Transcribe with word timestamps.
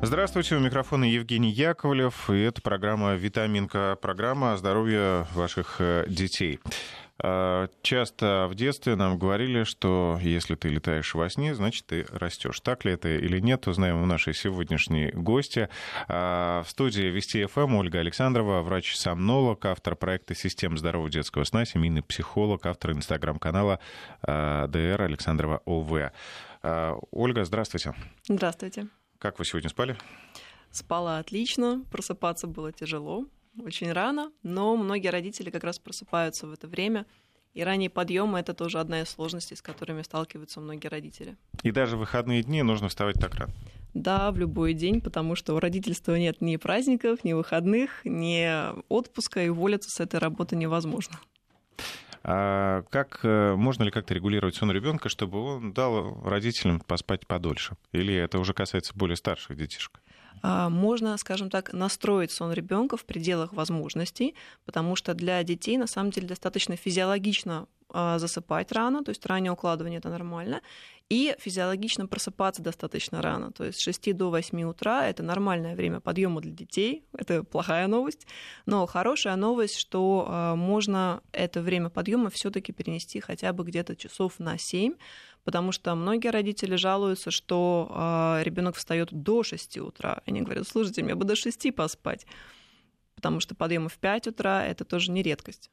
Здравствуйте, 0.00 0.54
у 0.54 0.60
микрофона 0.60 1.04
Евгений 1.04 1.50
Яковлев, 1.50 2.30
и 2.30 2.38
это 2.38 2.62
программа 2.62 3.14
«Витаминка», 3.14 3.98
программа 4.00 4.52
о 4.52 4.56
здоровье 4.56 5.26
ваших 5.34 5.80
э, 5.80 6.04
детей. 6.08 6.60
А, 7.20 7.68
часто 7.82 8.46
в 8.48 8.54
детстве 8.54 8.94
нам 8.94 9.18
говорили, 9.18 9.64
что 9.64 10.18
если 10.22 10.54
ты 10.54 10.68
летаешь 10.68 11.14
во 11.14 11.28
сне, 11.28 11.54
значит, 11.54 11.86
ты 11.86 12.06
растешь. 12.10 12.60
Так 12.60 12.84
ли 12.84 12.92
это 12.92 13.08
или 13.08 13.40
нет, 13.40 13.66
узнаем 13.66 14.00
у 14.00 14.06
нашей 14.06 14.34
сегодняшней 14.34 15.10
гости. 15.10 15.68
А, 16.06 16.62
в 16.62 16.70
студии 16.70 17.02
Вести 17.02 17.44
ФМ 17.46 17.74
Ольга 17.74 17.98
Александрова, 17.98 18.62
врач-сомнолог, 18.62 19.64
автор 19.64 19.96
проекта 19.96 20.34
«Система 20.34 20.76
здорового 20.76 21.10
детского 21.10 21.42
сна», 21.42 21.64
семейный 21.64 22.02
психолог, 22.02 22.66
автор 22.66 22.92
инстаграм-канала 22.92 23.80
а, 24.22 24.68
ДР 24.68 25.02
Александрова 25.02 25.60
ОВ. 25.64 26.12
Ольга, 27.12 27.44
здравствуйте. 27.44 27.94
Здравствуйте. 28.28 28.88
Как 29.18 29.40
вы 29.40 29.44
сегодня 29.44 29.68
спали? 29.68 29.96
Спала 30.70 31.18
отлично, 31.18 31.84
просыпаться 31.90 32.46
было 32.46 32.72
тяжело, 32.72 33.26
очень 33.60 33.90
рано, 33.90 34.30
но 34.44 34.76
многие 34.76 35.08
родители 35.08 35.50
как 35.50 35.64
раз 35.64 35.80
просыпаются 35.80 36.46
в 36.46 36.52
это 36.52 36.68
время. 36.68 37.04
И 37.52 37.64
ранний 37.64 37.88
подъем 37.88 38.36
это 38.36 38.54
тоже 38.54 38.78
одна 38.78 39.00
из 39.00 39.08
сложностей, 39.08 39.56
с 39.56 39.62
которыми 39.62 40.02
сталкиваются 40.02 40.60
многие 40.60 40.86
родители. 40.86 41.36
И 41.64 41.72
даже 41.72 41.96
в 41.96 42.00
выходные 42.00 42.44
дни 42.44 42.62
нужно 42.62 42.88
вставать 42.88 43.16
так 43.16 43.34
рано. 43.34 43.52
Да, 43.94 44.30
в 44.30 44.38
любой 44.38 44.74
день, 44.74 45.00
потому 45.00 45.34
что 45.34 45.54
у 45.56 45.58
родительства 45.58 46.14
нет 46.14 46.40
ни 46.40 46.56
праздников, 46.56 47.24
ни 47.24 47.32
выходных, 47.32 48.04
ни 48.04 48.48
отпуска, 48.88 49.42
и 49.42 49.48
уволиться 49.48 49.90
с 49.90 49.98
этой 49.98 50.20
работы 50.20 50.54
невозможно. 50.54 51.18
А 52.22 52.82
как 52.90 53.20
э, 53.22 53.54
можно 53.54 53.84
ли 53.84 53.90
как-то 53.90 54.14
регулировать 54.14 54.54
сон 54.54 54.70
ребенка, 54.70 55.08
чтобы 55.08 55.38
он 55.38 55.72
дал 55.72 56.20
родителям 56.24 56.80
поспать 56.80 57.26
подольше? 57.26 57.76
Или 57.92 58.14
это 58.14 58.38
уже 58.38 58.52
касается 58.52 58.92
более 58.94 59.16
старших 59.16 59.56
детишек? 59.56 60.00
А, 60.42 60.68
можно, 60.68 61.16
скажем 61.16 61.50
так, 61.50 61.72
настроить 61.72 62.30
сон 62.30 62.52
ребенка 62.52 62.96
в 62.96 63.04
пределах 63.04 63.52
возможностей, 63.52 64.34
потому 64.64 64.96
что 64.96 65.14
для 65.14 65.42
детей 65.42 65.78
на 65.78 65.86
самом 65.86 66.10
деле 66.10 66.28
достаточно 66.28 66.76
физиологично 66.76 67.66
засыпать 67.92 68.72
рано, 68.72 69.02
то 69.02 69.10
есть 69.10 69.24
раннее 69.26 69.52
укладывание 69.52 69.98
это 69.98 70.08
нормально, 70.08 70.60
и 71.08 71.34
физиологично 71.38 72.06
просыпаться 72.06 72.62
достаточно 72.62 73.22
рано, 73.22 73.50
то 73.50 73.64
есть 73.64 73.78
с 73.78 73.82
6 73.82 74.14
до 74.14 74.30
8 74.30 74.62
утра 74.64 75.06
это 75.06 75.22
нормальное 75.22 75.74
время 75.74 76.00
подъема 76.00 76.42
для 76.42 76.52
детей, 76.52 77.02
это 77.16 77.44
плохая 77.44 77.86
новость, 77.86 78.26
но 78.66 78.84
хорошая 78.86 79.36
новость, 79.36 79.78
что 79.78 80.26
а, 80.28 80.54
можно 80.54 81.22
это 81.32 81.62
время 81.62 81.88
подъема 81.88 82.28
все-таки 82.28 82.72
перенести 82.72 83.20
хотя 83.20 83.54
бы 83.54 83.64
где-то 83.64 83.96
часов 83.96 84.38
на 84.38 84.58
7, 84.58 84.96
потому 85.44 85.72
что 85.72 85.94
многие 85.94 86.28
родители 86.28 86.76
жалуются, 86.76 87.30
что 87.30 87.90
э, 87.90 88.42
ребенок 88.44 88.76
встает 88.76 89.08
до 89.10 89.42
6 89.42 89.78
утра. 89.78 90.20
Они 90.26 90.42
говорят, 90.42 90.68
слушайте, 90.68 91.02
мне 91.02 91.14
бы 91.14 91.24
до 91.24 91.36
6 91.36 91.74
поспать, 91.74 92.26
потому 93.14 93.40
что 93.40 93.54
подъемы 93.54 93.88
в 93.88 93.96
5 93.96 94.26
утра 94.26 94.66
это 94.66 94.84
тоже 94.84 95.10
не 95.10 95.22
редкость. 95.22 95.70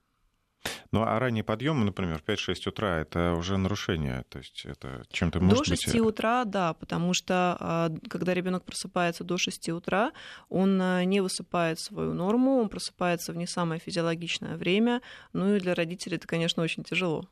Ну, 0.96 1.04
а 1.04 1.20
ранний 1.20 1.44
подъем, 1.44 1.84
например, 1.84 2.20
в 2.20 2.24
5-6 2.24 2.70
утра, 2.70 3.02
это 3.02 3.34
уже 3.34 3.58
нарушение, 3.58 4.24
то 4.30 4.38
есть 4.38 4.64
это 4.64 5.04
чем-то 5.12 5.42
может 5.42 5.66
До 5.66 5.66
6 5.66 5.88
быть... 5.88 6.02
Утра, 6.02 6.46
да, 6.46 6.74
потому 6.74 7.14
что 7.14 7.58
а, 7.60 7.92
когда 8.08 8.34
ребенок 8.34 8.64
просыпается 8.64 9.26
до 9.26 9.38
6 9.38 9.70
утра, 9.72 10.14
он 10.48 10.82
э, 10.82 11.04
не 11.04 11.20
высыпает 11.20 11.82
свою 11.82 12.14
норму, 12.14 12.62
он 12.62 12.70
просыпается 12.70 13.34
в 13.34 13.36
не 13.36 13.46
самое 13.46 13.82
физиологичное 13.82 14.56
время, 14.56 15.02
ну 15.34 15.56
и 15.56 15.60
для 15.60 15.76
родителей 15.76 16.16
это, 16.16 16.28
конечно, 16.28 16.64
очень 16.64 16.86
тяжело. 16.86 17.28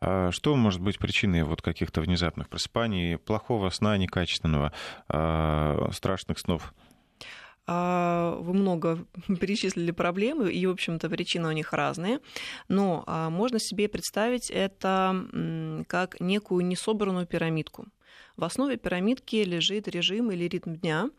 А 0.00 0.30
что 0.30 0.56
может 0.56 0.80
быть 0.80 0.98
причиной 0.98 1.42
вот 1.42 1.60
каких-то 1.60 2.00
внезапных 2.00 2.48
просыпаний, 2.48 3.18
плохого 3.18 3.68
сна, 3.68 3.98
некачественного, 3.98 4.72
а, 5.08 5.90
страшных 5.92 6.38
снов? 6.38 6.72
А, 7.70 8.38
вы 8.40 8.54
много 8.54 9.04
перечислили 9.40 9.90
проблемы, 9.90 10.50
и, 10.50 10.66
в 10.66 10.70
общем-то, 10.70 11.10
причины 11.10 11.48
у 11.48 11.52
них 11.52 11.74
разные. 11.74 12.20
Но 12.68 13.04
можно 13.30 13.58
себе 13.58 13.88
представить 13.88 14.50
это 14.50 15.84
как 15.86 16.18
некую 16.20 16.64
несобранную 16.64 17.26
пирамидку. 17.26 17.86
В 18.38 18.44
основе 18.44 18.78
пирамидки 18.78 19.36
лежит 19.36 19.86
режим 19.86 20.30
или 20.30 20.44
ритм 20.44 20.74
дня, 20.76 21.10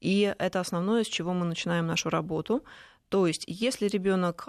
и 0.00 0.34
это 0.38 0.58
основное, 0.58 1.04
с 1.04 1.06
чего 1.06 1.32
мы 1.32 1.44
начинаем 1.44 1.86
нашу 1.86 2.10
работу. 2.10 2.64
То 3.08 3.28
есть, 3.28 3.44
если 3.46 3.86
ребенок 3.86 4.48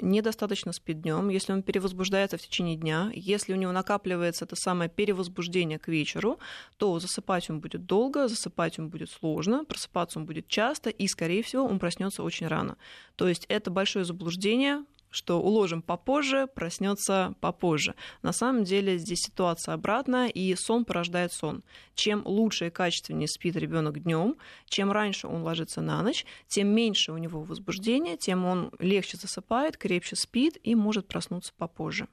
недостаточно 0.00 0.72
спит 0.72 1.02
днем, 1.02 1.28
если 1.28 1.52
он 1.52 1.62
перевозбуждается 1.62 2.36
в 2.36 2.42
течение 2.42 2.76
дня, 2.76 3.10
если 3.14 3.52
у 3.52 3.56
него 3.56 3.72
накапливается 3.72 4.44
это 4.44 4.56
самое 4.56 4.90
перевозбуждение 4.90 5.78
к 5.78 5.88
вечеру, 5.88 6.38
то 6.76 6.98
засыпать 6.98 7.50
он 7.50 7.60
будет 7.60 7.86
долго, 7.86 8.28
засыпать 8.28 8.78
он 8.78 8.88
будет 8.88 9.10
сложно, 9.10 9.64
просыпаться 9.64 10.18
он 10.18 10.26
будет 10.26 10.48
часто, 10.48 10.90
и, 10.90 11.06
скорее 11.06 11.42
всего, 11.42 11.64
он 11.64 11.78
проснется 11.78 12.22
очень 12.22 12.46
рано. 12.46 12.76
То 13.16 13.28
есть 13.28 13.46
это 13.48 13.70
большое 13.70 14.04
заблуждение, 14.04 14.84
что 15.10 15.40
уложим 15.40 15.82
попозже, 15.82 16.48
проснется 16.54 17.34
попозже. 17.40 17.94
На 18.22 18.32
самом 18.32 18.64
деле 18.64 18.98
здесь 18.98 19.22
ситуация 19.22 19.74
обратная, 19.74 20.28
и 20.28 20.54
сон 20.54 20.84
порождает 20.84 21.32
сон. 21.32 21.62
Чем 21.94 22.22
лучше 22.24 22.68
и 22.68 22.70
качественнее 22.70 23.28
спит 23.28 23.56
ребенок 23.56 24.02
днем, 24.02 24.36
чем 24.66 24.92
раньше 24.92 25.26
он 25.26 25.42
ложится 25.42 25.80
на 25.80 26.02
ночь, 26.02 26.26
тем 26.46 26.68
меньше 26.68 27.12
у 27.12 27.18
него 27.18 27.42
возбуждения, 27.42 28.16
тем 28.16 28.44
он 28.44 28.70
легче 28.78 29.16
засыпает, 29.16 29.76
крепче 29.76 30.16
спит 30.16 30.58
и 30.62 30.74
может 30.74 31.08
проснуться 31.08 31.52
попозже. 31.56 32.08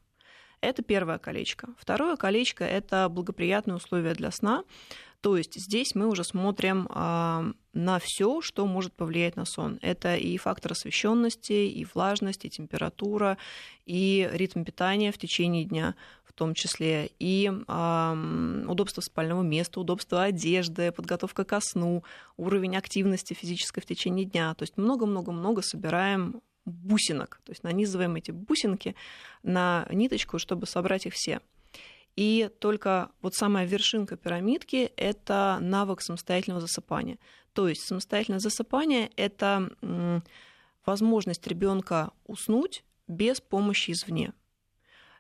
Это 0.61 0.81
первое 0.81 1.19
колечко. 1.19 1.69
Второе 1.77 2.15
колечко– 2.15 2.63
это 2.65 3.07
благоприятные 3.09 3.75
условия 3.75 4.13
для 4.13 4.31
сна. 4.31 4.63
То 5.25 5.37
есть 5.37 5.59
здесь 5.59 5.95
мы 5.95 6.05
уже 6.05 6.23
смотрим 6.23 6.87
на 6.87 7.99
все, 7.99 8.41
что 8.41 8.67
может 8.67 8.93
повлиять 8.93 9.35
на 9.35 9.45
сон. 9.45 9.79
Это 9.81 10.15
и 10.15 10.37
фактор 10.37 10.73
освещенности, 10.73 11.51
и 11.51 11.83
влажность, 11.95 12.45
и 12.45 12.49
температура, 12.51 13.39
и 13.87 14.29
ритм 14.33 14.63
питания 14.63 15.11
в 15.11 15.17
течение 15.17 15.65
дня 15.65 15.95
в 16.25 16.33
том 16.33 16.53
числе, 16.53 17.09
и 17.17 17.51
э, 17.51 18.65
удобство 18.67 19.01
спального 19.01 19.41
места, 19.41 19.79
удобство 19.79 20.21
одежды, 20.21 20.91
подготовка 20.91 21.43
ко 21.43 21.59
сну, 21.59 22.03
уровень 22.37 22.77
активности 22.77 23.33
физической 23.33 23.81
в 23.81 23.87
течение 23.87 24.25
дня. 24.25 24.53
То 24.53 24.61
есть 24.61 24.77
много-много-много 24.77 25.63
собираем 25.63 26.43
бусинок, 26.65 27.41
то 27.45 27.51
есть 27.51 27.63
нанизываем 27.63 28.15
эти 28.15 28.29
бусинки 28.29 28.95
на 29.41 29.87
ниточку, 29.89 30.37
чтобы 30.37 30.67
собрать 30.67 31.07
их 31.07 31.15
все. 31.15 31.41
И 32.15 32.49
только 32.59 33.11
вот 33.21 33.35
самая 33.35 33.65
вершинка 33.65 34.15
пирамидки– 34.15 34.91
это 34.97 35.57
навык 35.61 36.01
самостоятельного 36.01 36.61
засыпания. 36.61 37.17
То 37.53 37.67
есть 37.67 37.81
самостоятельное 37.81 38.39
засыпание– 38.39 39.11
это 39.17 39.69
возможность 40.85 41.45
ребенка 41.47 42.11
уснуть 42.25 42.83
без 43.07 43.41
помощи 43.41 43.91
извне. 43.91 44.33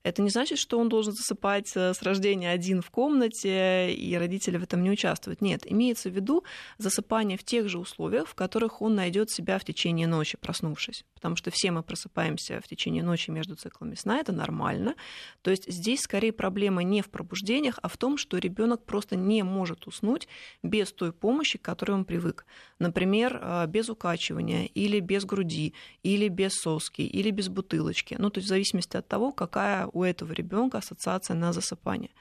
Это 0.05 0.21
не 0.21 0.29
значит, 0.29 0.59
что 0.59 0.77
он 0.77 0.87
должен 0.87 1.13
засыпать 1.13 1.71
э, 1.73 1.91
с 1.91 2.03
рождения 2.03 2.51
один 2.51 2.83
в 2.83 2.91
комнате, 2.91 3.91
и 3.91 4.15
родители 4.15 4.57
в 4.57 4.63
этом 4.63 4.83
не 4.83 4.91
участвуют. 4.91 5.41
Нет, 5.41 5.63
имеется 5.65 6.11
в 6.11 6.13
виду 6.13 6.43
засыпание 6.77 7.39
в 7.39 7.43
тех 7.43 7.67
же 7.69 7.79
условиях, 7.79 8.27
в 8.27 8.35
которых 8.35 8.83
он 8.83 8.93
найдет 8.93 9.31
себя 9.31 9.57
в 9.57 9.65
течение 9.65 10.05
ночи, 10.05 10.37
проснувшись. 10.39 11.05
Потому 11.15 11.35
что 11.35 11.49
все 11.49 11.71
мы 11.71 11.81
просыпаемся 11.81 12.61
в 12.61 12.67
течение 12.67 13.01
ночи 13.01 13.31
между 13.31 13.55
циклами 13.55 13.95
сна, 13.95 14.19
это 14.19 14.31
нормально. 14.31 14.93
То 15.41 15.49
есть 15.49 15.67
здесь 15.67 16.01
скорее 16.01 16.31
проблема 16.31 16.83
не 16.83 17.01
в 17.01 17.09
пробуждениях, 17.09 17.79
а 17.81 17.87
в 17.87 17.97
том, 17.97 18.17
что 18.17 18.37
ребенок 18.37 18.85
просто 18.85 19.15
не 19.15 19.41
может 19.41 19.87
уснуть 19.87 20.27
без 20.61 20.93
той 20.93 21.13
помощи, 21.13 21.57
к 21.57 21.63
которой 21.63 21.93
он 21.93 22.05
привык. 22.05 22.45
Например, 22.77 23.39
э, 23.41 23.65
без 23.65 23.89
укачивания, 23.89 24.65
или 24.65 24.99
без 24.99 25.25
груди, 25.25 25.73
или 26.03 26.27
без 26.27 26.53
соски, 26.53 27.01
или 27.01 27.31
без 27.31 27.49
бутылочки. 27.49 28.15
Ну, 28.19 28.29
то 28.29 28.37
есть 28.37 28.45
в 28.45 28.49
зависимости 28.49 28.97
от 28.97 29.07
того, 29.07 29.31
какая 29.31 29.87
у 29.95 30.03
этого 30.03 30.33
ребенка 30.33 30.79
ассоциация 30.79 31.35
на 31.35 31.53
засыпание. 31.53 32.11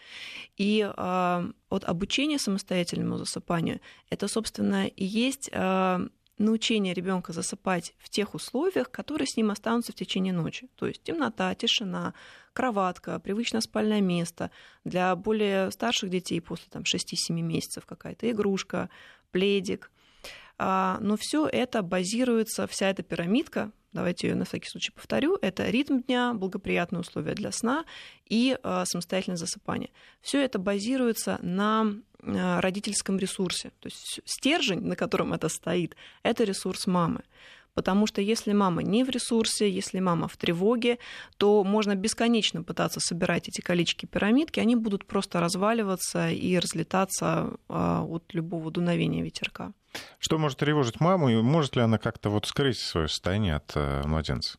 И 0.56 0.80
э, 0.80 1.52
вот 1.70 1.84
обучение 1.84 2.38
самостоятельному 2.38 3.18
засыпанию, 3.18 3.80
это, 4.10 4.28
собственно, 4.28 4.86
и 4.86 5.04
есть 5.04 5.50
э, 5.52 6.08
научение 6.38 6.94
ребенка 6.94 7.32
засыпать 7.32 7.94
в 7.98 8.08
тех 8.08 8.34
условиях, 8.34 8.90
которые 8.90 9.26
с 9.26 9.36
ним 9.36 9.50
останутся 9.50 9.92
в 9.92 9.96
течение 9.96 10.32
ночи. 10.32 10.68
То 10.76 10.86
есть 10.86 11.02
темнота, 11.02 11.54
тишина, 11.54 12.14
кроватка, 12.52 13.18
привычное 13.18 13.60
спальное 13.60 14.00
место. 14.00 14.50
Для 14.84 15.16
более 15.16 15.70
старших 15.72 16.10
детей 16.10 16.40
после 16.40 16.66
там, 16.70 16.82
6-7 16.82 17.32
месяцев 17.32 17.86
какая-то 17.86 18.30
игрушка, 18.30 18.88
пледик. 19.32 19.90
Но 20.56 21.16
все 21.18 21.48
это 21.48 21.82
базируется, 21.82 22.68
вся 22.68 22.88
эта 22.88 23.02
пирамидка 23.02 23.72
давайте 23.94 24.28
ее 24.28 24.34
на 24.34 24.44
всякий 24.44 24.68
случай 24.68 24.92
повторю, 24.92 25.38
это 25.40 25.70
ритм 25.70 26.00
дня, 26.00 26.34
благоприятные 26.34 27.00
условия 27.00 27.34
для 27.34 27.52
сна 27.52 27.84
и 28.28 28.58
э, 28.62 28.84
самостоятельное 28.86 29.38
засыпание. 29.38 29.90
Все 30.20 30.44
это 30.44 30.58
базируется 30.58 31.38
на 31.40 31.86
э, 32.20 32.60
родительском 32.60 33.18
ресурсе. 33.18 33.70
То 33.80 33.86
есть 33.86 34.20
стержень, 34.24 34.80
на 34.80 34.96
котором 34.96 35.32
это 35.32 35.48
стоит, 35.48 35.96
это 36.22 36.44
ресурс 36.44 36.86
мамы. 36.86 37.22
Потому 37.74 38.06
что 38.06 38.20
если 38.20 38.52
мама 38.52 38.82
не 38.82 39.04
в 39.04 39.10
ресурсе, 39.10 39.68
если 39.68 39.98
мама 40.00 40.28
в 40.28 40.36
тревоге, 40.36 40.98
то 41.36 41.64
можно 41.64 41.96
бесконечно 41.96 42.62
пытаться 42.62 43.00
собирать 43.00 43.48
эти 43.48 43.60
колечки 43.60 44.06
пирамидки, 44.06 44.60
они 44.60 44.76
будут 44.76 45.04
просто 45.04 45.40
разваливаться 45.40 46.30
и 46.30 46.56
разлетаться 46.58 47.56
а, 47.68 48.04
от 48.04 48.32
любого 48.32 48.70
дуновения 48.70 49.24
ветерка. 49.24 49.72
Что 50.18 50.38
может 50.38 50.58
тревожить 50.58 51.00
маму, 51.00 51.28
и 51.28 51.36
может 51.42 51.76
ли 51.76 51.82
она 51.82 51.98
как-то 51.98 52.30
вот 52.30 52.46
скрыть 52.46 52.78
свое 52.78 53.08
состояние 53.08 53.56
от 53.56 53.72
э, 53.74 54.02
младенца? 54.06 54.58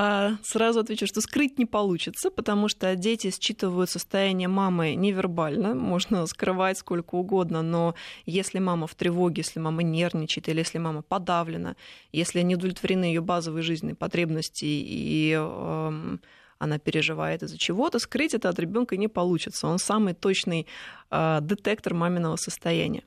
А, 0.00 0.36
сразу 0.44 0.78
отвечу, 0.78 1.06
что 1.06 1.20
скрыть 1.20 1.58
не 1.58 1.66
получится, 1.66 2.30
потому 2.30 2.68
что 2.68 2.94
дети 2.94 3.32
считывают 3.32 3.90
состояние 3.90 4.46
мамы 4.46 4.94
невербально. 4.94 5.74
Можно 5.74 6.24
скрывать 6.26 6.78
сколько 6.78 7.16
угодно, 7.16 7.62
но 7.62 7.96
если 8.24 8.60
мама 8.60 8.86
в 8.86 8.94
тревоге, 8.94 9.42
если 9.44 9.58
мама 9.58 9.82
нервничает, 9.82 10.48
или 10.48 10.58
если 10.58 10.78
мама 10.78 11.02
подавлена, 11.02 11.74
если 12.12 12.42
не 12.42 12.54
удовлетворены 12.54 13.06
ее 13.06 13.22
базовые 13.22 13.62
жизненные 13.64 13.96
потребности 13.96 14.66
и 14.66 15.32
эм, 15.32 16.20
она 16.58 16.78
переживает 16.78 17.42
из-за 17.42 17.58
чего-то, 17.58 17.98
скрыть 17.98 18.34
это 18.34 18.50
от 18.50 18.58
ребенка 18.60 18.96
не 18.96 19.08
получится. 19.08 19.66
Он 19.66 19.78
самый 19.78 20.14
точный 20.14 20.68
э, 21.10 21.38
детектор 21.40 21.94
маминого 21.94 22.36
состояния. 22.36 23.02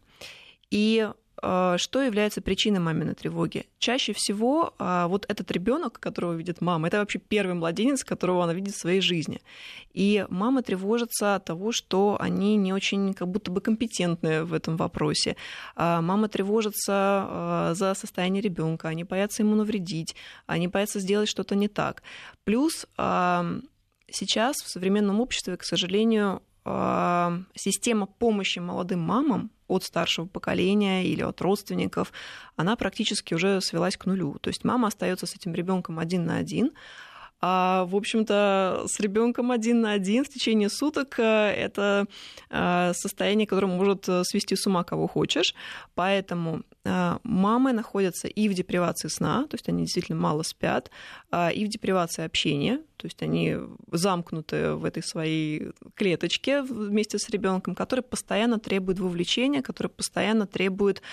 И 0.71 1.09
что 1.41 2.01
является 2.01 2.41
причиной 2.41 2.79
маминой 2.79 3.15
тревоги? 3.15 3.65
Чаще 3.79 4.13
всего 4.13 4.73
а, 4.77 5.07
вот 5.07 5.25
этот 5.27 5.49
ребенок, 5.51 5.99
которого 5.99 6.33
видит 6.33 6.61
мама, 6.61 6.87
это 6.87 6.99
вообще 6.99 7.19
первый 7.19 7.55
младенец, 7.55 8.03
которого 8.03 8.43
она 8.43 8.53
видит 8.53 8.75
в 8.75 8.79
своей 8.79 9.01
жизни. 9.01 9.41
И 9.93 10.25
мама 10.29 10.61
тревожится 10.61 11.35
от 11.35 11.45
того, 11.45 11.71
что 11.71 12.17
они 12.19 12.57
не 12.57 12.73
очень 12.73 13.13
как 13.13 13.27
будто 13.27 13.49
бы 13.49 13.59
компетентны 13.61 14.43
в 14.43 14.53
этом 14.53 14.77
вопросе. 14.77 15.35
А, 15.75 16.01
мама 16.01 16.27
тревожится 16.27 17.71
за 17.75 17.93
состояние 17.95 18.41
ребенка, 18.41 18.89
они 18.89 19.03
боятся 19.03 19.43
ему 19.43 19.55
навредить, 19.55 20.15
они 20.45 20.67
боятся 20.67 20.99
сделать 20.99 21.29
что-то 21.29 21.55
не 21.55 21.67
так. 21.67 22.03
Плюс 22.43 22.85
сейчас 24.11 24.57
в 24.57 24.69
современном 24.69 25.19
обществе, 25.19 25.57
к 25.57 25.63
сожалению, 25.63 26.41
система 26.63 28.05
помощи 28.05 28.59
молодым 28.59 28.99
мамам 28.99 29.51
от 29.67 29.83
старшего 29.83 30.25
поколения 30.25 31.05
или 31.05 31.21
от 31.21 31.41
родственников, 31.41 32.11
она 32.55 32.75
практически 32.75 33.33
уже 33.33 33.61
свелась 33.61 33.97
к 33.97 34.05
нулю. 34.05 34.37
То 34.41 34.49
есть 34.49 34.63
мама 34.63 34.89
остается 34.89 35.25
с 35.25 35.35
этим 35.35 35.53
ребенком 35.53 35.97
один 35.97 36.25
на 36.25 36.37
один, 36.37 36.71
а, 37.43 37.85
в 37.85 37.95
общем-то, 37.95 38.83
с 38.85 38.99
ребенком 38.99 39.51
один 39.51 39.81
на 39.81 39.93
один 39.93 40.23
в 40.23 40.29
течение 40.29 40.69
суток 40.69 41.17
э, 41.17 41.23
это 41.23 42.05
э, 42.51 42.91
состояние, 42.93 43.47
которое 43.47 43.65
может 43.65 44.07
э, 44.07 44.23
свести 44.23 44.55
с 44.55 44.67
ума 44.67 44.83
кого 44.83 45.07
хочешь. 45.07 45.55
Поэтому 45.95 46.61
мамы 46.83 47.73
находятся 47.73 48.27
и 48.27 48.49
в 48.49 48.55
депривации 48.55 49.07
сна, 49.07 49.45
то 49.47 49.53
есть 49.53 49.69
они 49.69 49.83
действительно 49.83 50.17
мало 50.17 50.41
спят, 50.41 50.89
и 51.31 51.63
в 51.63 51.67
депривации 51.67 52.25
общения, 52.25 52.77
то 52.97 53.05
есть 53.05 53.21
они 53.21 53.55
замкнуты 53.91 54.73
в 54.73 54.83
этой 54.83 55.03
своей 55.03 55.73
клеточке 55.93 56.63
вместе 56.63 57.19
с 57.19 57.29
ребенком, 57.29 57.75
который 57.75 58.01
постоянно 58.01 58.57
требует 58.57 58.99
вовлечения, 58.99 59.61
который 59.61 59.89
постоянно 59.89 60.47
требует 60.47 61.03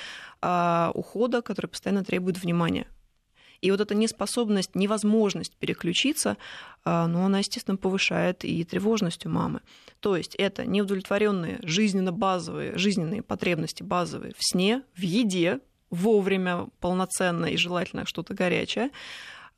ухода, 0.40 1.42
который 1.42 1.66
постоянно 1.66 2.02
требует 2.02 2.42
внимания. 2.42 2.86
И 3.60 3.70
вот 3.70 3.80
эта 3.80 3.94
неспособность, 3.94 4.74
невозможность 4.74 5.56
переключиться, 5.56 6.36
а, 6.84 7.06
ну, 7.06 7.24
она, 7.24 7.38
естественно, 7.38 7.76
повышает 7.76 8.44
и 8.44 8.64
тревожность 8.64 9.26
у 9.26 9.28
мамы. 9.28 9.60
То 10.00 10.16
есть 10.16 10.34
это 10.36 10.64
неудовлетворенные 10.64 11.58
жизненно 11.62 12.12
базовые, 12.12 12.76
жизненные 12.78 13.22
потребности 13.22 13.82
базовые 13.82 14.32
в 14.36 14.44
сне, 14.44 14.82
в 14.94 15.00
еде, 15.00 15.60
вовремя, 15.90 16.68
полноценно 16.80 17.46
и 17.46 17.56
желательно 17.56 18.06
что-то 18.06 18.34
горячее, 18.34 18.90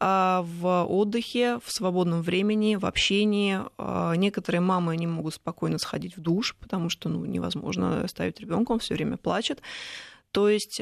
а 0.03 0.43
в 0.46 0.85
отдыхе, 0.85 1.58
в 1.62 1.70
свободном 1.70 2.23
времени, 2.23 2.76
в 2.76 2.87
общении. 2.87 3.61
А, 3.76 4.14
некоторые 4.14 4.62
мамы 4.62 4.96
не 4.96 5.06
могут 5.06 5.35
спокойно 5.35 5.79
сходить 5.79 6.17
в 6.17 6.20
душ, 6.20 6.56
потому 6.58 6.88
что 6.88 7.11
ну, 7.11 7.26
невозможно 7.26 8.03
оставить 8.03 8.41
ребенка, 8.41 8.73
он 8.73 8.79
все 8.79 8.94
время 8.94 9.19
плачет. 9.19 9.61
То 10.32 10.49
есть 10.49 10.81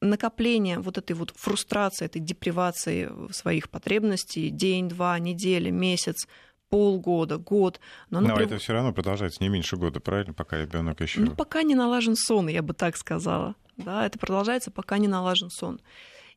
накопление 0.00 0.78
вот 0.78 0.98
этой 0.98 1.12
вот 1.12 1.32
фрустрации, 1.36 2.06
этой 2.06 2.20
депривации 2.20 3.10
своих 3.32 3.70
потребностей 3.70 4.50
день, 4.50 4.88
два, 4.88 5.18
неделя, 5.18 5.70
месяц, 5.70 6.26
полгода, 6.68 7.38
год. 7.38 7.80
Но, 8.10 8.20
но 8.20 8.34
прив... 8.34 8.48
это 8.48 8.58
все 8.58 8.72
равно 8.72 8.92
продолжается 8.92 9.42
не 9.42 9.48
меньше 9.48 9.76
года, 9.76 10.00
правильно, 10.00 10.34
пока 10.34 10.58
ребенок 10.58 11.00
еще. 11.00 11.20
Ну, 11.20 11.30
пока 11.32 11.62
не 11.62 11.74
налажен 11.74 12.16
сон, 12.16 12.48
я 12.48 12.62
бы 12.62 12.74
так 12.74 12.96
сказала. 12.96 13.54
Да, 13.76 14.06
это 14.06 14.18
продолжается, 14.18 14.70
пока 14.70 14.98
не 14.98 15.08
налажен 15.08 15.50
сон. 15.50 15.80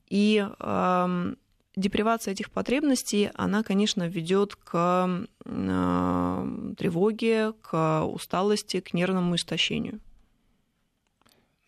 И 0.08 0.46
э, 0.60 1.34
депривация 1.76 2.34
этих 2.34 2.52
потребностей, 2.52 3.30
она, 3.34 3.64
конечно, 3.64 4.08
ведет 4.08 4.56
к 4.56 5.26
э, 5.46 6.76
тревоге, 6.78 7.54
к 7.62 8.04
усталости, 8.06 8.82
к 8.82 8.94
нервному 8.94 9.36
истощению. 9.36 10.00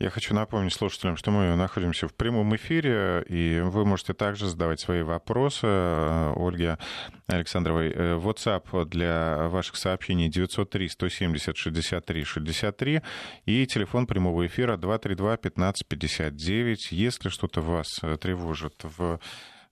Я 0.01 0.09
хочу 0.09 0.33
напомнить 0.33 0.73
слушателям, 0.73 1.15
что 1.15 1.29
мы 1.29 1.55
находимся 1.55 2.07
в 2.07 2.15
прямом 2.15 2.55
эфире, 2.55 3.23
и 3.29 3.61
вы 3.63 3.85
можете 3.85 4.15
также 4.15 4.49
задавать 4.49 4.79
свои 4.79 5.03
вопросы 5.03 5.67
э, 5.67 6.33
Ольге 6.35 6.79
Александровой. 7.27 7.91
Э, 7.91 8.17
WhatsApp 8.17 8.85
для 8.85 9.47
ваших 9.49 9.75
сообщений 9.75 10.27
903-170-63-63 10.29 13.03
и 13.45 13.67
телефон 13.67 14.07
прямого 14.07 14.47
эфира 14.47 14.75
232-1559. 14.75 16.77
Если 16.89 17.29
что-то 17.29 17.61
вас 17.61 17.99
э, 18.01 18.17
тревожит 18.17 18.73
в 18.81 19.19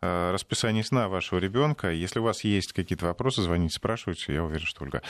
расписании 0.02 0.84
сна 0.84 1.10
вашего 1.10 1.40
ребенка. 1.40 1.92
Если 1.92 2.20
у 2.20 2.24
вас 2.24 2.46
есть 2.46 2.72
какие-то 2.72 3.08
вопросы, 3.08 3.42
звоните, 3.42 3.76
спрашивайте. 3.76 4.34
Я 4.34 4.46
уверен, 4.46 4.66
что 4.66 4.86
Ольга 4.86 5.02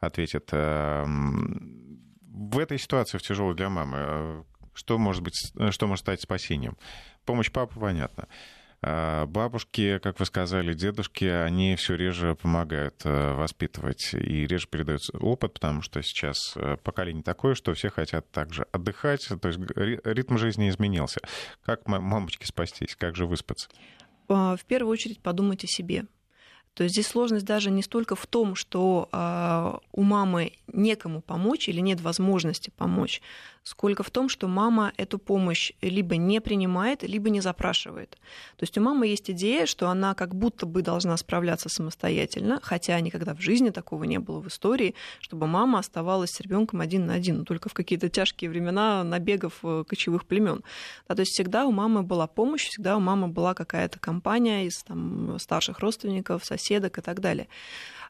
ответит. 0.00 0.48
Эм, 0.52 2.00
в 2.22 2.58
этой 2.58 2.78
ситуации, 2.78 3.18
в 3.18 3.22
тяжелой 3.22 3.54
для 3.54 3.68
мамы, 3.68 4.46
что 4.78 4.96
может, 4.96 5.24
быть, 5.24 5.52
э, 5.56 5.72
что 5.72 5.88
может 5.88 6.04
стать 6.04 6.20
спасением? 6.20 6.76
Помощь 7.24 7.50
папы, 7.50 7.80
понятно. 7.80 8.28
А 8.80 9.26
бабушки, 9.26 9.98
как 9.98 10.20
вы 10.20 10.26
сказали, 10.26 10.72
дедушки, 10.72 11.24
они 11.24 11.74
все 11.74 11.96
реже 11.96 12.36
помогают 12.36 13.00
э, 13.02 13.32
воспитывать 13.34 14.14
и 14.14 14.46
реже 14.46 14.68
передают 14.68 15.02
опыт, 15.14 15.54
потому 15.54 15.82
что 15.82 16.00
сейчас 16.00 16.52
э, 16.54 16.76
поколение 16.76 17.24
такое, 17.24 17.56
что 17.56 17.74
все 17.74 17.90
хотят 17.90 18.30
также 18.30 18.66
отдыхать, 18.70 19.26
то 19.26 19.48
есть 19.48 19.58
ритм 19.76 20.36
жизни 20.36 20.68
изменился. 20.68 21.20
Как 21.64 21.88
мамочки 21.88 22.46
спастись, 22.46 22.94
как 22.94 23.16
же 23.16 23.26
выспаться? 23.26 23.68
А, 24.28 24.56
в 24.56 24.64
первую 24.64 24.92
очередь 24.92 25.20
подумать 25.20 25.64
о 25.64 25.66
себе. 25.66 26.04
То 26.78 26.84
есть 26.84 26.94
здесь 26.94 27.08
сложность 27.08 27.44
даже 27.44 27.72
не 27.72 27.82
столько 27.82 28.14
в 28.14 28.24
том, 28.28 28.54
что 28.54 29.08
э, 29.10 29.78
у 29.90 30.02
мамы 30.04 30.52
некому 30.68 31.20
помочь 31.20 31.68
или 31.68 31.80
нет 31.80 32.00
возможности 32.00 32.70
помочь, 32.70 33.20
сколько 33.68 34.02
в 34.02 34.10
том, 34.10 34.30
что 34.30 34.48
мама 34.48 34.92
эту 34.96 35.18
помощь 35.18 35.72
либо 35.82 36.16
не 36.16 36.40
принимает, 36.40 37.02
либо 37.02 37.28
не 37.28 37.42
запрашивает. 37.42 38.12
То 38.56 38.62
есть 38.62 38.78
у 38.78 38.80
мамы 38.80 39.06
есть 39.06 39.30
идея, 39.30 39.66
что 39.66 39.90
она 39.90 40.14
как 40.14 40.34
будто 40.34 40.64
бы 40.64 40.80
должна 40.80 41.16
справляться 41.18 41.68
самостоятельно, 41.68 42.60
хотя 42.62 42.98
никогда 43.00 43.34
в 43.34 43.40
жизни 43.42 43.68
такого 43.68 44.04
не 44.04 44.18
было 44.18 44.40
в 44.40 44.48
истории, 44.48 44.94
чтобы 45.20 45.46
мама 45.46 45.80
оставалась 45.80 46.30
с 46.30 46.40
ребенком 46.40 46.80
один 46.80 47.04
на 47.06 47.14
один, 47.14 47.44
только 47.44 47.68
в 47.68 47.74
какие-то 47.74 48.08
тяжкие 48.08 48.48
времена 48.48 49.04
набегов 49.04 49.58
э, 49.62 49.84
кочевых 49.86 50.24
племен. 50.24 50.64
Да, 51.06 51.14
то 51.14 51.20
есть 51.20 51.32
всегда 51.32 51.66
у 51.66 51.70
мамы 51.70 52.02
была 52.02 52.26
помощь, 52.26 52.68
всегда 52.68 52.96
у 52.96 53.00
мамы 53.00 53.28
была 53.28 53.52
какая-то 53.52 53.98
компания 53.98 54.64
из 54.64 54.82
там, 54.82 55.38
старших 55.38 55.80
родственников, 55.80 56.42
соседок 56.42 56.96
и 56.96 57.02
так 57.02 57.20
далее. 57.20 57.48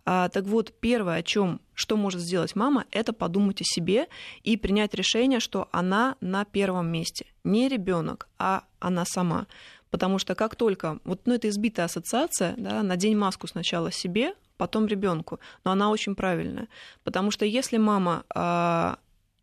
А, 0.05 0.29
так 0.29 0.45
вот, 0.45 0.73
первое, 0.81 1.17
о 1.17 1.23
чем, 1.23 1.61
что 1.75 1.97
может 1.97 2.21
сделать 2.21 2.57
мама, 2.57 2.85
это 2.91 3.13
подумать 3.13 3.61
о 3.61 3.65
себе 3.65 4.09
и 4.43 4.57
принять 4.57 4.95
решение, 4.95 5.41
что 5.41 5.69
она 5.73 6.17
на 6.21 6.45
первом 6.45 6.89
месте. 6.91 7.27
Не 7.45 7.69
ребенок, 7.69 8.29
а 8.39 8.65
она 8.81 9.05
сама. 9.05 9.47
Потому 9.91 10.19
что 10.19 10.35
как 10.35 10.55
только, 10.57 10.99
вот 11.05 11.23
ну, 11.25 11.35
это 11.35 11.49
избитая 11.49 11.87
ассоциация, 11.87 12.55
да, 12.57 12.83
надень 12.83 13.17
маску 13.17 13.47
сначала 13.47 13.91
себе, 13.91 14.35
потом 14.57 14.87
ребенку, 14.87 15.41
но 15.65 15.71
она 15.71 15.91
очень 15.91 16.15
правильная. 16.15 16.69
Потому 17.05 17.31
что 17.31 17.45
если 17.47 17.79
мама 17.79 18.25
а, 18.35 18.99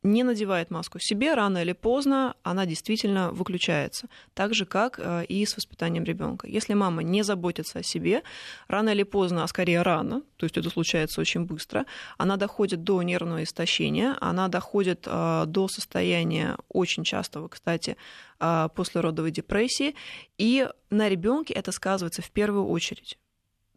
не 0.05 0.24
надевает 0.24 0.71
маску 0.71 1.00
себе, 1.00 1.33
рано 1.33 1.57
или 1.57 1.74
поздно 1.74 2.35
она 2.43 2.65
действительно 2.65 3.31
выключается. 3.31 4.07
Так 4.33 4.53
же, 4.53 4.65
как 4.65 5.00
э, 5.00 5.25
и 5.25 5.45
с 5.45 5.57
воспитанием 5.57 6.03
ребенка. 6.03 6.47
Если 6.47 6.75
мама 6.75 7.03
не 7.03 7.24
заботится 7.24 7.79
о 7.79 7.83
себе, 7.83 8.21
рано 8.67 8.89
или 8.89 9.03
поздно, 9.03 9.43
а 9.43 9.47
скорее 9.47 9.81
рано, 9.81 10.21
то 10.38 10.45
есть 10.45 10.57
это 10.57 10.69
случается 10.69 11.21
очень 11.21 11.45
быстро, 11.45 11.85
она 12.17 12.38
доходит 12.38 12.83
до 12.83 13.01
нервного 13.01 13.43
истощения, 13.43 14.15
она 14.21 14.47
доходит 14.47 15.07
э, 15.07 15.43
до 15.47 15.67
состояния 15.67 16.57
очень 16.69 17.03
частого, 17.03 17.47
кстати, 17.47 17.97
э, 18.39 18.69
послеродовой 18.75 19.31
депрессии, 19.31 19.95
и 20.38 20.69
на 20.91 21.09
ребенке 21.09 21.53
это 21.55 21.71
сказывается 21.71 22.21
в 22.21 22.29
первую 22.29 22.67
очередь. 22.67 23.17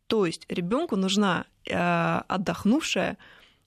То 0.07 0.27
есть 0.27 0.47
ребенку 0.49 0.97
нужна 0.97 1.45
отдохнувшая, 1.71 3.19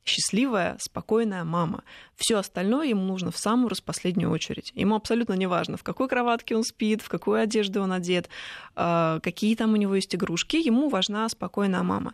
счастливая, 0.06 0.78
спокойная 0.80 1.44
мама. 1.44 1.84
Все 2.16 2.38
остальное 2.38 2.88
ему 2.88 3.04
нужно 3.04 3.32
в 3.32 3.38
самую 3.38 3.70
распоследнюю 3.70 4.32
очередь. 4.32 4.72
Ему 4.76 4.96
абсолютно 4.96 5.34
не 5.34 5.48
важно, 5.48 5.78
в 5.78 5.84
какой 5.84 6.08
кроватке 6.08 6.56
он 6.56 6.64
спит, 6.64 7.02
в 7.02 7.10
какую 7.10 7.40
одежду 7.40 7.82
он 7.82 7.92
одет, 7.92 8.30
а, 8.76 9.20
какие 9.22 9.56
там 9.56 9.74
у 9.74 9.76
него 9.76 9.96
есть 9.96 10.14
игрушки. 10.16 10.58
Ему 10.58 10.90
важна 10.90 11.28
спокойная 11.30 11.84
мама. 11.84 12.14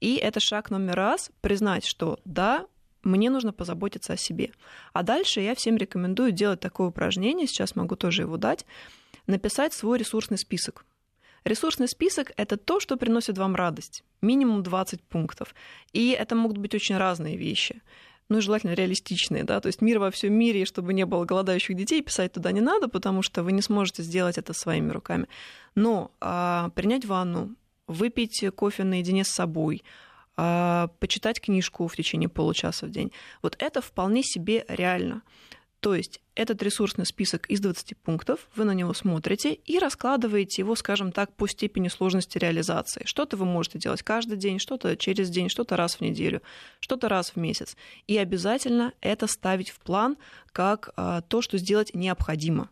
И 0.00 0.14
это 0.16 0.40
шаг 0.40 0.70
номер 0.70 0.96
раз— 0.96 1.30
признать, 1.40 1.84
что 1.84 2.18
да, 2.24 2.66
мне 3.02 3.30
нужно 3.30 3.52
позаботиться 3.52 4.14
о 4.14 4.16
себе. 4.16 4.52
А 4.92 5.02
дальше 5.02 5.40
я 5.40 5.54
всем 5.54 5.76
рекомендую 5.76 6.32
делать 6.32 6.60
такое 6.60 6.88
упражнение, 6.88 7.46
сейчас 7.46 7.76
могу 7.76 7.96
тоже 7.96 8.22
его 8.22 8.36
дать, 8.36 8.64
написать 9.26 9.72
свой 9.72 9.98
ресурсный 9.98 10.38
список. 10.38 10.84
Ресурсный 11.44 11.88
список— 11.88 12.32
это 12.36 12.56
то, 12.56 12.80
что 12.80 12.96
приносит 12.96 13.38
вам 13.38 13.54
радость. 13.54 14.04
Минимум 14.20 14.62
20 14.62 15.02
пунктов. 15.02 15.54
И 15.92 16.10
это 16.10 16.34
могут 16.34 16.58
быть 16.58 16.74
очень 16.74 16.96
разные 16.96 17.36
вещи. 17.36 17.82
Ну 18.28 18.38
и 18.38 18.40
желательно 18.42 18.74
реалистичные, 18.74 19.44
да, 19.44 19.58
то 19.58 19.68
есть 19.68 19.80
мир 19.80 19.98
во 19.98 20.10
всем 20.10 20.34
мире, 20.34 20.62
и 20.62 20.66
чтобы 20.66 20.92
не 20.92 21.06
было 21.06 21.24
голодающих 21.24 21.74
детей, 21.74 22.02
писать 22.02 22.32
туда 22.32 22.52
не 22.52 22.60
надо, 22.60 22.88
потому 22.88 23.22
что 23.22 23.42
вы 23.42 23.52
не 23.52 23.62
сможете 23.62 24.02
сделать 24.02 24.36
это 24.36 24.52
своими 24.52 24.90
руками. 24.90 25.28
Но 25.74 26.10
а, 26.20 26.68
принять 26.74 27.06
ванну, 27.06 27.54
выпить 27.86 28.44
кофе 28.54 28.84
наедине 28.84 29.24
с 29.24 29.28
собой, 29.28 29.82
а, 30.36 30.88
почитать 31.00 31.40
книжку 31.40 31.88
в 31.88 31.96
течение 31.96 32.28
получаса 32.28 32.84
в 32.84 32.90
день, 32.90 33.12
вот 33.40 33.56
это 33.58 33.80
вполне 33.80 34.22
себе 34.22 34.66
реально. 34.68 35.22
То 35.80 35.94
есть 35.94 36.20
этот 36.34 36.62
ресурсный 36.62 37.06
список 37.06 37.46
из 37.46 37.60
20 37.60 37.96
пунктов, 37.98 38.48
вы 38.56 38.64
на 38.64 38.72
него 38.72 38.94
смотрите 38.94 39.54
и 39.54 39.78
раскладываете 39.78 40.62
его, 40.62 40.74
скажем 40.74 41.12
так, 41.12 41.32
по 41.34 41.46
степени 41.46 41.88
сложности 41.88 42.38
реализации. 42.38 43.02
Что-то 43.04 43.36
вы 43.36 43.44
можете 43.44 43.78
делать 43.78 44.02
каждый 44.02 44.38
день, 44.38 44.58
что-то 44.58 44.96
через 44.96 45.30
день, 45.30 45.48
что-то 45.48 45.76
раз 45.76 45.96
в 45.96 46.00
неделю, 46.00 46.42
что-то 46.80 47.08
раз 47.08 47.30
в 47.30 47.36
месяц. 47.36 47.76
И 48.08 48.16
обязательно 48.16 48.92
это 49.00 49.26
ставить 49.28 49.70
в 49.70 49.78
план 49.78 50.16
как 50.52 50.90
а, 50.96 51.22
то, 51.22 51.42
что 51.42 51.58
сделать 51.58 51.94
необходимо. 51.94 52.70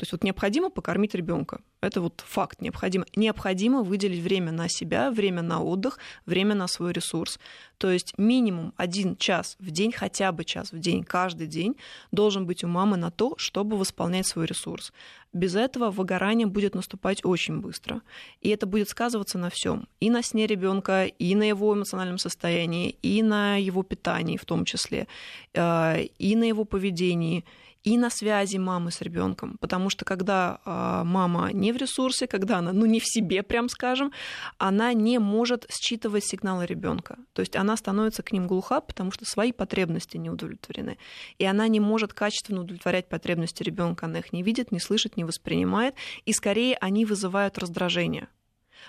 То 0.00 0.04
есть 0.04 0.12
вот 0.12 0.24
необходимо 0.24 0.70
покормить 0.70 1.14
ребенка. 1.14 1.60
Это 1.82 2.00
вот 2.00 2.24
факт 2.26 2.62
необходимо. 2.62 3.04
Необходимо 3.16 3.82
выделить 3.82 4.22
время 4.22 4.50
на 4.50 4.66
себя, 4.66 5.10
время 5.10 5.42
на 5.42 5.62
отдых, 5.62 5.98
время 6.24 6.54
на 6.54 6.68
свой 6.68 6.92
ресурс. 6.94 7.38
То 7.76 7.90
есть 7.90 8.16
минимум 8.16 8.72
один 8.78 9.14
час 9.16 9.56
в 9.58 9.70
день, 9.70 9.92
хотя 9.92 10.32
бы 10.32 10.46
час 10.46 10.72
в 10.72 10.78
день, 10.78 11.04
каждый 11.04 11.46
день 11.46 11.76
должен 12.12 12.46
быть 12.46 12.64
у 12.64 12.66
мамы 12.66 12.96
на 12.96 13.10
то, 13.10 13.34
чтобы 13.36 13.76
восполнять 13.76 14.26
свой 14.26 14.46
ресурс. 14.46 14.90
Без 15.34 15.54
этого 15.54 15.90
выгорание 15.90 16.46
будет 16.46 16.74
наступать 16.74 17.22
очень 17.22 17.60
быстро. 17.60 18.00
И 18.40 18.48
это 18.48 18.64
будет 18.64 18.88
сказываться 18.88 19.36
на 19.36 19.50
всем. 19.50 19.86
И 20.00 20.08
на 20.08 20.22
сне 20.22 20.46
ребенка, 20.46 21.04
и 21.04 21.34
на 21.34 21.42
его 21.42 21.74
эмоциональном 21.74 22.16
состоянии, 22.16 22.96
и 23.02 23.22
на 23.22 23.56
его 23.56 23.82
питании 23.82 24.38
в 24.38 24.46
том 24.46 24.64
числе, 24.64 25.08
э, 25.52 26.04
и 26.18 26.36
на 26.36 26.44
его 26.44 26.64
поведении, 26.64 27.44
и 27.84 27.96
на 27.96 28.10
связи 28.10 28.58
мамы 28.58 28.90
с 28.90 29.00
ребенком, 29.00 29.56
потому 29.60 29.90
что 29.90 30.04
когда 30.04 30.60
э, 30.64 31.02
мама 31.04 31.50
не 31.52 31.72
в 31.72 31.76
ресурсе, 31.76 32.26
когда 32.26 32.58
она, 32.58 32.72
ну, 32.72 32.86
не 32.86 33.00
в 33.00 33.04
себе, 33.06 33.42
прям 33.42 33.68
скажем, 33.68 34.12
она 34.58 34.92
не 34.92 35.18
может 35.18 35.66
считывать 35.70 36.24
сигналы 36.24 36.66
ребенка. 36.66 37.16
То 37.32 37.40
есть 37.40 37.56
она 37.56 37.76
становится 37.76 38.22
к 38.22 38.32
ним 38.32 38.46
глуха, 38.46 38.80
потому 38.80 39.10
что 39.10 39.24
свои 39.24 39.52
потребности 39.52 40.18
не 40.18 40.30
удовлетворены. 40.30 40.98
И 41.38 41.44
она 41.44 41.68
не 41.68 41.80
может 41.80 42.12
качественно 42.12 42.60
удовлетворять 42.60 43.08
потребности 43.08 43.62
ребенка. 43.62 44.06
Она 44.06 44.18
их 44.18 44.32
не 44.32 44.42
видит, 44.42 44.72
не 44.72 44.80
слышит, 44.80 45.16
не 45.16 45.24
воспринимает. 45.24 45.94
И 46.26 46.32
скорее 46.32 46.76
они 46.80 47.04
вызывают 47.06 47.58
раздражение 47.58 48.28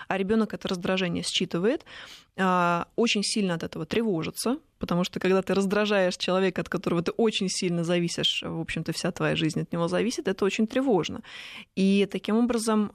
а 0.08 0.18
ребенок 0.18 0.54
это 0.54 0.68
раздражение 0.68 1.22
считывает, 1.22 1.84
а, 2.36 2.88
очень 2.96 3.22
сильно 3.22 3.54
от 3.54 3.62
этого 3.62 3.84
тревожится, 3.84 4.58
потому 4.78 5.04
что 5.04 5.20
когда 5.20 5.42
ты 5.42 5.54
раздражаешь 5.54 6.16
человека, 6.16 6.62
от 6.62 6.68
которого 6.68 7.02
ты 7.02 7.10
очень 7.12 7.48
сильно 7.48 7.84
зависишь, 7.84 8.42
в 8.42 8.60
общем-то, 8.60 8.92
вся 8.92 9.12
твоя 9.12 9.36
жизнь 9.36 9.60
от 9.60 9.72
него 9.72 9.88
зависит, 9.88 10.28
это 10.28 10.44
очень 10.44 10.66
тревожно. 10.66 11.22
И 11.76 12.08
таким 12.10 12.36
образом 12.36 12.90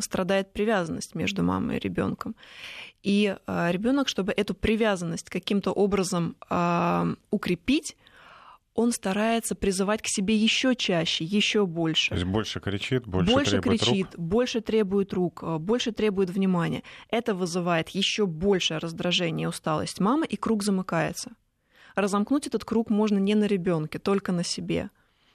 страдает 0.00 0.52
привязанность 0.52 1.14
между 1.14 1.42
мамой 1.42 1.76
и 1.76 1.80
ребенком. 1.80 2.34
И 3.02 3.36
а, 3.46 3.70
ребенок, 3.70 4.08
чтобы 4.08 4.32
эту 4.32 4.54
привязанность 4.54 5.30
каким-то 5.30 5.70
образом 5.70 6.36
укрепить, 7.30 7.96
он 8.78 8.92
старается 8.92 9.56
призывать 9.56 10.02
к 10.02 10.06
себе 10.06 10.36
еще 10.36 10.76
чаще, 10.76 11.24
еще 11.24 11.66
больше. 11.66 12.10
То 12.10 12.14
есть 12.14 12.26
больше 12.28 12.60
кричит, 12.60 13.08
больше, 13.08 13.32
больше 13.32 13.50
требует 13.60 13.80
кричит, 13.80 14.06
рук. 14.06 14.18
больше 14.18 14.60
требует 14.60 15.12
рук, 15.12 15.42
э, 15.42 15.58
больше 15.58 15.90
требует 15.90 16.30
внимания. 16.30 16.84
Это 17.10 17.34
вызывает 17.34 17.88
еще 17.88 18.24
большее 18.26 18.78
раздражение 18.78 19.46
и 19.46 19.48
усталость 19.48 19.98
мамы, 19.98 20.26
и 20.26 20.36
круг 20.36 20.62
замыкается. 20.62 21.32
Разомкнуть 21.96 22.46
этот 22.46 22.64
круг 22.64 22.88
можно 22.88 23.18
не 23.18 23.34
на 23.34 23.46
ребенке, 23.46 23.98
только 23.98 24.30
на 24.30 24.44
себе. 24.44 24.90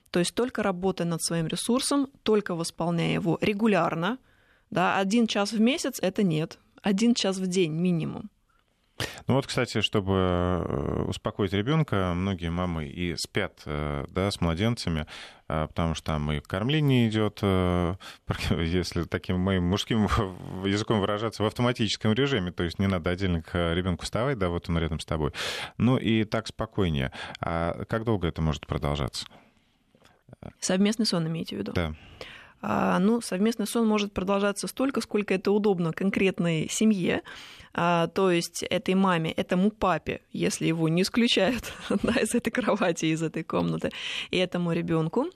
То 0.09 0.19
есть 0.19 0.33
только 0.33 0.63
работая 0.63 1.03
над 1.03 1.21
своим 1.21 1.47
ресурсом, 1.47 2.07
только 2.23 2.55
восполняя 2.55 3.11
его 3.13 3.37
регулярно. 3.41 4.19
Да, 4.71 4.97
один 4.97 5.27
час 5.27 5.51
в 5.51 5.59
месяц 5.59 5.99
это 6.01 6.23
нет, 6.23 6.59
один 6.81 7.13
час 7.13 7.39
в 7.39 7.47
день 7.47 7.73
минимум. 7.73 8.29
Ну 9.27 9.35
вот, 9.35 9.47
кстати, 9.47 9.81
чтобы 9.81 10.13
э, 10.13 11.05
успокоить 11.07 11.53
ребенка, 11.53 12.13
многие 12.15 12.49
мамы 12.49 12.87
и 12.87 13.15
спят 13.15 13.61
э, 13.65 14.05
да, 14.09 14.31
с 14.31 14.41
младенцами, 14.41 15.05
э, 15.47 15.67
потому 15.67 15.95
что 15.95 16.05
там 16.05 16.31
и 16.31 16.39
кормление 16.39 17.07
идет, 17.07 17.41
если 18.51 19.03
таким 19.03 19.39
моим 19.39 19.63
мужским 19.63 20.03
языком 20.65 20.99
выражаться, 20.99 21.43
в 21.43 21.45
автоматическом 21.45 22.13
режиме, 22.13 22.51
то 22.51 22.63
есть 22.63 22.79
не 22.79 22.87
надо 22.87 23.09
отдельно 23.09 23.41
к 23.41 23.73
ребенку 23.73 24.05
вставать, 24.05 24.37
да, 24.37 24.49
вот 24.49 24.69
он 24.69 24.77
рядом 24.77 24.99
с 24.99 25.05
тобой. 25.05 25.31
Ну 25.77 25.97
и 25.97 26.23
так 26.23 26.47
спокойнее. 26.47 27.11
А 27.39 27.85
как 27.85 28.03
долго 28.03 28.27
это 28.27 28.41
может 28.41 28.67
продолжаться? 28.67 29.25
Совместный 30.59 31.05
сон 31.05 31.27
имеете 31.27 31.55
в 31.55 31.59
виду? 31.59 31.73
Да. 31.73 31.93
А, 32.65 32.97
ну, 32.97 33.19
совместный 33.19 33.67
сон 33.67 33.85
может 33.85 34.13
продолжаться 34.13 34.67
столько, 34.67 35.01
сколько 35.01 35.33
это 35.33 35.51
удобно 35.51 35.91
конкретной 35.91 36.69
семье, 36.71 37.21
а, 37.73 38.07
то 38.07 38.31
есть 38.31 38.63
этой 38.63 38.95
маме, 38.95 39.33
этому 39.33 39.69
папе, 39.69 40.21
если 40.31 40.67
его 40.67 40.87
не 40.87 41.01
исключают 41.01 41.73
да, 42.03 42.13
из 42.13 42.33
этой 42.33 42.51
кровати, 42.51 43.07
из 43.07 43.21
этой 43.21 43.43
комнаты, 43.43 43.91
и 44.31 44.37
этому 44.37 44.71
ребенку. 44.71 45.27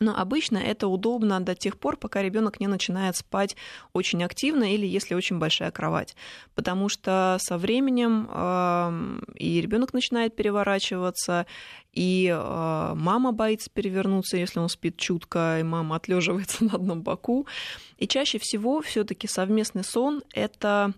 Но 0.00 0.16
обычно 0.16 0.58
это 0.58 0.88
удобно 0.88 1.40
до 1.40 1.54
тех 1.54 1.78
пор, 1.78 1.96
пока 1.96 2.22
ребенок 2.22 2.60
не 2.60 2.66
начинает 2.66 3.16
спать 3.16 3.56
очень 3.92 4.22
активно 4.24 4.74
или 4.74 4.86
если 4.86 5.14
очень 5.14 5.38
большая 5.38 5.70
кровать. 5.70 6.16
Потому 6.54 6.88
что 6.88 7.38
со 7.40 7.58
временем 7.58 8.28
э, 8.30 9.20
и 9.36 9.60
ребенок 9.60 9.92
начинает 9.92 10.34
переворачиваться, 10.34 11.46
и 11.92 12.28
э, 12.28 12.92
мама 12.94 13.32
боится 13.32 13.70
перевернуться, 13.70 14.36
если 14.36 14.58
он 14.58 14.68
спит 14.68 14.96
чутко, 14.96 15.58
и 15.60 15.62
мама 15.62 15.96
отлеживается 15.96 16.64
на 16.64 16.74
одном 16.74 17.02
боку. 17.02 17.46
И 17.98 18.08
чаще 18.08 18.38
всего 18.38 18.82
все-таки 18.82 19.28
совместный 19.28 19.84
сон 19.84 20.22
это 20.32 20.92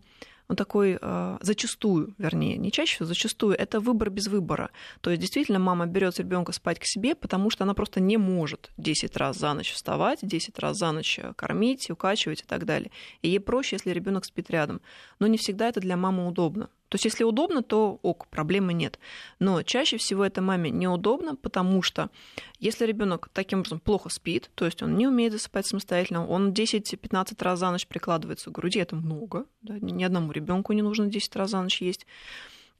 он 0.49 0.57
такой 0.57 0.99
э, 1.01 1.39
зачастую, 1.41 2.15
вернее, 2.19 2.57
не 2.57 2.71
чаще 2.71 3.05
зачастую, 3.05 3.57
это 3.57 3.81
выбор 3.81 4.11
без 4.11 4.29
выбора. 4.29 4.71
То 5.01 5.11
есть 5.11 5.21
действительно 5.21 5.59
мама 5.59 5.87
берет 5.87 6.19
ребенка 6.19 6.53
спать 6.53 6.79
к 6.79 6.85
себе, 6.85 7.15
потому 7.15 7.51
что 7.51 7.65
она 7.65 7.75
просто 7.75 8.01
не 8.01 8.17
может 8.17 8.71
10 8.77 9.17
раз 9.17 9.39
за 9.39 9.55
ночь 9.55 9.73
вставать, 9.73 10.21
10 10.23 10.59
раз 10.59 10.77
за 10.77 10.93
ночь 10.93 11.19
э, 11.19 11.33
кормить, 11.35 11.91
укачивать 11.91 12.43
и 12.43 12.45
так 12.45 12.65
далее. 12.65 12.91
И 13.23 13.29
ей 13.29 13.41
проще, 13.41 13.77
если 13.77 13.91
ребенок 13.91 14.25
спит 14.25 14.51
рядом. 14.51 14.81
Но 15.19 15.27
не 15.27 15.39
всегда 15.39 15.69
это 15.69 15.81
для 15.81 15.97
мамы 15.97 16.27
удобно. 16.29 16.69
То 16.89 16.97
есть, 16.97 17.05
если 17.05 17.25
удобно, 17.25 17.63
то 17.63 17.99
ок, 18.03 18.29
проблемы 18.29 18.73
нет. 18.73 18.99
Но 19.39 19.63
чаще 19.63 19.97
всего 19.97 20.25
это 20.25 20.41
маме 20.41 20.71
неудобно, 20.71 21.35
потому 21.35 21.83
что 21.83 22.11
если 22.59 22.87
ребенок 22.87 23.29
таким 23.33 23.61
образом 23.61 23.81
плохо 23.81 24.09
спит, 24.09 24.51
то 24.55 24.65
есть 24.65 24.83
он 24.83 24.97
не 24.97 25.07
умеет 25.07 25.33
засыпать 25.33 25.67
самостоятельно, 25.67 26.27
он 26.27 26.53
10-15 26.53 27.43
раз 27.43 27.59
за 27.59 27.71
ночь 27.71 27.87
прикладывается 27.87 28.51
к 28.51 28.55
груди, 28.55 28.79
это 28.79 28.95
много, 28.95 29.47
да, 29.63 29.79
ни 29.81 30.05
одному 30.05 30.33
ребенку 30.33 30.73
не 30.73 30.83
нужно 30.83 31.07
10 31.07 31.35
раз 31.37 31.51
за 31.51 31.63
ночь 31.63 31.83
есть. 31.83 32.07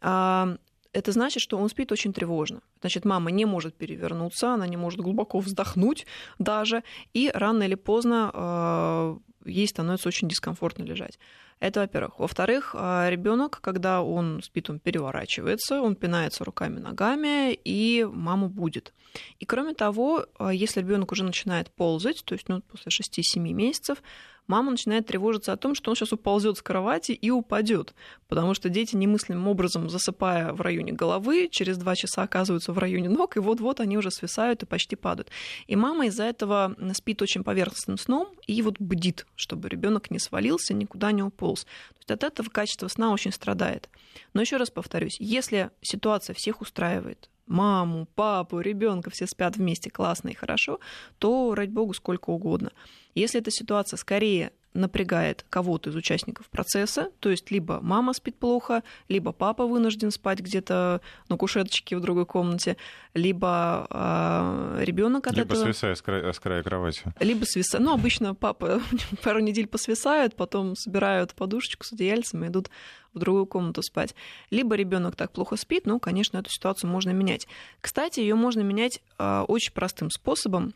А, 0.01 0.57
это 0.97 1.13
значит, 1.13 1.43
что 1.43 1.59
он 1.59 1.69
спит 1.69 1.93
очень 1.93 2.15
тревожно. 2.15 2.63
Значит, 2.81 3.05
мама 3.05 3.31
не 3.31 3.45
может 3.45 3.75
перевернуться, 3.75 4.55
она 4.55 4.67
не 4.67 4.79
может 4.79 5.01
глубоко 5.01 5.41
вздохнуть 5.41 6.07
даже, 6.39 6.85
и 7.13 7.31
рано 7.35 7.65
или 7.65 7.75
поздно 7.75 8.31
э, 8.33 9.17
ей 9.45 9.69
становится 9.69 10.09
очень 10.09 10.27
дискомфортно 10.27 10.85
лежать. 10.85 11.19
Это, 11.59 11.81
во-первых. 11.81 12.19
Во-вторых, 12.19 12.75
а, 12.75 13.09
ребенок, 13.09 13.61
когда 13.63 14.03
он 14.03 14.43
спит, 14.43 14.69
он 14.69 14.79
переворачивается, 14.79 15.81
он 15.81 15.97
пинается 15.97 16.45
руками, 16.45 16.79
ногами, 16.79 17.55
и 17.55 18.05
мама 18.05 18.49
будет. 18.49 18.93
И 19.39 19.47
кроме 19.47 19.73
того, 19.73 20.27
а, 20.39 20.53
если 20.53 20.81
ребенок 20.81 21.13
уже 21.13 21.25
начинает 21.25 21.71
ползать, 21.71 22.23
то 22.25 22.35
есть 22.35 22.49
ну, 22.49 22.61
после 22.61 22.91
6-7 22.91 23.55
месяцев, 23.55 24.03
мама 24.47 24.71
начинает 24.71 25.07
тревожиться 25.07 25.53
о 25.53 25.57
том, 25.57 25.75
что 25.75 25.91
он 25.91 25.97
сейчас 25.97 26.13
уползет 26.13 26.59
с 26.59 26.63
кровати 26.63 27.13
и 27.13 27.31
упадет, 27.31 27.95
потому 28.29 28.55
что 28.55 28.69
дети 28.69 28.97
немыслимым 28.97 29.49
образом, 29.49 29.89
засыпая 29.89 30.53
в 30.53 30.61
районе 30.61 30.93
головы, 30.93 31.49
через 31.51 31.79
два 31.79 31.95
часа 31.95 32.23
оказываются 32.23 32.73
в 32.73 32.79
районе 32.79 33.09
ног, 33.09 33.37
и 33.37 33.41
вот-вот 33.41 33.81
они 33.81 33.97
уже 33.99 34.11
свисают 34.11 34.63
и 34.63 34.67
почти 34.67 34.97
падают. 34.97 35.31
И 35.67 35.77
мама 35.77 36.07
из-за 36.07 36.25
этого 36.25 36.77
спит 36.95 37.23
очень 37.23 37.45
поверхностным 37.45 37.99
сном 37.99 38.29
и 38.47 38.61
вот 38.63 38.79
бдит, 38.79 39.27
чтобы 39.35 39.69
ребенок 39.69 40.11
не 40.11 40.19
свалился, 40.19 40.75
никуда 40.75 41.13
не 41.13 41.23
уполз. 41.23 41.65
То 41.65 41.99
есть 41.99 42.11
от 42.11 42.25
этого 42.25 42.49
качество 42.51 42.89
сна 42.89 43.13
очень 43.13 43.33
страдает. 43.33 43.89
Но 44.33 44.41
еще 44.41 44.57
раз 44.57 44.71
повторюсь, 44.71 45.17
если 45.21 45.71
ситуация 45.83 46.35
всех 46.35 46.61
устраивает, 46.61 47.29
маму, 47.47 48.07
папу, 48.15 48.61
ребенка, 48.61 49.11
все 49.11 49.27
спят 49.27 49.57
вместе 49.57 49.91
классно 49.91 50.29
и 50.31 50.35
хорошо, 50.35 50.81
то, 51.19 51.55
ради 51.55 51.71
богу, 51.71 51.95
сколько 51.95 52.31
угодно. 52.31 52.73
Если 53.15 53.41
эта 53.41 53.51
ситуация 53.51 53.97
скорее 53.97 54.53
напрягает 54.77 55.45
кого-то 55.51 55.91
из 55.91 55.97
участников 55.97 56.49
процесса, 56.49 57.11
то 57.21 57.31
есть 57.31 57.51
либо 57.51 57.81
мама 57.81 58.13
спит 58.13 58.37
плохо, 58.37 58.83
либо 59.09 59.33
папа 59.33 59.67
вынужден 59.67 60.11
спать 60.11 60.41
где-то 60.41 61.01
на 61.29 61.37
кушеточке 61.37 61.97
в 61.97 62.01
другой 62.01 62.27
комнате, 62.27 62.77
либо 63.15 63.87
э, 63.91 64.85
ребенок 64.85 65.27
от 65.27 65.35
либо 65.35 65.47
этого... 65.47 65.61
Либо 65.61 65.73
свисая 65.73 65.95
с 65.95 66.03
края, 66.03 66.33
с 66.33 66.41
края 66.41 66.63
кровати. 66.63 67.03
Либо 67.21 67.45
свисая. 67.45 67.81
Ну, 67.81 67.93
обычно 67.93 68.35
папа 68.35 68.81
пару 69.23 69.41
недель 69.41 69.67
посвисают, 69.67 70.37
потом 70.37 70.77
собирают 70.77 71.35
подушечку 71.35 71.85
с 71.85 71.93
одеяльцем 71.93 72.45
и 72.45 72.49
идут 72.49 72.71
в 73.17 73.19
другую 73.19 73.47
комнату 73.47 73.83
спать. 73.83 74.15
Либо 74.51 74.77
ребенок 74.77 75.17
так 75.17 75.33
плохо 75.33 75.57
спит, 75.57 75.87
ну, 75.87 75.99
конечно, 75.99 76.39
эту 76.39 76.51
ситуацию 76.51 76.91
можно 76.91 77.11
менять. 77.11 77.49
Кстати, 77.81 78.21
ее 78.21 78.35
можно 78.35 78.61
менять 78.61 79.03
э, 79.19 79.45
очень 79.49 79.73
простым 79.73 80.11
способом. 80.11 80.75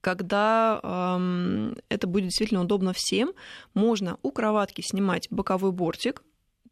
Когда 0.00 0.80
эм, 0.82 1.76
это 1.88 2.06
будет 2.06 2.24
действительно 2.24 2.62
удобно 2.62 2.92
всем, 2.94 3.32
можно 3.74 4.18
у 4.22 4.30
кроватки 4.30 4.80
снимать 4.80 5.28
боковой 5.30 5.72
бортик, 5.72 6.22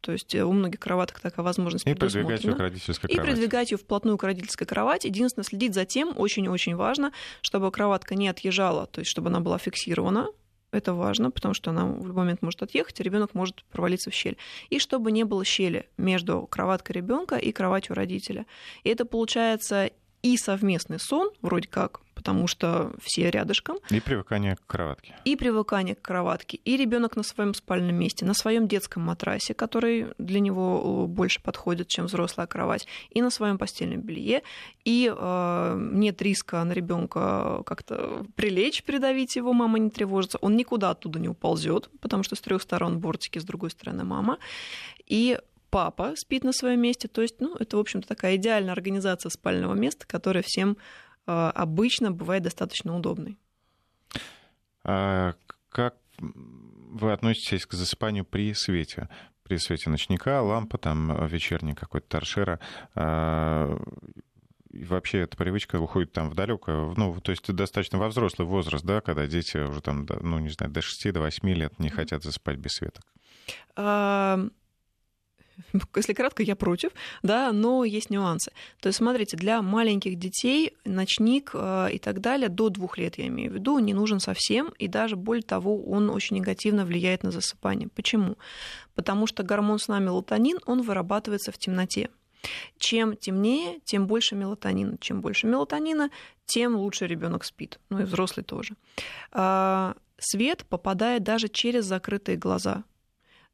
то 0.01 0.13
есть 0.13 0.33
у 0.33 0.51
многих 0.51 0.79
кроваток 0.79 1.19
такая 1.19 1.43
возможность 1.43 1.85
И 1.85 1.93
продвигать 1.93 2.43
ее 2.43 2.55
к 2.55 2.59
родительской 2.59 3.09
кровати. 3.09 3.29
И 3.29 3.31
продвигать 3.31 3.71
ее 3.71 3.77
вплотную 3.77 4.17
к 4.17 4.23
родительской 4.23 4.65
кровати. 4.65 5.07
Единственное, 5.07 5.43
следить 5.43 5.73
за 5.73 5.85
тем, 5.85 6.13
очень-очень 6.15 6.75
важно, 6.75 7.11
чтобы 7.41 7.69
кроватка 7.71 8.15
не 8.15 8.29
отъезжала, 8.29 8.87
то 8.87 9.01
есть 9.01 9.11
чтобы 9.11 9.27
она 9.29 9.41
была 9.41 9.57
фиксирована, 9.57 10.27
это 10.71 10.93
важно, 10.93 11.31
потому 11.31 11.53
что 11.53 11.71
она 11.71 11.85
в 11.85 12.05
любой 12.05 12.23
момент 12.23 12.41
может 12.41 12.61
отъехать, 12.61 12.99
и 12.99 13.03
ребенок 13.03 13.33
может 13.33 13.63
провалиться 13.65 14.11
в 14.11 14.13
щель. 14.13 14.37
И 14.69 14.79
чтобы 14.79 15.11
не 15.11 15.23
было 15.23 15.43
щели 15.43 15.89
между 15.97 16.47
кроваткой 16.47 16.95
ребенка 16.95 17.35
и 17.35 17.51
кроватью 17.51 17.95
родителя. 17.95 18.45
И 18.83 18.89
это 18.89 19.05
получается 19.05 19.89
и 20.21 20.37
совместный 20.37 20.99
сон, 20.99 21.31
вроде 21.41 21.67
как, 21.67 22.01
потому 22.19 22.47
что 22.47 22.91
все 23.01 23.31
рядышком. 23.31 23.77
И 23.89 24.01
привыкание 24.01 24.57
к 24.57 24.67
кроватке. 24.67 25.15
И 25.23 25.37
привыкание 25.37 25.95
к 25.95 26.01
кроватке. 26.01 26.59
И 26.65 26.75
ребенок 26.75 27.15
на 27.15 27.23
своем 27.23 27.53
спальном 27.53 27.95
месте, 27.95 28.25
на 28.25 28.33
своем 28.33 28.67
детском 28.67 29.03
матрасе, 29.03 29.53
который 29.53 30.07
для 30.17 30.41
него 30.41 31.07
больше 31.07 31.41
подходит, 31.41 31.87
чем 31.87 32.07
взрослая 32.07 32.45
кровать, 32.45 32.87
и 33.09 33.21
на 33.21 33.29
своем 33.29 33.57
постельном 33.57 34.01
белье. 34.01 34.43
И 34.83 35.09
э, 35.09 35.79
нет 35.93 36.21
риска 36.21 36.61
на 36.65 36.73
ребенка 36.73 37.63
как-то 37.65 38.25
прилечь, 38.35 38.83
придавить 38.83 39.37
его, 39.37 39.53
мама 39.53 39.79
не 39.79 39.89
тревожится. 39.89 40.39
Он 40.39 40.57
никуда 40.57 40.89
оттуда 40.89 41.19
не 41.19 41.29
уползет, 41.29 41.89
потому 42.01 42.23
что 42.23 42.35
с 42.35 42.41
трех 42.41 42.61
сторон 42.61 42.99
бортики, 42.99 43.39
с 43.39 43.45
другой 43.45 43.71
стороны 43.71 44.03
мама. 44.03 44.39
И 45.07 45.39
папа 45.69 46.13
спит 46.17 46.43
на 46.43 46.51
своем 46.51 46.81
месте. 46.81 47.07
То 47.07 47.21
есть, 47.21 47.39
ну, 47.39 47.55
это, 47.55 47.77
в 47.77 47.79
общем-то, 47.79 48.07
такая 48.07 48.35
идеальная 48.35 48.73
организация 48.73 49.29
спального 49.29 49.73
места, 49.73 50.05
которая 50.05 50.43
всем 50.45 50.71
э, 50.71 50.75
обычно 51.29 52.11
бывает 52.11 52.43
достаточно 52.43 52.95
удобной. 52.95 53.37
А 54.83 55.33
как 55.69 55.95
вы 56.19 57.11
относитесь 57.11 57.65
к 57.65 57.73
засыпанию 57.73 58.25
при 58.25 58.53
свете? 58.53 59.09
При 59.43 59.57
свете 59.57 59.89
ночника, 59.89 60.41
лампа, 60.41 60.77
там, 60.77 61.25
вечерний 61.27 61.73
какой-то 61.73 62.07
торшера. 62.07 62.59
А, 62.95 63.79
и 64.69 64.83
вообще 64.83 65.19
эта 65.19 65.35
привычка 65.35 65.79
уходит 65.79 66.13
там 66.13 66.29
в 66.29 66.35
далекое, 66.35 66.93
ну, 66.95 67.19
то 67.21 67.31
есть 67.31 67.51
достаточно 67.51 67.97
во 67.97 68.09
взрослый 68.09 68.47
возраст, 68.47 68.85
да, 68.85 69.01
когда 69.01 69.25
дети 69.25 69.57
уже 69.57 69.81
там, 69.81 70.07
ну, 70.21 70.39
не 70.39 70.49
знаю, 70.49 70.71
до 70.71 70.81
6-8 70.81 71.39
до 71.41 71.49
лет 71.53 71.79
не 71.79 71.89
хотят 71.89 72.23
засыпать 72.23 72.57
без 72.57 72.73
светок. 72.73 73.03
если 75.95 76.13
кратко, 76.13 76.43
я 76.43 76.55
против, 76.55 76.91
да, 77.23 77.51
но 77.51 77.83
есть 77.83 78.09
нюансы. 78.09 78.51
То 78.79 78.87
есть, 78.87 78.97
смотрите, 78.97 79.37
для 79.37 79.61
маленьких 79.61 80.17
детей 80.17 80.73
ночник 80.85 81.51
э, 81.53 81.89
и 81.93 81.99
так 81.99 82.21
далее 82.21 82.49
до 82.49 82.69
двух 82.69 82.97
лет, 82.97 83.17
я 83.17 83.27
имею 83.27 83.51
в 83.51 83.55
виду, 83.55 83.79
не 83.79 83.93
нужен 83.93 84.19
совсем, 84.19 84.69
и 84.79 84.87
даже 84.87 85.15
более 85.15 85.43
того, 85.43 85.83
он 85.83 86.09
очень 86.09 86.37
негативно 86.37 86.85
влияет 86.85 87.23
на 87.23 87.31
засыпание. 87.31 87.89
Почему? 87.89 88.37
Потому 88.95 89.27
что 89.27 89.43
гормон 89.43 89.79
сна 89.79 89.99
мелатонин, 89.99 90.59
он 90.65 90.81
вырабатывается 90.81 91.51
в 91.51 91.57
темноте. 91.57 92.09
Чем 92.77 93.17
темнее, 93.17 93.79
тем 93.83 94.07
больше 94.07 94.35
мелатонина. 94.35 94.97
Чем 94.99 95.21
больше 95.21 95.47
мелатонина, 95.47 96.09
тем 96.45 96.75
лучше 96.75 97.05
ребенок 97.05 97.43
спит. 97.43 97.79
Ну 97.89 97.99
и 97.99 98.03
взрослый 98.03 98.43
тоже. 98.43 98.75
А, 99.31 99.95
свет 100.17 100.65
попадает 100.65 101.23
даже 101.23 101.47
через 101.47 101.85
закрытые 101.85 102.37
глаза. 102.37 102.83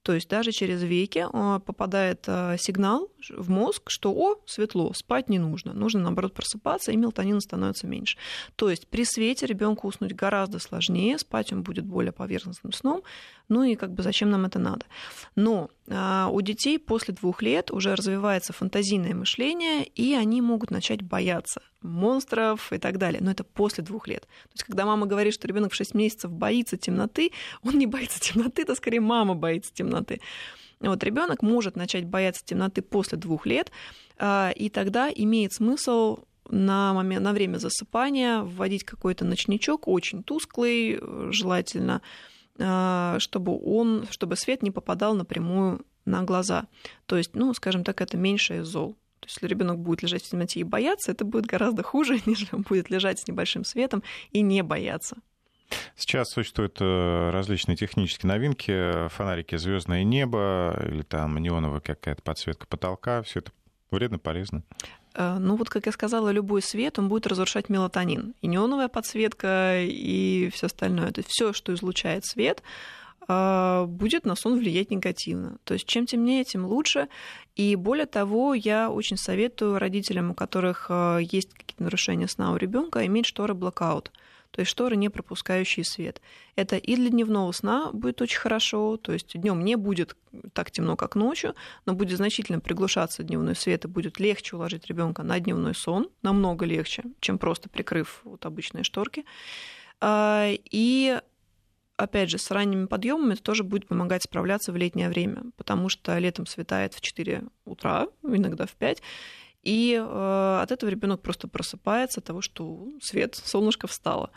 То 0.05 0.13
есть 0.13 0.29
даже 0.29 0.51
через 0.51 0.83
веки 0.83 1.25
а, 1.33 1.57
попадает 1.57 2.25
а, 2.27 2.57
сигнал 2.57 3.09
в 3.27 3.49
мозг, 3.49 3.89
что 3.89 4.11
«О, 4.11 4.35
светло, 4.45 4.93
спать 4.93 5.29
не 5.29 5.39
нужно». 5.39 5.73
Нужно, 5.73 6.01
наоборот, 6.01 6.35
просыпаться, 6.35 6.91
и 6.91 6.95
мелатонина 6.95 7.41
становится 7.41 7.87
меньше. 7.87 8.19
То 8.55 8.69
есть 8.69 8.87
при 8.87 9.03
свете 9.03 9.47
ребенку 9.47 9.87
уснуть 9.87 10.13
гораздо 10.13 10.59
сложнее, 10.59 11.17
спать 11.17 11.51
он 11.51 11.63
будет 11.63 11.85
более 11.85 12.11
поверхностным 12.11 12.71
сном, 12.71 13.01
ну 13.49 13.63
и 13.63 13.73
как 13.73 13.93
бы 13.95 14.03
зачем 14.03 14.29
нам 14.29 14.45
это 14.45 14.59
надо. 14.59 14.85
Но 15.35 15.71
у 15.87 16.41
детей 16.41 16.79
после 16.79 17.13
двух 17.13 17.43
лет 17.43 17.69
уже 17.69 17.93
развивается 17.93 18.53
фантазийное 18.53 19.13
мышление, 19.13 19.85
и 19.85 20.15
они 20.15 20.41
могут 20.41 20.71
начать 20.71 21.03
бояться 21.03 21.61
монстров 21.85 22.73
и 22.73 22.79
так 22.79 22.97
далее. 22.97 23.21
Но 23.21 23.31
это 23.31 23.43
после 23.43 23.83
двух 23.83 24.07
лет. 24.07 24.21
То 24.21 24.53
есть, 24.53 24.63
когда 24.63 24.85
мама 24.85 25.05
говорит, 25.05 25.33
что 25.33 25.47
ребенок 25.47 25.73
в 25.73 25.75
6 25.75 25.93
месяцев 25.93 26.31
боится 26.31 26.75
темноты, 26.77 27.31
он 27.63 27.77
не 27.77 27.85
боится 27.85 28.19
темноты, 28.19 28.63
это 28.63 28.75
скорее 28.75 28.99
мама 28.99 29.35
боится 29.35 29.73
темноты. 29.73 30.21
Вот 30.79 31.03
ребенок 31.03 31.41
может 31.41 31.75
начать 31.75 32.05
бояться 32.05 32.43
темноты 32.43 32.81
после 32.81 33.17
двух 33.17 33.45
лет, 33.45 33.71
а, 34.17 34.51
и 34.55 34.69
тогда 34.69 35.09
имеет 35.09 35.53
смысл 35.53 36.19
на, 36.49 36.93
момент, 36.93 37.23
на 37.23 37.33
время 37.33 37.57
засыпания 37.57 38.41
вводить 38.41 38.83
какой-то 38.83 39.23
ночничок, 39.23 39.87
очень 39.87 40.23
тусклый, 40.23 40.99
желательно 41.31 41.95
а, 41.95 42.34
чтобы 42.57 43.59
он, 43.61 44.07
чтобы 44.09 44.35
свет 44.35 44.63
не 44.63 44.71
попадал 44.71 45.13
напрямую 45.13 45.85
на 46.05 46.23
глаза. 46.23 46.67
То 47.05 47.17
есть, 47.17 47.35
ну, 47.35 47.53
скажем 47.53 47.83
так, 47.83 48.01
это 48.01 48.17
меньшее 48.17 48.63
зол. 48.63 48.93
То 49.19 49.27
есть, 49.27 49.37
если 49.37 49.47
ребенок 49.47 49.79
будет 49.79 50.03
лежать 50.03 50.23
в 50.23 50.29
темноте 50.29 50.59
и 50.59 50.63
бояться, 50.63 51.11
это 51.11 51.25
будет 51.25 51.45
гораздо 51.45 51.83
хуже, 51.83 52.19
нежели 52.25 52.49
он 52.53 52.61
будет 52.61 52.89
лежать 52.89 53.19
с 53.19 53.27
небольшим 53.27 53.63
светом 53.63 54.03
и 54.31 54.41
не 54.41 54.61
бояться. 54.63 55.17
Сейчас 55.95 56.29
существуют 56.29 56.77
э, 56.79 57.29
различные 57.31 57.75
технические 57.75 58.29
новинки, 58.29 59.07
фонарики 59.09 59.57
звездное 59.57 60.03
небо 60.03 60.79
или 60.85 61.01
там 61.01 61.37
неоновая 61.37 61.79
какая-то 61.79 62.21
подсветка 62.21 62.67
потолка. 62.67 63.23
Все 63.23 63.39
это 63.39 63.51
вредно, 63.89 64.19
полезно. 64.19 64.63
Э, 65.15 65.37
ну 65.39 65.55
вот, 65.55 65.69
как 65.69 65.85
я 65.85 65.91
сказала, 65.91 66.29
любой 66.29 66.61
свет, 66.61 66.99
он 66.99 67.09
будет 67.09 67.27
разрушать 67.27 67.69
мелатонин. 67.69 68.33
И 68.41 68.47
неоновая 68.47 68.87
подсветка, 68.87 69.81
и 69.81 70.49
все 70.53 70.67
остальное. 70.67 71.11
То 71.11 71.19
есть 71.19 71.29
все, 71.31 71.53
что 71.53 71.73
излучает 71.73 72.25
свет, 72.25 72.61
э, 73.27 73.85
будет 73.87 74.25
на 74.25 74.35
сон 74.35 74.59
влиять 74.59 74.91
негативно. 74.91 75.57
То 75.63 75.73
есть 75.73 75.87
чем 75.87 76.05
темнее, 76.05 76.43
тем 76.43 76.65
лучше. 76.65 77.07
И 77.55 77.75
более 77.75 78.05
того, 78.05 78.53
я 78.53 78.89
очень 78.89 79.17
советую 79.17 79.79
родителям, 79.79 80.31
у 80.31 80.33
которых 80.33 80.87
э, 80.89 81.19
есть 81.21 81.53
какие-то 81.53 81.83
нарушения 81.83 82.27
сна 82.27 82.51
у 82.51 82.57
ребенка, 82.57 83.05
иметь 83.05 83.25
шторы 83.25 83.53
блокаут 83.53 84.11
то 84.55 84.61
есть 84.61 84.71
шторы, 84.71 84.95
не 84.95 85.09
пропускающие 85.09 85.83
свет. 85.83 86.21
Это 86.55 86.77
и 86.77 86.95
для 86.95 87.09
дневного 87.09 87.51
сна 87.51 87.89
будет 87.91 88.21
очень 88.21 88.39
хорошо, 88.39 88.95
то 88.95 89.11
есть 89.11 89.37
днем 89.37 89.65
не 89.65 89.75
будет 89.75 90.15
так 90.53 90.71
темно, 90.71 90.95
как 90.95 91.15
ночью, 91.15 91.55
но 91.85 91.93
будет 91.93 92.15
значительно 92.15 92.61
приглушаться 92.61 93.21
дневной 93.23 93.57
свет, 93.57 93.83
и 93.83 93.89
будет 93.89 94.17
легче 94.17 94.55
уложить 94.55 94.87
ребенка 94.87 95.23
на 95.23 95.41
дневной 95.41 95.75
сон, 95.75 96.09
намного 96.21 96.65
легче, 96.65 97.03
чем 97.19 97.37
просто 97.37 97.67
прикрыв 97.67 98.21
вот 98.23 98.45
обычные 98.45 98.85
шторки. 98.85 99.25
А, 99.99 100.47
и 100.71 101.19
опять 101.97 102.29
же, 102.29 102.37
с 102.37 102.49
ранними 102.49 102.85
подъемами 102.85 103.33
это 103.33 103.43
тоже 103.43 103.65
будет 103.65 103.87
помогать 103.87 104.23
справляться 104.23 104.71
в 104.71 104.77
летнее 104.77 105.09
время, 105.09 105.43
потому 105.57 105.89
что 105.89 106.17
летом 106.17 106.45
светает 106.45 106.93
в 106.93 107.01
4 107.01 107.43
утра, 107.65 108.07
иногда 108.23 108.65
в 108.67 108.71
5, 108.71 109.01
и 109.65 109.95
э, 109.95 110.59
от 110.61 110.71
этого 110.71 110.89
ребенок 110.89 111.21
просто 111.21 111.47
просыпается 111.47 112.21
от 112.21 112.25
того, 112.25 112.41
что 112.41 112.87
свет, 113.01 113.35
солнышко 113.35 113.87
встало. 113.87 114.29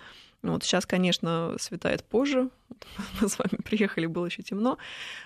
Вот 0.42 0.64
сейчас, 0.64 0.86
конечно, 0.86 1.54
светает 1.58 2.02
позже. 2.04 2.48
Мы 3.20 3.28
с 3.28 3.38
вами 3.38 3.60
приехали, 3.62 4.06
было 4.06 4.26
еще 4.26 4.42
темно. 4.42 4.78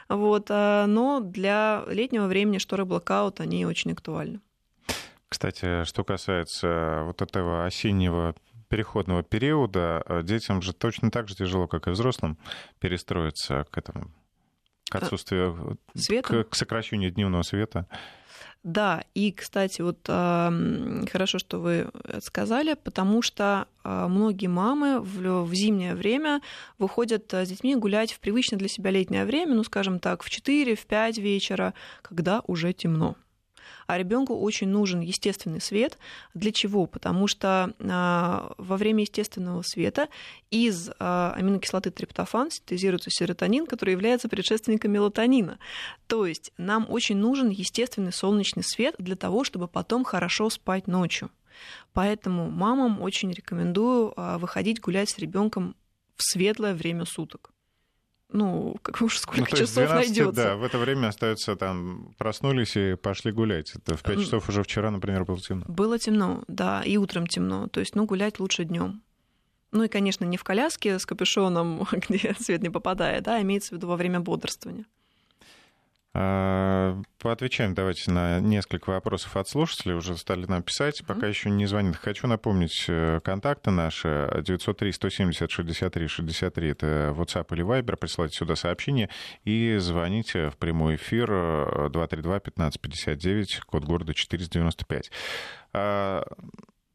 Вот, 0.08 0.50
э, 0.50 0.84
но 0.86 1.20
для 1.20 1.84
летнего 1.86 2.26
времени 2.26 2.58
шторы 2.58 2.84
блокаут, 2.84 3.40
они 3.40 3.64
очень 3.64 3.92
актуальны. 3.92 4.40
Кстати, 5.28 5.84
что 5.84 6.04
касается 6.04 7.02
вот 7.04 7.22
этого 7.22 7.64
осеннего 7.64 8.34
переходного 8.68 9.22
периода. 9.22 10.02
Детям 10.24 10.62
же 10.62 10.72
точно 10.72 11.10
так 11.10 11.28
же 11.28 11.36
тяжело, 11.36 11.66
как 11.68 11.86
и 11.86 11.90
взрослым, 11.90 12.38
перестроиться 12.80 13.66
к 13.70 13.76
этому, 13.78 14.10
к 14.88 14.94
отсутствию, 14.94 15.78
света? 15.94 16.44
К, 16.44 16.48
к 16.48 16.54
сокращению 16.54 17.10
дневного 17.10 17.42
света. 17.42 17.86
Да, 18.64 19.03
и, 19.14 19.33
кстати, 19.33 19.83
вот 19.83 19.98
э, 20.07 21.05
хорошо, 21.11 21.38
что 21.40 21.59
вы 21.59 21.88
сказали, 22.20 22.75
потому 22.75 23.20
что 23.20 23.66
э, 23.83 24.07
многие 24.09 24.46
мамы 24.46 25.01
в, 25.01 25.53
зимнее 25.53 25.96
время 25.96 26.40
выходят 26.79 27.33
с 27.33 27.48
детьми 27.48 27.75
гулять 27.75 28.12
в 28.12 28.20
привычное 28.20 28.59
для 28.59 28.68
себя 28.68 28.92
летнее 28.92 29.25
время, 29.25 29.55
ну, 29.55 29.64
скажем 29.64 29.98
так, 29.98 30.22
в 30.22 30.31
4, 30.31 30.77
в 30.77 30.87
5 30.87 31.18
вечера, 31.18 31.75
когда 32.03 32.42
уже 32.46 32.72
темно. 32.72 33.16
А 33.92 33.98
ребенку 33.98 34.38
очень 34.38 34.68
нужен 34.68 35.00
естественный 35.00 35.61
свет. 35.61 35.98
Для 36.33 36.50
чего? 36.50 36.87
Потому 36.87 37.26
что 37.26 37.74
а, 37.78 38.55
во 38.57 38.78
время 38.78 39.02
естественного 39.02 39.61
света 39.61 40.09
из 40.50 40.88
а, 40.98 41.35
аминокислоты 41.37 41.90
триптофан 41.90 42.50
синтезируется 42.50 43.11
серотонин, 43.11 43.66
который 43.66 43.90
является 43.90 44.31
предшественником 44.31 44.92
мелатонина. 44.92 45.59
То 46.07 46.24
есть 46.24 46.55
нам 46.57 46.87
очень 46.88 47.18
нужен 47.18 47.50
естественный 47.50 48.14
солнечный 48.14 48.64
свет 48.64 48.94
для 48.96 49.14
того, 49.14 49.44
чтобы 49.44 49.68
потом 49.68 50.05
хорошо 50.05 50.48
спать 50.48 50.87
ночью. 50.87 51.28
Поэтому 51.92 52.50
мамам 52.50 53.02
очень 53.02 53.31
рекомендую 53.31 54.14
а, 54.16 54.38
выходить 54.38 54.81
гулять 54.81 55.11
с 55.11 55.18
ребенком 55.18 55.76
в 56.16 56.22
светлое 56.22 56.72
время 56.72 57.05
суток 57.05 57.52
ну, 58.33 58.77
как 58.83 59.01
уж 59.03 59.18
сколько 59.18 59.51
ну, 59.51 59.57
часов 59.57 59.87
12, 59.87 60.09
найдется. 60.09 60.33
Да, 60.33 60.57
в 60.57 60.64
это 60.64 60.79
время 60.79 61.09
остается 61.09 61.57
там, 61.57 62.14
проснулись 62.18 62.77
и 62.77 62.95
пошли 62.95 63.33
гулять. 63.33 63.75
Это 63.75 63.97
в 63.97 64.03
5 64.03 64.21
часов 64.21 64.49
уже 64.49 64.62
вчера, 64.62 64.90
например, 64.90 65.25
было 65.25 65.40
темно. 65.40 65.64
Было 65.68 65.99
темно, 65.99 66.42
да, 66.49 66.83
и 66.83 66.97
утром 66.97 67.27
темно. 67.27 67.68
То 67.68 67.81
есть, 67.81 67.95
ну, 67.95 68.05
гулять 68.05 68.40
лучше 68.40 68.64
днем. 68.64 69.03
Ну 69.73 69.85
и, 69.85 69.88
конечно, 69.88 70.25
не 70.25 70.37
в 70.37 70.45
коляске 70.45 70.99
с 70.99 71.07
капюшоном, 71.07 71.87
где 71.92 72.35
свет 72.38 72.62
не 72.62 72.71
попадает, 72.71 73.25
да, 73.25 73.40
имеется 73.40 73.71
в 73.71 73.73
виду 73.73 73.88
во 73.88 73.97
время 73.97 74.21
бодрствования. 74.21 74.87
А, 76.14 77.01
поотвечаем 77.20 77.75
давайте 77.75 78.11
на 78.11 78.40
несколько 78.40 78.90
вопросов 78.90 79.35
от 79.37 79.48
слушателей. 79.48 79.94
Уже 79.94 80.18
стали 80.18 80.44
нам 80.46 80.62
писать, 80.62 81.03
пока 81.07 81.27
mm-hmm. 81.27 81.29
еще 81.29 81.51
не 81.51 81.66
звонит. 81.66 81.96
Хочу 81.96 82.27
напомнить 82.27 82.87
э, 82.88 83.20
контакты 83.25 83.70
наши. 83.70 84.09
903-170-63-63. 84.35 86.70
Это 86.70 87.14
WhatsApp 87.16 87.46
или 87.55 87.64
Viber. 87.64 87.96
Присылайте 87.96 88.37
сюда 88.37 88.57
сообщение 88.57 89.09
и 89.44 89.77
звоните 89.79 90.51
в 90.51 90.59
прямой 90.59 90.96
эфир 90.96 91.31
232-1559, 91.31 93.42
э, 93.42 93.46
код 93.66 93.85
города 93.85 94.12
495. 94.12 95.11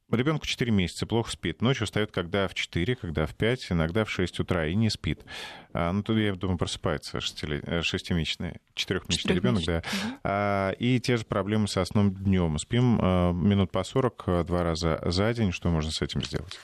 Ребенку 0.09 0.45
4 0.45 0.71
месяца, 0.71 1.05
плохо 1.05 1.31
спит. 1.31 1.61
Ночью 1.61 1.85
встает, 1.85 2.11
когда 2.11 2.47
в 2.47 2.53
4, 2.53 2.95
когда 2.95 3.25
в 3.25 3.35
5, 3.35 3.73
иногда 3.73 4.05
в 4.05 4.09
6 4.09 4.39
утра 4.39 4.65
и 4.65 4.73
не 4.73 4.89
спит. 4.89 5.25
А, 5.73 5.91
ну, 5.91 6.01
тут, 6.01 6.17
я 6.17 6.33
думаю, 6.33 6.57
просыпается 6.57 7.17
6-месячный, 7.17 8.55
4-месячный 8.73 9.35
ребенок, 9.35 9.65
да. 9.65 9.83
А, 10.23 10.71
и 10.71 11.01
те 11.01 11.17
же 11.17 11.25
проблемы 11.25 11.67
со 11.67 11.83
сном 11.83 12.13
днем. 12.13 12.57
Спим 12.57 12.97
а, 13.01 13.33
минут 13.33 13.71
по 13.71 13.83
40 13.83 14.23
а, 14.27 14.43
два 14.45 14.63
раза 14.63 15.01
за 15.03 15.33
день. 15.33 15.51
Что 15.51 15.69
можно 15.69 15.91
с 15.91 16.01
этим 16.01 16.23
сделать? 16.23 16.57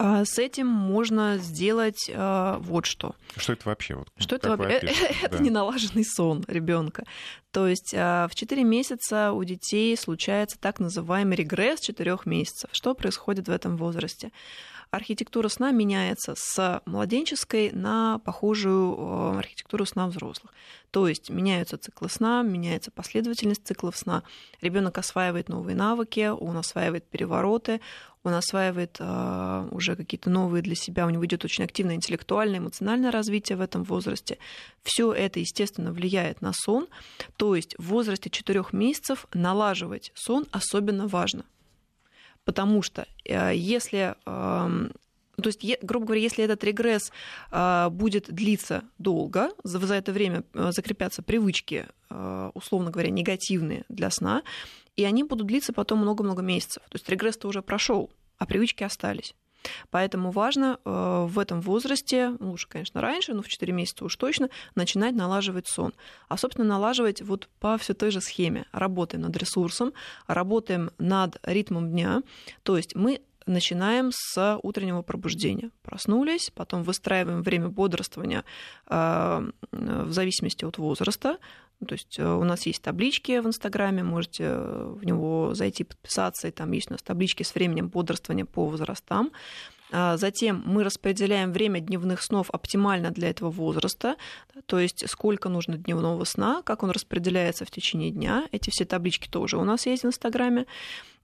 А, 0.00 0.24
с 0.24 0.38
этим 0.38 0.68
можно 0.68 1.38
сделать 1.38 2.08
э, 2.08 2.56
вот 2.60 2.86
что. 2.86 3.16
Что 3.36 3.54
это 3.54 3.68
вообще? 3.68 3.96
Вот, 3.96 4.08
что 4.16 4.36
это 4.36 4.56
вообще? 4.56 4.76
Это 5.22 5.38
да. 5.38 5.42
неналаженный 5.42 6.04
сон 6.04 6.44
ребенка. 6.46 7.02
То 7.50 7.66
есть 7.66 7.92
э, 7.92 8.28
в 8.30 8.34
4 8.36 8.62
месяца 8.62 9.32
у 9.32 9.42
детей 9.42 9.96
случается 9.96 10.56
так 10.60 10.78
называемый 10.78 11.36
регресс 11.36 11.80
4 11.80 12.16
месяцев. 12.26 12.70
Что 12.72 12.94
происходит 12.94 13.48
в 13.48 13.50
этом 13.50 13.76
возрасте? 13.76 14.30
архитектура 14.90 15.48
сна 15.48 15.70
меняется 15.70 16.34
с 16.36 16.80
младенческой 16.86 17.72
на 17.72 18.20
похожую 18.20 19.36
архитектуру 19.36 19.84
сна 19.84 20.08
взрослых. 20.08 20.52
То 20.90 21.08
есть 21.08 21.28
меняются 21.28 21.76
циклы 21.76 22.08
сна, 22.08 22.42
меняется 22.42 22.90
последовательность 22.90 23.66
циклов 23.66 23.96
сна. 23.96 24.22
Ребенок 24.60 24.96
осваивает 24.98 25.48
новые 25.48 25.76
навыки, 25.76 26.28
он 26.28 26.56
осваивает 26.56 27.06
перевороты, 27.06 27.80
он 28.22 28.34
осваивает 28.34 28.96
э, 28.98 29.68
уже 29.70 29.96
какие-то 29.96 30.30
новые 30.30 30.62
для 30.62 30.74
себя, 30.74 31.06
у 31.06 31.10
него 31.10 31.24
идет 31.26 31.44
очень 31.44 31.64
активное 31.64 31.94
интеллектуальное, 31.94 32.58
эмоциональное 32.58 33.10
развитие 33.10 33.56
в 33.56 33.60
этом 33.60 33.84
возрасте. 33.84 34.38
Все 34.82 35.12
это, 35.12 35.40
естественно, 35.40 35.92
влияет 35.92 36.42
на 36.42 36.52
сон. 36.52 36.88
То 37.36 37.54
есть 37.54 37.74
в 37.78 37.88
возрасте 37.88 38.30
4 38.30 38.64
месяцев 38.72 39.26
налаживать 39.32 40.12
сон 40.14 40.46
особенно 40.50 41.06
важно 41.06 41.44
потому 42.48 42.80
что 42.80 43.06
э, 43.26 43.52
если 43.54 44.14
эм, 44.24 44.92
то 45.36 45.48
есть, 45.48 45.62
грубо 45.82 46.06
говоря, 46.06 46.22
если 46.22 46.42
этот 46.42 46.64
регресс 46.64 47.12
э, 47.52 47.88
будет 47.90 48.32
длиться 48.32 48.84
долго, 48.96 49.50
за 49.64 49.94
это 49.94 50.12
время 50.12 50.44
э, 50.54 50.72
закрепятся 50.72 51.22
привычки, 51.22 51.86
условно 52.54 52.90
говоря, 52.90 53.10
негативные 53.10 53.84
для 53.90 54.10
сна, 54.10 54.42
и 54.98 55.04
они 55.04 55.22
будут 55.22 55.46
длиться 55.46 55.72
потом 55.72 56.00
много-много 56.00 56.42
месяцев. 56.42 56.82
То 56.88 56.96
есть 56.96 57.08
регресс-то 57.08 57.46
уже 57.46 57.62
прошел, 57.62 58.10
а 58.36 58.46
привычки 58.46 58.82
остались. 58.82 59.36
Поэтому 59.90 60.32
важно 60.32 60.80
э, 60.84 61.26
в 61.28 61.38
этом 61.38 61.60
возрасте, 61.60 62.36
ну, 62.40 62.50
лучше, 62.50 62.66
конечно, 62.68 63.00
раньше, 63.00 63.32
но 63.32 63.42
в 63.42 63.48
4 63.48 63.72
месяца 63.72 64.04
уж 64.04 64.16
точно, 64.16 64.50
начинать 64.74 65.14
налаживать 65.14 65.68
сон. 65.68 65.94
А, 66.28 66.36
собственно, 66.36 66.66
налаживать 66.66 67.22
вот 67.22 67.48
по 67.60 67.78
все 67.78 67.94
той 67.94 68.10
же 68.10 68.20
схеме. 68.20 68.66
Работаем 68.72 69.22
над 69.22 69.36
ресурсом, 69.36 69.92
работаем 70.26 70.90
над 70.98 71.38
ритмом 71.44 71.90
дня. 71.90 72.22
То 72.64 72.76
есть 72.76 72.96
мы 72.96 73.20
начинаем 73.46 74.10
с 74.12 74.58
утреннего 74.62 75.02
пробуждения. 75.02 75.70
Проснулись, 75.82 76.50
потом 76.54 76.82
выстраиваем 76.82 77.42
время 77.42 77.68
бодрствования 77.68 78.44
э, 78.88 79.50
в 79.70 80.12
зависимости 80.12 80.64
от 80.64 80.78
возраста. 80.78 81.38
Ну, 81.80 81.86
то 81.86 81.94
есть 81.94 82.18
э, 82.18 82.24
у 82.24 82.44
нас 82.44 82.66
есть 82.66 82.82
таблички 82.82 83.38
в 83.38 83.46
Инстаграме, 83.46 84.02
можете 84.02 84.44
э, 84.44 84.94
в 84.96 85.04
него 85.04 85.54
зайти, 85.54 85.84
подписаться, 85.84 86.48
и 86.48 86.50
там 86.50 86.72
есть 86.72 86.90
у 86.90 86.94
нас 86.94 87.02
таблички 87.02 87.44
с 87.44 87.54
временем 87.54 87.88
бодрствования 87.88 88.44
по 88.44 88.66
возрастам. 88.66 89.30
А 89.90 90.16
затем 90.16 90.62
мы 90.66 90.84
распределяем 90.84 91.52
время 91.52 91.80
дневных 91.80 92.22
снов 92.22 92.50
оптимально 92.50 93.10
для 93.10 93.30
этого 93.30 93.50
возраста, 93.50 94.16
то 94.66 94.78
есть 94.78 95.08
сколько 95.08 95.48
нужно 95.48 95.78
дневного 95.78 96.24
сна, 96.24 96.62
как 96.62 96.82
он 96.82 96.90
распределяется 96.90 97.64
в 97.64 97.70
течение 97.70 98.10
дня. 98.10 98.46
Эти 98.52 98.70
все 98.70 98.84
таблички 98.84 99.28
тоже 99.28 99.56
у 99.56 99.64
нас 99.64 99.86
есть 99.86 100.02
в 100.02 100.06
Инстаграме. 100.06 100.66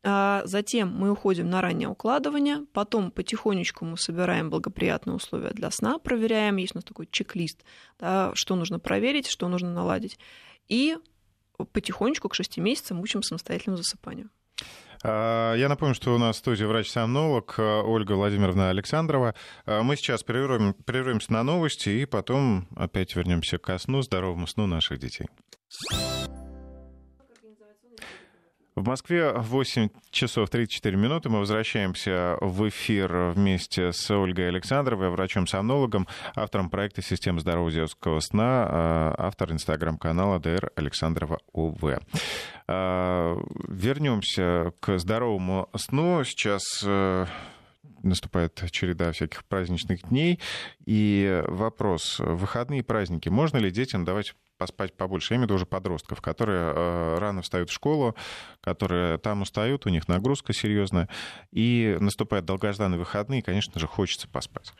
А 0.07 0.43
затем 0.45 0.95
мы 0.95 1.11
уходим 1.11 1.49
на 1.49 1.63
раннее 1.63 1.89
укладывание, 1.89 2.67
потом 2.75 3.11
потихонечку 3.11 3.87
мы 3.87 3.97
собираем 3.97 4.51
благоприятные 4.51 5.17
условия 5.17 5.51
для 5.51 5.71
сна, 5.71 5.99
проверяем, 5.99 6.57
есть 6.57 6.75
у 6.75 6.79
нас 6.79 6.85
такой 6.85 7.09
чек-лист, 7.11 7.65
да, 7.99 8.31
что 8.35 8.55
нужно 8.55 8.79
проверить, 8.79 9.27
что 9.27 9.49
нужно 9.49 9.73
наладить. 9.73 10.19
И 10.69 10.99
потихонечку 11.73 12.29
к 12.29 12.35
6 12.35 12.59
месяцам 12.59 13.01
учим 13.01 13.23
самостоятельному 13.23 13.79
засыпанию. 13.79 14.29
А, 15.07 15.55
я 15.55 15.69
напомню, 15.69 15.95
что 15.95 16.15
у 16.15 16.19
нас 16.19 16.37
в 16.37 16.39
студии 16.39 16.65
врач-сомнолог 16.65 17.57
э, 17.59 17.63
Ольга 17.63 18.13
Владимировна 18.13 18.71
Александрова. 18.71 19.35
А, 19.67 19.83
мы 19.83 19.97
сейчас 19.97 20.23
прерываем, 20.23 20.73
прерываемся 20.73 21.31
на 21.33 21.43
новости 21.43 21.91
и 21.91 22.07
потом 22.07 22.67
опять 22.75 23.15
вернемся 23.15 23.59
к 23.59 23.79
сну, 23.79 24.01
здоровому 24.01 24.47
сну 24.47 24.67
наших 24.67 24.99
детей. 24.99 25.27
В 28.77 28.89
Москве 28.89 29.33
8 29.33 29.89
часов 30.11 30.51
34 30.51 30.97
минуты. 30.97 31.29
Мы 31.29 31.39
возвращаемся 31.39 32.37
в 32.41 32.69
эфир 32.69 33.31
вместе 33.31 33.93
с 33.93 34.11
Ольгой 34.11 34.49
Александровой, 34.49 35.11
врачом-сомнологом, 35.11 36.09
автором 36.35 36.71
проекта 36.71 37.01
«Система 37.01 37.39
здорового 37.39 37.71
детского 37.71 38.19
сна», 38.19 38.67
а, 38.69 39.15
автор 39.17 39.53
инстаграм-канала 39.53 40.41
ДР 40.41 40.73
Александрова 40.75 41.39
ОВ. 41.53 41.85
А, 42.67 43.37
вернемся 43.69 44.73
к 44.81 44.99
здоровому 44.99 45.69
сну. 45.77 46.25
Сейчас 46.25 46.83
э, 46.85 47.27
наступает 48.03 48.61
череда 48.73 49.13
всяких 49.13 49.45
праздничных 49.45 50.09
дней. 50.09 50.41
И 50.85 51.45
вопрос, 51.47 52.19
выходные 52.19 52.83
праздники, 52.83 53.29
можно 53.29 53.59
ли 53.59 53.71
детям 53.71 54.05
давать 54.05 54.35
поспать 54.59 54.95
побольше. 54.95 55.35
Я 55.35 55.37
имею 55.37 55.47
в 55.47 55.51
виду 55.51 55.55
уже 55.57 55.67
подростков, 55.67 56.21
которые 56.21 56.73
э, 56.75 57.19
рано 57.19 57.43
встают 57.43 57.71
в 57.71 57.73
школу, 57.73 58.15
которые 58.61 59.19
там 59.19 59.43
устают, 59.43 59.87
у 59.87 59.89
них 59.91 60.09
нагрузка 60.09 60.53
серьезная, 60.53 61.09
и 61.53 61.97
наступают 62.01 62.47
долгожданные 62.47 62.99
выходные, 62.99 63.41
и, 63.41 63.43
конечно 63.43 63.79
же, 63.81 63.87
хочется 63.87 64.29
поспать. 64.29 64.73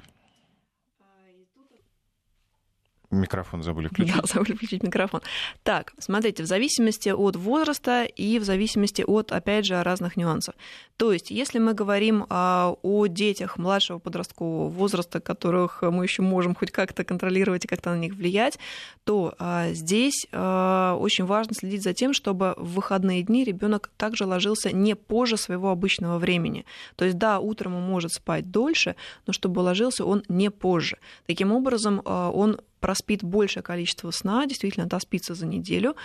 Микрофон 3.15 3.63
забыли 3.63 3.89
включить. 3.89 4.15
Да, 4.15 4.23
забыли 4.27 4.55
включить 4.55 4.83
микрофон. 4.83 5.21
Так, 5.63 5.93
смотрите, 5.99 6.43
в 6.43 6.47
зависимости 6.47 7.09
от 7.09 7.37
возраста 7.37 8.05
и 8.05 8.39
в 8.39 8.45
зависимости 8.45 9.03
от, 9.07 9.33
опять 9.33 9.67
же, 9.67 9.83
разных 9.83 10.17
нюансов. 10.17 10.55
То 10.97 11.13
есть, 11.13 11.31
если 11.31 11.59
мы 11.59 11.75
говорим 11.75 12.27
а, 12.29 12.75
о 12.83 13.07
детях 13.07 13.59
младшего 13.59 13.99
подросткового 13.99 14.69
возраста, 14.69 15.21
которых 15.21 15.83
мы 15.83 16.05
еще 16.05 16.23
можем 16.23 16.55
хоть 16.55 16.71
как-то 16.71 17.05
контролировать 17.05 17.65
и 17.65 17.69
как-то 17.69 17.91
на 17.91 17.99
них 17.99 18.15
влиять, 18.15 18.59
то 19.05 19.35
а, 19.39 19.73
здесь 19.73 20.27
а, 20.33 20.97
очень 20.97 21.25
важно 21.25 21.55
следить 21.55 21.83
за 21.83 21.95
тем, 21.95 22.13
чтобы 22.13 22.55
в 22.57 22.75
выходные 22.75 23.23
дни 23.23 23.45
ребенок 23.45 23.91
также 23.97 24.25
ложился 24.25 24.71
не 24.73 24.95
позже 24.95 25.37
своего 25.37 25.71
обычного 25.71 26.19
времени. 26.19 26.65
То 26.97 27.05
есть, 27.05 27.19
да, 27.19 27.41
утром 27.41 27.75
он 27.75 27.83
может 27.83 28.13
спать 28.13 28.51
дольше, 28.51 28.95
но 29.27 29.33
чтобы 29.33 29.61
ложился 29.61 30.05
он 30.05 30.23
не 30.29 30.51
позже. 30.51 30.99
Таким 31.27 31.53
образом, 31.53 32.01
он 32.05 32.61
проспит 32.85 33.25
большее 33.25 33.63
количество 33.63 34.11
сна, 34.11 34.45
действительно 34.45 34.85
отоспится 34.85 35.35
за 35.35 35.47
неделю 35.47 35.97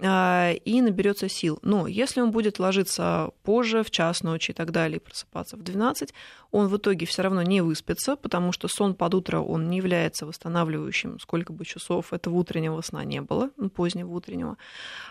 а, 0.00 0.52
и 0.52 0.80
наберется 0.80 1.28
сил. 1.28 1.58
Но 1.62 1.88
если 1.88 2.20
он 2.20 2.30
будет 2.30 2.60
ложиться 2.60 3.32
позже, 3.42 3.82
в 3.82 3.90
час 3.90 4.22
ночи 4.22 4.52
и 4.52 4.54
так 4.54 4.70
далее, 4.70 4.98
и 4.98 5.00
просыпаться 5.00 5.56
в 5.56 5.64
12, 5.64 6.14
он 6.52 6.68
в 6.68 6.76
итоге 6.76 7.06
все 7.06 7.22
равно 7.22 7.42
не 7.42 7.60
выспится, 7.60 8.14
потому 8.14 8.52
что 8.52 8.68
сон 8.68 8.94
под 8.94 9.14
утро 9.14 9.40
он 9.40 9.68
не 9.68 9.78
является 9.78 10.26
восстанавливающим, 10.26 11.18
сколько 11.18 11.52
бы 11.52 11.64
часов 11.64 12.12
этого 12.12 12.36
утреннего 12.36 12.80
сна 12.82 13.02
не 13.02 13.20
было, 13.20 13.50
ну, 13.56 13.68
позднего 13.68 14.12
утреннего. 14.12 14.56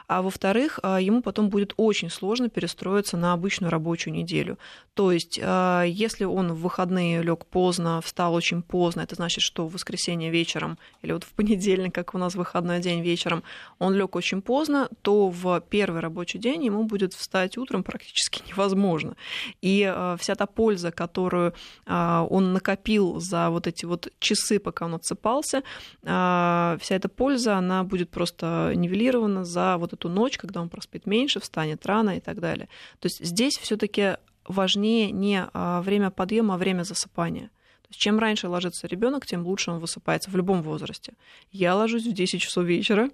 А 0.07 0.21
во-вторых, 0.21 0.79
а, 0.81 1.01
ему 1.01 1.21
потом 1.21 1.49
будет 1.49 1.73
очень 1.75 2.09
сложно 2.09 2.47
перестроиться 2.47 3.17
на 3.17 3.33
обычную 3.33 3.69
рабочую 3.69 4.13
неделю. 4.13 4.57
То 4.93 5.11
есть, 5.11 5.37
а, 5.43 5.83
если 5.83 6.23
он 6.23 6.53
в 6.53 6.61
выходные 6.61 7.21
лег 7.21 7.45
поздно, 7.45 7.99
встал 8.01 8.33
очень 8.33 8.63
поздно, 8.63 9.01
это 9.01 9.15
значит, 9.15 9.43
что 9.43 9.67
в 9.67 9.73
воскресенье 9.73 10.31
вечером 10.31 10.79
или 11.01 11.16
вот 11.17 11.23
в 11.23 11.33
понедельник, 11.33 11.95
как 11.95 12.13
у 12.13 12.17
нас 12.17 12.35
выходной 12.35 12.79
день 12.79 13.01
вечером, 13.01 13.43
он 13.79 13.95
лег 13.95 14.15
очень 14.15 14.41
поздно, 14.41 14.89
то 15.01 15.29
в 15.29 15.61
первый 15.69 16.01
рабочий 16.01 16.37
день 16.37 16.65
ему 16.65 16.83
будет 16.83 17.13
встать 17.13 17.57
утром 17.57 17.83
практически 17.83 18.43
невозможно. 18.49 19.15
И 19.61 19.83
а, 19.83 20.15
вся 20.17 20.35
та 20.35 20.45
польза, 20.45 20.91
которую 20.91 21.53
он 21.87 22.53
накопил 22.53 23.19
за 23.19 23.49
вот 23.49 23.67
эти 23.67 23.85
вот 23.85 24.11
часы, 24.19 24.59
пока 24.59 24.85
он 24.85 24.95
отсыпался, 24.95 25.63
вся 26.01 26.77
эта 26.89 27.09
польза, 27.09 27.57
она 27.57 27.83
будет 27.83 28.09
просто 28.09 28.73
нивелирована 28.75 29.45
за 29.45 29.77
вот 29.77 29.93
эту 29.93 30.09
ночь, 30.09 30.37
когда 30.37 30.61
он 30.61 30.69
проспит 30.69 31.05
меньше, 31.05 31.39
встанет 31.39 31.85
рано 31.85 32.17
и 32.17 32.19
так 32.19 32.39
далее. 32.39 32.67
То 32.99 33.07
есть 33.07 33.25
здесь 33.25 33.57
все-таки 33.57 34.17
важнее 34.47 35.11
не 35.11 35.49
время 35.81 36.11
подъема, 36.11 36.55
а 36.55 36.57
время 36.57 36.83
засыпания. 36.83 37.49
Чем 37.89 38.19
раньше 38.19 38.49
ложится 38.49 38.85
ребенок, 38.87 39.25
тем 39.25 39.45
лучше 39.45 39.71
он 39.71 39.79
высыпается 39.79 40.29
в 40.29 40.35
любом 40.35 40.61
возрасте. 40.61 41.13
Я 41.51 41.75
ложусь 41.75 42.05
в 42.05 42.13
10 42.13 42.41
часов 42.41 42.65
вечера. 42.65 43.09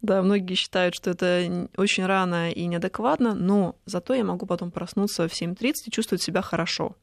Да, 0.00 0.22
многие 0.22 0.54
считают, 0.54 0.94
что 0.94 1.10
это 1.10 1.68
очень 1.76 2.06
рано 2.06 2.52
и 2.52 2.66
неадекватно, 2.66 3.34
но 3.34 3.74
зато 3.84 4.14
я 4.14 4.24
могу 4.24 4.46
потом 4.46 4.70
проснуться 4.70 5.26
в 5.28 5.32
7.30 5.32 5.72
и 5.86 5.90
чувствовать 5.90 6.22
себя 6.22 6.40
хорошо. 6.40 6.94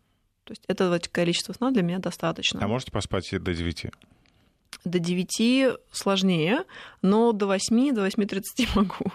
То 0.45 0.53
есть 0.53 0.63
этого 0.67 0.97
количества 1.11 1.53
сна 1.53 1.71
для 1.71 1.83
меня 1.83 1.99
достаточно. 1.99 2.63
А 2.63 2.67
можете 2.67 2.91
поспать 2.91 3.29
до 3.31 3.53
9? 3.53 3.87
До 4.85 4.99
9 4.99 5.77
сложнее, 5.91 6.63
но 7.01 7.33
до 7.33 7.47
8, 7.47 7.93
до 7.93 8.07
8.30 8.07 8.69
могу. 8.75 9.11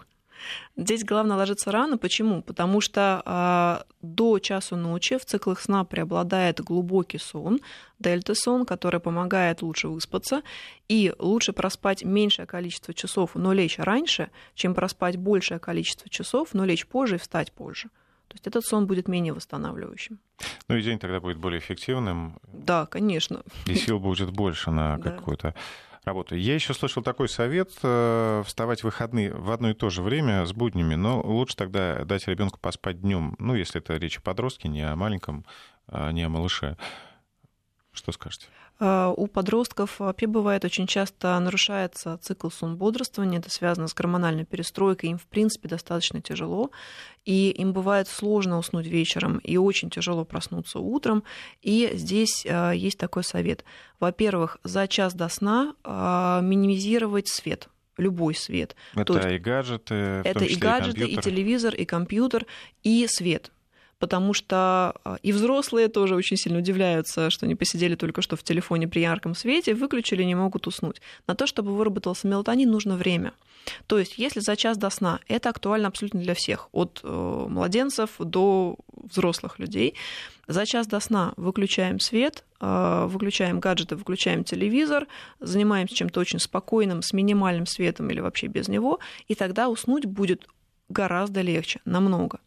Здесь 0.76 1.04
главное 1.04 1.36
ложиться 1.36 1.70
рано. 1.70 1.98
Почему? 1.98 2.42
Потому 2.42 2.80
что 2.80 3.22
э, 3.24 3.92
до 4.02 4.38
часу 4.38 4.76
ночи 4.76 5.16
в 5.18 5.24
циклах 5.24 5.60
сна 5.60 5.84
преобладает 5.84 6.60
глубокий 6.60 7.18
сон, 7.18 7.60
дельта-сон, 7.98 8.66
который 8.66 9.00
помогает 9.00 9.62
лучше 9.62 9.88
выспаться, 9.88 10.42
и 10.88 11.12
лучше 11.18 11.52
проспать 11.52 12.04
меньшее 12.04 12.46
количество 12.46 12.92
часов, 12.92 13.30
но 13.34 13.52
лечь 13.52 13.78
раньше, 13.78 14.30
чем 14.54 14.74
проспать 14.74 15.16
большее 15.16 15.58
количество 15.58 16.08
часов, 16.08 16.48
но 16.52 16.64
лечь 16.64 16.86
позже 16.86 17.16
и 17.16 17.18
встать 17.18 17.52
позже. 17.52 17.88
То 18.28 18.36
есть 18.36 18.46
этот 18.46 18.64
сон 18.64 18.86
будет 18.86 19.06
менее 19.06 19.32
восстанавливающим. 19.32 20.18
Ну 20.68 20.76
и 20.76 20.82
день 20.82 20.98
тогда 20.98 21.20
будет 21.20 21.38
более 21.38 21.60
эффективным. 21.60 22.40
Да, 22.52 22.86
конечно. 22.86 23.42
И 23.66 23.74
сил 23.74 24.00
будет 24.00 24.30
больше 24.30 24.70
на 24.70 24.98
какую-то 25.02 25.54
работу. 26.04 26.36
Я 26.36 26.54
еще 26.54 26.74
слышал 26.74 27.02
такой 27.02 27.28
совет 27.28 27.70
э, 27.82 28.42
вставать 28.46 28.80
в 28.80 28.84
выходные 28.84 29.32
в 29.32 29.50
одно 29.50 29.70
и 29.70 29.74
то 29.74 29.90
же 29.90 30.02
время 30.02 30.44
с 30.46 30.52
буднями, 30.52 30.94
но 30.94 31.20
лучше 31.20 31.56
тогда 31.56 32.04
дать 32.04 32.26
ребенку 32.28 32.58
поспать 32.58 33.00
днем. 33.00 33.36
Ну, 33.38 33.54
если 33.54 33.80
это 33.80 33.96
речь 33.96 34.18
о 34.18 34.20
подростке, 34.20 34.68
не 34.68 34.82
о 34.82 34.96
маленьком, 34.96 35.44
а 35.88 36.10
не 36.10 36.22
о 36.22 36.28
малыше. 36.28 36.76
Что 37.94 38.10
скажете? 38.10 38.46
А, 38.80 39.12
у 39.16 39.28
подростков 39.28 40.00
вообще 40.00 40.26
бывает 40.26 40.64
очень 40.64 40.88
часто 40.88 41.38
нарушается 41.38 42.18
цикл 42.20 42.50
сон 42.50 42.76
бодрствования. 42.76 43.38
Это 43.38 43.50
связано 43.50 43.86
с 43.86 43.94
гормональной 43.94 44.44
перестройкой. 44.44 45.10
Им, 45.10 45.18
в 45.18 45.26
принципе, 45.26 45.68
достаточно 45.68 46.20
тяжело. 46.20 46.72
И 47.24 47.50
им 47.50 47.72
бывает 47.72 48.08
сложно 48.08 48.58
уснуть 48.58 48.86
вечером 48.86 49.38
и 49.38 49.56
очень 49.56 49.90
тяжело 49.90 50.24
проснуться 50.24 50.80
утром. 50.80 51.22
И 51.62 51.92
здесь 51.94 52.44
а, 52.48 52.72
есть 52.72 52.98
такой 52.98 53.22
совет. 53.22 53.64
Во-первых, 54.00 54.58
за 54.64 54.88
час 54.88 55.14
до 55.14 55.28
сна 55.28 55.74
а, 55.84 56.40
минимизировать 56.40 57.28
свет 57.28 57.68
любой 57.96 58.34
свет. 58.34 58.74
Это 58.96 59.14
есть, 59.14 59.30
и 59.30 59.38
гаджеты, 59.38 59.94
это 59.94 60.44
и 60.44 60.56
гаджеты, 60.56 61.06
и, 61.06 61.14
и 61.14 61.16
телевизор, 61.16 61.74
и 61.76 61.84
компьютер, 61.84 62.44
и 62.82 63.06
свет 63.06 63.52
потому 64.04 64.34
что 64.34 64.94
а, 65.04 65.16
и 65.22 65.32
взрослые 65.32 65.88
тоже 65.88 66.14
очень 66.14 66.36
сильно 66.36 66.58
удивляются, 66.58 67.30
что 67.30 67.46
они 67.46 67.54
посидели 67.54 67.94
только 67.94 68.20
что 68.20 68.36
в 68.36 68.42
телефоне 68.42 68.86
при 68.86 69.00
ярком 69.00 69.34
свете, 69.34 69.72
выключили, 69.72 70.22
не 70.24 70.34
могут 70.34 70.66
уснуть. 70.66 71.00
На 71.26 71.34
то, 71.34 71.46
чтобы 71.46 71.74
выработался 71.74 72.28
мелатонин, 72.28 72.70
нужно 72.70 72.96
время. 72.96 73.32
То 73.86 73.98
есть, 73.98 74.18
если 74.18 74.40
за 74.40 74.56
час 74.56 74.76
до 74.76 74.90
сна, 74.90 75.20
это 75.26 75.48
актуально 75.48 75.88
абсолютно 75.88 76.20
для 76.20 76.34
всех, 76.34 76.68
от 76.72 77.00
э, 77.02 77.46
младенцев 77.48 78.10
до 78.18 78.76
взрослых 78.92 79.58
людей, 79.58 79.94
за 80.48 80.66
час 80.66 80.86
до 80.86 81.00
сна 81.00 81.32
выключаем 81.38 81.98
свет, 81.98 82.44
э, 82.60 83.06
выключаем 83.08 83.58
гаджеты, 83.58 83.96
выключаем 83.96 84.44
телевизор, 84.44 85.06
занимаемся 85.40 85.94
чем-то 85.94 86.20
очень 86.20 86.40
спокойным, 86.40 87.00
с 87.00 87.14
минимальным 87.14 87.64
светом 87.64 88.10
или 88.10 88.20
вообще 88.20 88.48
без 88.48 88.68
него, 88.68 89.00
и 89.28 89.34
тогда 89.34 89.70
уснуть 89.70 90.04
будет 90.04 90.46
гораздо 90.90 91.40
легче, 91.40 91.80
намного. 91.86 92.40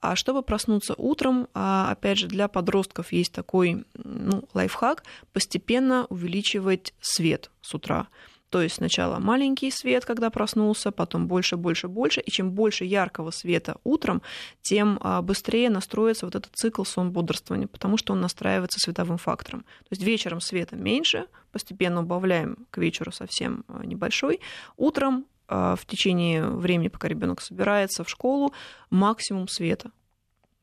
А 0.00 0.14
чтобы 0.14 0.42
проснуться 0.42 0.94
утром, 0.96 1.48
а, 1.54 1.90
опять 1.90 2.18
же, 2.18 2.28
для 2.28 2.48
подростков 2.48 3.12
есть 3.12 3.32
такой 3.32 3.84
ну, 3.94 4.48
лайфхак, 4.54 5.04
постепенно 5.32 6.06
увеличивать 6.10 6.94
свет 7.00 7.50
с 7.62 7.74
утра. 7.74 8.08
То 8.50 8.62
есть 8.62 8.76
сначала 8.76 9.18
маленький 9.18 9.70
свет, 9.70 10.04
когда 10.04 10.30
проснулся, 10.30 10.92
потом 10.92 11.26
больше, 11.26 11.56
больше, 11.56 11.88
больше. 11.88 12.20
И 12.20 12.30
чем 12.30 12.52
больше 12.52 12.84
яркого 12.84 13.30
света 13.30 13.76
утром, 13.82 14.22
тем 14.62 14.98
а, 15.02 15.20
быстрее 15.20 15.68
настроится 15.68 16.26
вот 16.26 16.36
этот 16.36 16.52
цикл 16.54 16.84
сон-бодрствования, 16.84 17.66
потому 17.66 17.96
что 17.96 18.12
он 18.12 18.20
настраивается 18.20 18.78
световым 18.78 19.18
фактором. 19.18 19.62
То 19.62 19.88
есть 19.90 20.02
вечером 20.02 20.40
света 20.40 20.76
меньше, 20.76 21.26
постепенно 21.50 22.02
убавляем 22.02 22.66
к 22.70 22.78
вечеру 22.78 23.10
совсем 23.10 23.64
а, 23.68 23.84
небольшой. 23.84 24.40
Утром 24.76 25.26
в 25.48 25.80
течение 25.86 26.44
времени, 26.44 26.88
пока 26.88 27.08
ребенок 27.08 27.40
собирается 27.40 28.04
в 28.04 28.08
школу, 28.08 28.52
максимум 28.90 29.48
света. 29.48 29.90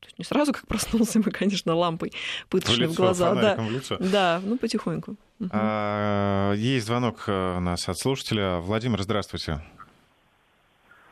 То 0.00 0.08
есть 0.08 0.18
не 0.18 0.24
сразу, 0.24 0.52
как 0.52 0.66
проснулся, 0.66 1.18
мы, 1.24 1.30
конечно, 1.30 1.74
лампой 1.74 2.12
пыточной 2.50 2.88
в, 2.88 2.92
в 2.92 2.96
глаза. 2.96 3.34
Да. 3.34 3.56
В 3.56 3.70
лицо. 3.70 3.96
да, 3.98 4.40
ну 4.44 4.58
потихоньку. 4.58 5.16
А, 5.50 6.52
есть 6.52 6.86
звонок 6.86 7.24
э, 7.26 7.56
у 7.56 7.60
нас 7.60 7.88
от 7.88 7.98
слушателя. 7.98 8.58
Владимир, 8.58 9.02
здравствуйте. 9.02 9.60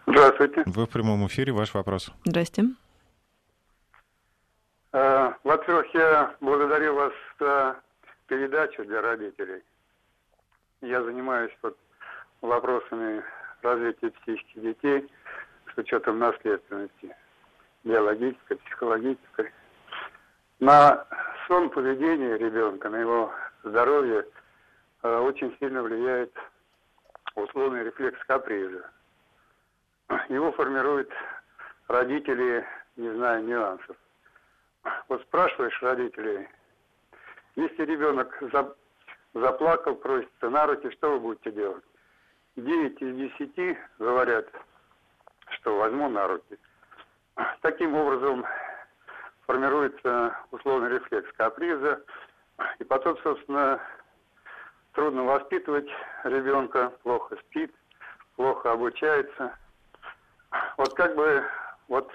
Здравствуйте. 0.06 0.62
Вы 0.66 0.86
в 0.86 0.90
прямом 0.90 1.26
эфире, 1.26 1.52
ваш 1.52 1.72
вопрос. 1.72 2.10
Здрасте. 2.24 2.64
А, 4.92 5.34
во-первых, 5.42 5.86
я 5.94 6.34
благодарю 6.40 6.94
вас 6.94 7.12
за 7.40 7.76
передачу 8.26 8.84
для 8.84 9.00
родителей. 9.00 9.62
Я 10.82 11.02
занимаюсь 11.02 11.52
вот 11.62 11.78
вопросами 12.42 13.22
развития 13.62 14.10
психики 14.10 14.58
детей 14.58 15.10
с 15.74 15.78
учетом 15.78 16.18
наследственности 16.18 17.14
биологической, 17.84 18.56
психологической. 18.56 19.52
На 20.60 21.06
сон 21.46 21.70
поведения 21.70 22.36
ребенка, 22.38 22.88
на 22.88 22.96
его 22.96 23.32
здоровье 23.64 24.26
э, 25.02 25.18
очень 25.18 25.56
сильно 25.58 25.82
влияет 25.82 26.32
условный 27.34 27.84
рефлекс 27.84 28.18
каприза. 28.26 28.90
Его 30.28 30.52
формируют 30.52 31.10
родители, 31.88 32.64
не 32.96 33.10
зная 33.10 33.40
нюансов. 33.40 33.96
Вот 35.08 35.22
спрашиваешь 35.22 35.80
родителей, 35.82 36.48
если 37.56 37.84
ребенок 37.84 38.42
заплакал, 39.34 39.94
просится 39.96 40.50
на 40.50 40.66
руки, 40.66 40.90
что 40.90 41.12
вы 41.12 41.20
будете 41.20 41.52
делать? 41.52 41.84
9 42.56 43.02
из 43.02 43.16
10 43.38 43.78
говорят, 43.98 44.46
что 45.50 45.78
возьму 45.78 46.08
на 46.08 46.26
руки. 46.26 46.58
Таким 47.62 47.94
образом 47.94 48.44
формируется 49.46 50.36
условный 50.50 50.90
рефлекс 50.90 51.30
каприза, 51.36 52.04
и 52.78 52.84
потом, 52.84 53.16
собственно, 53.18 53.80
трудно 54.92 55.24
воспитывать 55.24 55.88
ребенка, 56.24 56.90
плохо 57.02 57.36
спит, 57.36 57.74
плохо 58.36 58.72
обучается. 58.72 59.56
Вот 60.76 60.92
как 60.94 61.16
бы 61.16 61.42
вот 61.88 62.12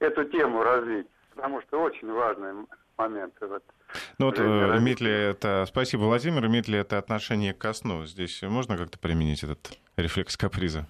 эту 0.00 0.24
тему 0.24 0.62
развить, 0.62 1.08
потому 1.34 1.62
что 1.62 1.80
очень 1.80 2.12
важный 2.12 2.66
момент. 2.98 3.34
Вот. 3.40 3.64
Ну 4.18 4.26
вот, 4.26 4.38
э, 4.38 4.42
имеет 4.78 5.00
ли 5.00 5.10
это, 5.10 5.66
спасибо, 5.68 6.02
Владимир, 6.02 6.46
имеет 6.46 6.68
ли 6.68 6.78
это 6.78 6.96
отношение 6.96 7.52
к 7.52 7.72
сну? 7.74 8.06
Здесь 8.06 8.40
можно 8.42 8.78
как-то 8.78 8.98
применить 8.98 9.42
этот 9.42 9.78
рефлекс 9.96 10.36
каприза? 10.38 10.86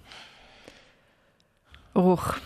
Ох, 1.93 2.39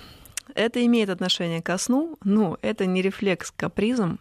это 0.56 0.84
имеет 0.86 1.10
отношение 1.10 1.62
ко 1.62 1.78
сну, 1.78 2.18
но 2.24 2.58
это 2.62 2.88
не 2.88 3.02
рефлекс 3.04 3.52
к 3.52 3.56
капризам, 3.56 4.20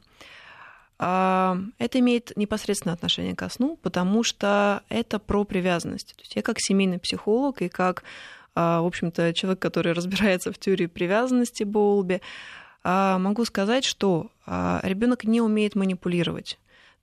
а 0.98 1.56
это 1.78 1.98
имеет 2.00 2.36
непосредственное 2.36 2.94
отношение 2.94 3.34
ко 3.34 3.48
сну, 3.48 3.78
потому 3.80 4.22
что 4.22 4.82
это 4.90 5.18
про 5.18 5.44
привязанность. 5.44 6.14
То 6.14 6.20
есть 6.20 6.36
я 6.36 6.42
как 6.42 6.56
семейный 6.58 6.98
психолог 6.98 7.62
и 7.62 7.70
как, 7.70 8.04
а, 8.54 8.82
в 8.82 8.86
общем-то, 8.86 9.32
человек, 9.32 9.60
который 9.60 9.92
разбирается 9.94 10.52
в 10.52 10.58
теории 10.58 10.86
привязанности 10.86 11.64
Боулби, 11.64 12.20
могу 13.18 13.44
сказать, 13.44 13.84
что 13.84 14.30
а, 14.46 14.80
ребенок 14.82 15.24
не 15.24 15.40
умеет 15.40 15.74
манипулировать. 15.74 16.58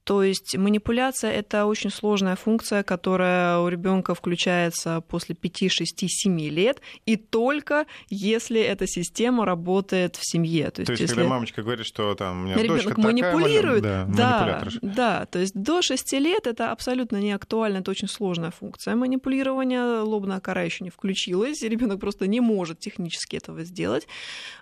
То 0.07 0.23
есть 0.23 0.55
манипуляция 0.55 1.33
это 1.33 1.65
очень 1.65 1.89
сложная 1.89 2.37
функция, 2.37 2.81
которая 2.81 3.59
у 3.59 3.67
ребенка 3.67 4.15
включается 4.15 5.01
после 5.01 5.35
5, 5.35 5.69
6, 5.69 6.05
7 6.07 6.39
лет, 6.49 6.79
и 7.05 7.17
только 7.17 7.85
если 8.09 8.61
эта 8.61 8.87
система 8.87 9.43
работает 9.43 10.15
в 10.15 10.21
семье. 10.23 10.71
То 10.71 10.79
есть, 10.79 10.85
то 10.85 10.91
есть 10.93 11.01
если... 11.01 11.15
когда 11.15 11.29
мамочка 11.29 11.61
говорит, 11.61 11.85
что 11.85 12.15
там 12.15 12.39
у 12.39 12.43
меня 12.45 12.55
ребенок 12.55 12.97
манипулирует, 12.97 13.83
такая, 13.83 14.05
да, 14.05 14.61
да, 14.63 14.69
да, 14.81 15.25
то 15.25 15.39
есть 15.39 15.53
до 15.53 15.81
6 15.81 16.13
лет 16.13 16.47
это 16.47 16.71
абсолютно 16.71 17.17
не 17.17 17.33
актуально, 17.33 17.79
это 17.79 17.91
очень 17.91 18.07
сложная 18.07 18.51
функция 18.51 18.95
манипулирования, 18.95 20.03
лобная 20.03 20.39
кора 20.39 20.61
еще 20.61 20.85
не 20.85 20.89
включилась, 20.89 21.61
и 21.63 21.67
ребенок 21.67 21.99
просто 21.99 22.27
не 22.27 22.39
может 22.39 22.79
технически 22.79 23.35
этого 23.35 23.65
сделать. 23.65 24.07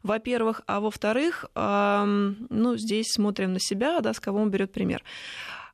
Во-первых, 0.01 0.61
а 0.65 0.79
во-вторых, 0.79 1.45
ну 1.53 2.77
здесь 2.77 3.11
смотрим 3.11 3.53
на 3.53 3.59
себя, 3.59 4.01
да, 4.01 4.11
с 4.11 4.19
кого 4.19 4.41
он 4.41 4.49
берет 4.49 4.71
пример. 4.71 5.03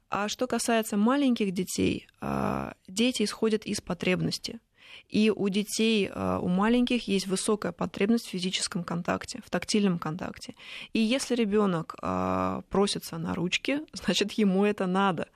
А 0.09 0.27
что 0.27 0.45
касается 0.45 0.97
маленьких 0.97 1.51
детей, 1.51 2.07
а, 2.19 2.73
дети 2.87 3.23
исходят 3.23 3.65
из 3.65 3.79
потребности. 3.79 4.59
И 5.07 5.29
у 5.29 5.49
детей, 5.49 6.09
а, 6.11 6.39
у 6.39 6.47
маленьких 6.47 7.07
есть 7.07 7.27
высокая 7.27 7.71
потребность 7.71 8.27
в 8.27 8.29
физическом 8.29 8.83
контакте, 8.83 9.41
в 9.45 9.49
тактильном 9.49 9.99
контакте. 9.99 10.55
И 10.93 10.99
если 10.99 11.35
ребенок 11.35 11.95
а, 12.01 12.61
просится 12.69 13.17
на 13.17 13.33
ручки, 13.33 13.81
значит, 13.93 14.33
ему 14.33 14.65
это 14.65 14.85
надо. 14.85 15.29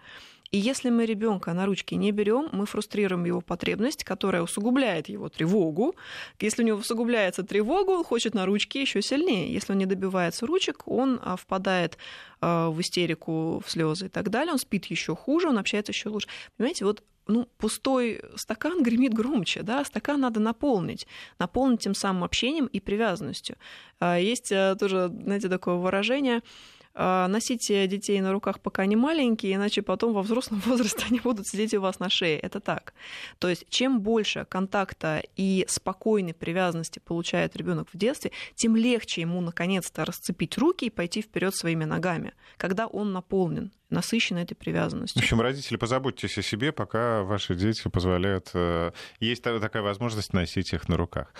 И 0.51 0.57
если 0.57 0.89
мы 0.89 1.05
ребенка 1.05 1.53
на 1.53 1.65
ручки 1.65 1.95
не 1.95 2.11
берем, 2.11 2.49
мы 2.51 2.65
фрустрируем 2.65 3.25
его 3.25 3.41
потребность, 3.41 4.03
которая 4.03 4.41
усугубляет 4.41 5.09
его 5.09 5.29
тревогу. 5.29 5.95
Если 6.39 6.63
у 6.63 6.65
него 6.65 6.79
усугубляется 6.79 7.43
тревога, 7.43 7.91
он 7.91 8.03
хочет 8.03 8.33
на 8.33 8.45
ручки 8.45 8.77
еще 8.77 9.01
сильнее. 9.01 9.51
Если 9.51 9.73
он 9.73 9.79
не 9.79 9.85
добивается 9.85 10.45
ручек, 10.45 10.87
он 10.87 11.19
а, 11.21 11.35
впадает 11.35 11.97
а, 12.41 12.69
в 12.69 12.79
истерику, 12.79 13.61
в 13.65 13.71
слезы 13.71 14.05
и 14.05 14.09
так 14.09 14.29
далее. 14.29 14.53
Он 14.53 14.59
спит 14.59 14.85
еще 14.85 15.15
хуже, 15.15 15.49
он 15.49 15.57
общается 15.57 15.91
еще 15.91 16.09
лучше. 16.09 16.27
Понимаете, 16.57 16.85
вот 16.85 17.03
ну, 17.27 17.49
пустой 17.57 18.21
стакан 18.35 18.83
гремит 18.83 19.13
громче, 19.13 19.63
да, 19.63 19.83
стакан 19.83 20.21
надо 20.21 20.39
наполнить, 20.39 21.07
наполнить 21.39 21.81
тем 21.81 21.95
самым 21.95 22.23
общением 22.23 22.67
и 22.67 22.79
привязанностью. 22.79 23.57
А, 23.99 24.19
есть 24.19 24.53
тоже, 24.79 25.11
знаете, 25.23 25.49
такое 25.49 25.75
выражение, 25.75 26.41
носите 26.95 27.87
детей 27.87 28.21
на 28.21 28.31
руках, 28.31 28.59
пока 28.59 28.83
они 28.83 28.95
маленькие, 28.95 29.55
иначе 29.55 29.81
потом 29.81 30.13
во 30.13 30.21
взрослом 30.21 30.59
возрасте 30.65 31.05
они 31.09 31.19
будут 31.19 31.47
сидеть 31.47 31.73
у 31.73 31.81
вас 31.81 31.99
на 31.99 32.09
шее. 32.09 32.39
Это 32.39 32.59
так. 32.59 32.93
То 33.39 33.49
есть 33.49 33.65
чем 33.69 34.01
больше 34.01 34.45
контакта 34.49 35.21
и 35.35 35.65
спокойной 35.67 36.33
привязанности 36.33 36.99
получает 36.99 37.55
ребенок 37.55 37.89
в 37.91 37.97
детстве, 37.97 38.31
тем 38.55 38.75
легче 38.75 39.21
ему 39.21 39.41
наконец-то 39.41 40.05
расцепить 40.05 40.57
руки 40.57 40.85
и 40.85 40.89
пойти 40.89 41.21
вперед 41.21 41.55
своими 41.55 41.85
ногами, 41.85 42.33
когда 42.57 42.87
он 42.87 43.13
наполнен 43.13 43.71
насыщен 43.89 44.37
этой 44.37 44.55
привязанностью. 44.55 45.21
В 45.21 45.23
общем, 45.23 45.41
родители, 45.41 45.77
позаботьтесь 45.77 46.37
о 46.37 46.41
себе, 46.41 46.71
пока 46.71 47.23
ваши 47.23 47.55
дети 47.55 47.87
позволяют... 47.87 48.49
Э, 48.53 48.91
есть 49.19 49.43
такая 49.43 49.83
возможность 49.83 50.33
носить 50.33 50.73
их 50.73 50.89
на 50.89 50.97
руках. 50.97 51.33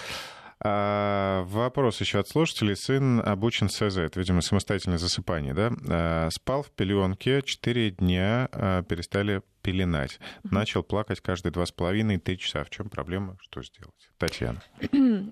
А, 0.60 1.44
вопрос 1.44 2.00
еще 2.02 2.20
от 2.20 2.28
слушателей. 2.30 2.76
Сын 2.76 3.20
обучен 3.20 3.70
СЗ, 3.70 3.98
это, 3.98 4.20
видимо, 4.20 4.42
самостоятельное 4.42 4.98
засыпание, 4.98 5.54
да? 5.54 5.72
А, 5.90 6.30
спал 6.32 6.64
в 6.64 6.72
пеленке, 6.72 7.42
4 7.42 7.92
дня 7.92 8.50
а, 8.52 8.84
перестали 8.84 9.42
пеленать. 9.62 10.20
Начал 10.44 10.84
плакать 10.84 11.22
каждые 11.22 11.52
два 11.52 11.66
с 11.66 11.72
половиной 11.72 12.20
три 12.20 12.38
часа. 12.38 12.64
В 12.64 12.70
чем 12.70 12.90
проблема? 12.90 13.36
Что 13.42 13.64
сделать? 13.64 14.10
Татьяна. 14.18 14.62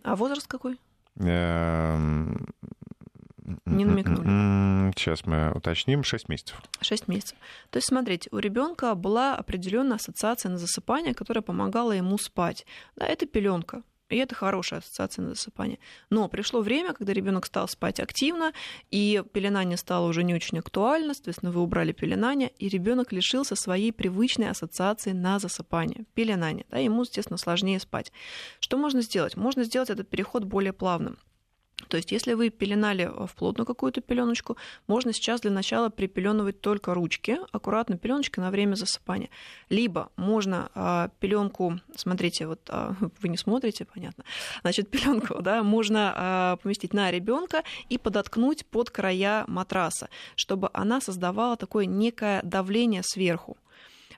А 0.03 0.15
возраст 0.15 0.47
какой? 0.47 0.79
Эм, 1.19 2.47
Не 3.65 3.85
намекнули. 3.85 4.91
Сейчас 4.95 5.25
мы 5.25 5.51
уточним. 5.53 6.03
6 6.03 6.29
месяцев. 6.29 6.61
6 6.81 7.07
месяцев. 7.07 7.37
То 7.69 7.77
есть, 7.77 7.87
смотрите, 7.87 8.27
у 8.31 8.39
ребенка 8.39 8.95
была 8.95 9.35
определенная 9.35 9.97
ассоциация 9.97 10.49
на 10.49 10.57
засыпание, 10.57 11.13
которая 11.13 11.43
помогала 11.43 11.91
ему 11.91 12.17
спать. 12.17 12.65
Да, 12.95 13.05
это 13.05 13.25
пеленка. 13.25 13.83
И 14.13 14.17
это 14.17 14.35
хорошая 14.35 14.79
ассоциация 14.79 15.23
на 15.23 15.29
засыпание. 15.29 15.79
Но 16.09 16.27
пришло 16.27 16.61
время, 16.61 16.93
когда 16.93 17.13
ребенок 17.13 17.45
стал 17.45 17.67
спать 17.67 17.99
активно, 17.99 18.53
и 18.91 19.23
пеленание 19.33 19.77
стало 19.77 20.07
уже 20.07 20.23
не 20.23 20.33
очень 20.35 20.59
актуально, 20.59 21.13
соответственно, 21.13 21.51
вы 21.51 21.61
убрали 21.61 21.91
пеленание, 21.91 22.51
и 22.59 22.67
ребенок 22.69 23.11
лишился 23.11 23.55
своей 23.55 23.91
привычной 23.91 24.49
ассоциации 24.49 25.11
на 25.11 25.39
засыпание, 25.39 26.05
пеленание. 26.13 26.65
Да, 26.69 26.77
ему, 26.77 27.01
естественно, 27.01 27.37
сложнее 27.37 27.79
спать. 27.79 28.11
Что 28.59 28.77
можно 28.77 29.01
сделать? 29.01 29.35
Можно 29.35 29.63
сделать 29.63 29.89
этот 29.89 30.07
переход 30.09 30.43
более 30.43 30.73
плавным. 30.73 31.17
То 31.93 31.97
есть, 31.97 32.11
если 32.11 32.33
вы 32.33 32.49
пеленали 32.49 33.05
в 33.05 33.35
плотную 33.35 33.67
какую-то 33.67 34.01
пеленочку, 34.01 34.57
можно 34.87 35.13
сейчас 35.13 35.41
для 35.41 35.51
начала 35.51 35.89
припеленывать 35.89 36.59
только 36.59 36.95
ручки, 36.95 37.37
аккуратно 37.51 37.99
пеленочкой 37.99 38.43
на 38.43 38.49
время 38.49 38.73
засыпания. 38.73 39.29
Либо 39.69 40.09
можно 40.15 40.71
а, 40.73 41.11
пеленку, 41.19 41.79
смотрите, 41.95 42.47
вот 42.47 42.61
а, 42.69 42.95
вы 43.21 43.29
не 43.29 43.37
смотрите, 43.37 43.85
понятно, 43.85 44.23
значит, 44.63 44.89
пеленку, 44.89 45.39
да, 45.39 45.61
можно 45.61 46.13
а, 46.15 46.55
поместить 46.63 46.95
на 46.95 47.11
ребенка 47.11 47.61
и 47.89 47.99
подоткнуть 47.99 48.65
под 48.65 48.89
края 48.89 49.43
матраса, 49.45 50.09
чтобы 50.35 50.71
она 50.73 50.99
создавала 50.99 51.57
такое 51.57 51.85
некое 51.85 52.41
давление 52.41 53.03
сверху. 53.03 53.55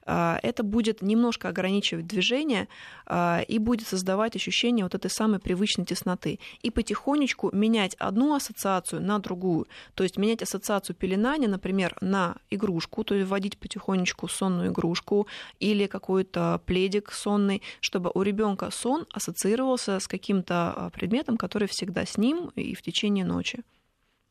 А, 0.06 0.40
это 0.44 0.64
будет 0.64 1.02
немножко 1.02 1.50
ограничивать 1.50 2.08
движение 2.08 2.68
а, 3.06 3.42
и 3.48 3.58
будет 3.58 3.88
создавать 3.88 4.36
ощущение 4.36 4.86
вот 4.86 4.96
этой 4.96 5.10
самой 5.10 5.40
привычной 5.40 5.86
тесноты. 5.86 6.40
И 6.62 6.70
потихонечку 6.70 7.50
менять 7.54 7.96
одну 7.96 8.36
ассоциацию 8.36 9.02
на 9.02 9.20
другую. 9.20 9.68
То 9.96 10.04
есть 10.04 10.18
менять 10.18 10.42
ассоциацию 10.44 10.96
пеленания, 10.96 11.50
например, 11.50 11.98
на 12.02 12.36
игрушку, 12.50 13.04
то 13.04 13.16
есть 13.16 13.28
вводить 13.28 13.58
потихонечку 13.58 14.28
сонную 14.28 14.72
игрушку 14.72 15.28
или 15.60 15.88
какой-то 15.88 16.62
пледик 16.66 17.12
сонный, 17.12 17.62
чтобы 17.82 18.12
у 18.14 18.22
ребенка 18.22 18.70
сон 18.72 19.08
ассоциировался 19.12 20.00
с 20.00 20.08
каким-то 20.08 20.74
а, 20.76 20.90
предметом, 20.92 21.38
который 21.38 21.68
всегда 21.68 22.06
с 22.06 22.18
ним 22.18 22.52
и 22.56 22.76
в 22.76 22.82
течение 22.82 23.26
ночи. 23.26 23.64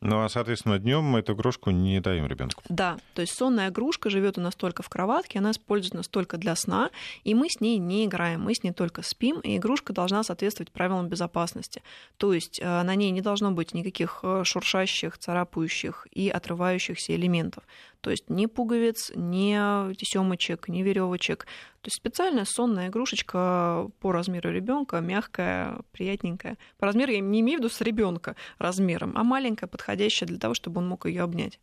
Ну, 0.05 0.23
а, 0.23 0.29
соответственно, 0.29 0.79
днем 0.79 1.03
мы 1.03 1.21
эту 1.21 1.33
игрушку 1.33 1.71
не 1.71 1.99
даем 1.99 2.27
ребенку. 2.27 2.62
Да, 2.69 2.99
то 3.14 3.23
есть 3.23 3.35
сонная 3.35 3.71
игрушка 3.71 4.11
живет 4.11 4.37
у 4.37 4.43
нас 4.43 4.55
только 4.55 4.83
в 4.83 4.90
кроватке, 4.90 5.38
она 5.38 5.51
используется 5.53 6.11
только 6.11 6.37
для 6.37 6.55
сна, 6.57 6.90
и 7.25 7.35
мы 7.35 7.49
с 7.49 7.59
ней 7.61 7.79
не 7.79 8.05
играем, 8.05 8.43
мы 8.43 8.55
с 8.55 8.62
ней 8.62 8.73
только 8.73 9.03
спим, 9.03 9.40
и 9.40 9.57
игрушка 9.57 9.95
должна 9.95 10.23
соответствовать 10.23 10.71
правилам 10.71 11.09
безопасности. 11.09 11.83
То 12.19 12.35
есть 12.35 12.61
э, 12.61 12.83
на 12.83 12.95
ней 12.95 13.12
не 13.12 13.23
должно 13.23 13.51
быть 13.51 13.73
никаких 13.73 14.21
э, 14.23 14.43
шуршащих, 14.45 15.17
царапающих 15.17 16.07
и 16.12 16.29
отрывающихся 16.29 17.14
элементов. 17.14 17.64
То 18.05 18.11
есть 18.11 18.29
ни 18.29 18.45
пуговиц, 18.45 19.12
ни 19.14 19.95
тесемочек, 19.95 20.69
ни 20.69 20.83
веревочек. 20.83 21.47
То 21.81 21.87
есть 21.87 21.97
специальная 21.97 22.45
сонная 22.45 22.88
игрушечка 22.88 23.88
по 23.99 24.12
размеру 24.12 24.53
ребенка, 24.53 25.01
мягкая, 25.01 25.79
приятненькая. 25.90 26.59
По 26.77 26.85
размеру 26.85 27.12
я 27.12 27.21
не 27.21 27.40
имею 27.40 27.61
в 27.61 27.62
виду 27.62 27.71
с 27.71 27.81
ребенка 27.81 28.37
размером, 28.59 29.14
а 29.17 29.25
маленькая, 29.25 29.69
подходящая 29.69 30.29
для 30.29 30.38
того, 30.38 30.53
чтобы 30.53 30.83
он 30.83 30.87
мог 30.87 31.07
ее 31.07 31.23
обнять. 31.23 31.59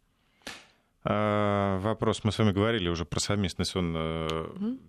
А, 1.04 1.77
вопрос. 1.77 2.23
Мы 2.23 2.32
с 2.32 2.39
вами 2.39 2.54
говорили 2.54 2.89
уже 2.89 3.06
про 3.06 3.19
совместный 3.19 3.65
сон 3.65 3.95
угу. 3.95 4.80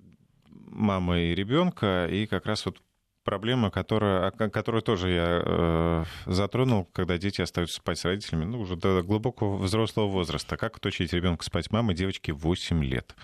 мамы 0.70 1.24
и 1.24 1.34
ребенка, 1.34 2.06
и 2.10 2.24
как 2.24 2.46
раз 2.46 2.64
вот 2.64 2.78
проблема, 3.24 3.70
которая, 3.70 4.30
которую 4.30 4.82
тоже 4.82 5.10
я 5.10 5.42
э, 5.44 6.04
затронул, 6.26 6.86
когда 6.92 7.18
дети 7.18 7.40
остаются 7.40 7.76
спать 7.76 7.98
с 7.98 8.04
родителями, 8.04 8.44
ну, 8.44 8.60
уже 8.60 8.76
до 8.76 9.02
глубокого 9.02 9.56
взрослого 9.56 10.08
возраста. 10.08 10.56
Как 10.56 10.76
отучить 10.76 11.12
ребенка 11.12 11.44
спать 11.44 11.70
мамой 11.70 11.94
девочки 11.94 12.30
8 12.30 12.84
лет? 12.84 13.14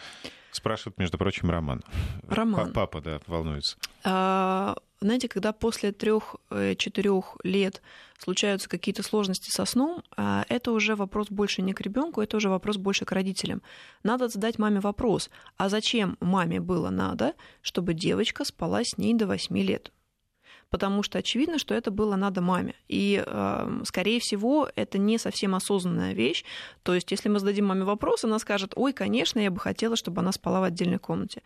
Спрашивает, 0.59 0.99
между 0.99 1.19
прочим, 1.19 1.51
Роман. 1.51 1.85
Роман. 2.27 2.73
Папа, 2.73 3.01
да, 3.01 3.21
волнуется. 3.29 3.77
А, 4.03 4.75
знаете, 5.01 5.29
когда 5.29 5.53
после 5.53 5.93
трех-четырех 5.93 7.37
лет 7.45 7.81
случаются 8.19 8.69
какие-то 8.69 9.05
сложности 9.05 9.53
со 9.53 9.65
сном, 9.65 10.03
а, 10.17 10.45
это 10.49 10.73
уже 10.73 10.97
вопрос 10.97 11.29
больше 11.31 11.63
не 11.63 11.75
к 11.75 11.81
ребенку, 11.81 12.21
это 12.21 12.37
уже 12.39 12.49
вопрос 12.49 12.77
больше 12.77 13.05
к 13.05 13.13
родителям. 13.13 13.63
Надо 14.03 14.27
задать 14.27 14.59
маме 14.59 14.81
вопрос, 14.81 15.31
а 15.59 15.69
зачем 15.69 16.17
маме 16.21 16.59
было 16.59 16.91
надо, 16.91 17.35
чтобы 17.63 17.95
девочка 17.95 18.45
спала 18.45 18.83
с 18.83 18.99
ней 18.99 19.15
до 19.15 19.29
8 19.29 19.57
лет? 19.59 19.93
Потому 20.71 21.03
что 21.03 21.19
очевидно, 21.19 21.59
что 21.59 21.75
это 21.75 21.91
было 21.91 22.17
надо 22.17 22.41
маме. 22.41 22.75
И, 22.89 23.23
э, 23.25 23.81
скорее 23.85 24.21
всего, 24.21 24.69
это 24.75 24.99
не 24.99 25.19
совсем 25.19 25.55
осознанная 25.55 26.13
вещь. 26.13 26.45
То 26.83 26.95
есть, 26.95 27.11
если 27.11 27.29
мы 27.29 27.39
зададим 27.39 27.67
маме 27.67 27.85
вопрос, 27.85 28.25
она 28.25 28.39
скажет, 28.39 28.73
ой, 28.77 28.93
конечно, 28.93 29.39
я 29.39 29.51
бы 29.51 29.61
хотела, 29.61 29.97
чтобы 29.97 30.21
она 30.21 30.33
спала 30.33 30.61
в 30.61 30.65
отдельной 30.65 30.99
комнате. 30.99 31.43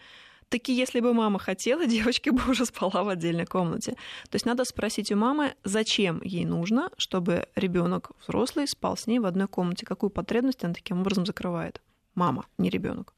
Таки, 0.48 0.74
если 0.74 1.00
бы 1.00 1.14
мама 1.14 1.38
хотела, 1.38 1.86
девочка 1.96 2.32
бы 2.32 2.42
уже 2.50 2.66
спала 2.66 3.04
в 3.04 3.08
отдельной 3.08 3.46
комнате. 3.46 3.92
То 4.28 4.34
есть 4.34 4.46
надо 4.46 4.64
спросить 4.64 5.10
у 5.12 5.16
мамы, 5.16 5.54
зачем 5.64 6.20
ей 6.22 6.44
нужно, 6.44 6.90
чтобы 6.98 7.46
ребенок 7.54 8.10
взрослый 8.20 8.68
спал 8.68 8.96
с 8.96 9.06
ней 9.06 9.18
в 9.18 9.26
одной 9.26 9.48
комнате, 9.48 9.86
какую 9.86 10.10
потребность 10.10 10.64
она 10.64 10.74
таким 10.74 11.00
образом 11.00 11.24
закрывает. 11.24 11.80
Мама, 12.14 12.44
не 12.58 12.68
ребенок. 12.68 13.14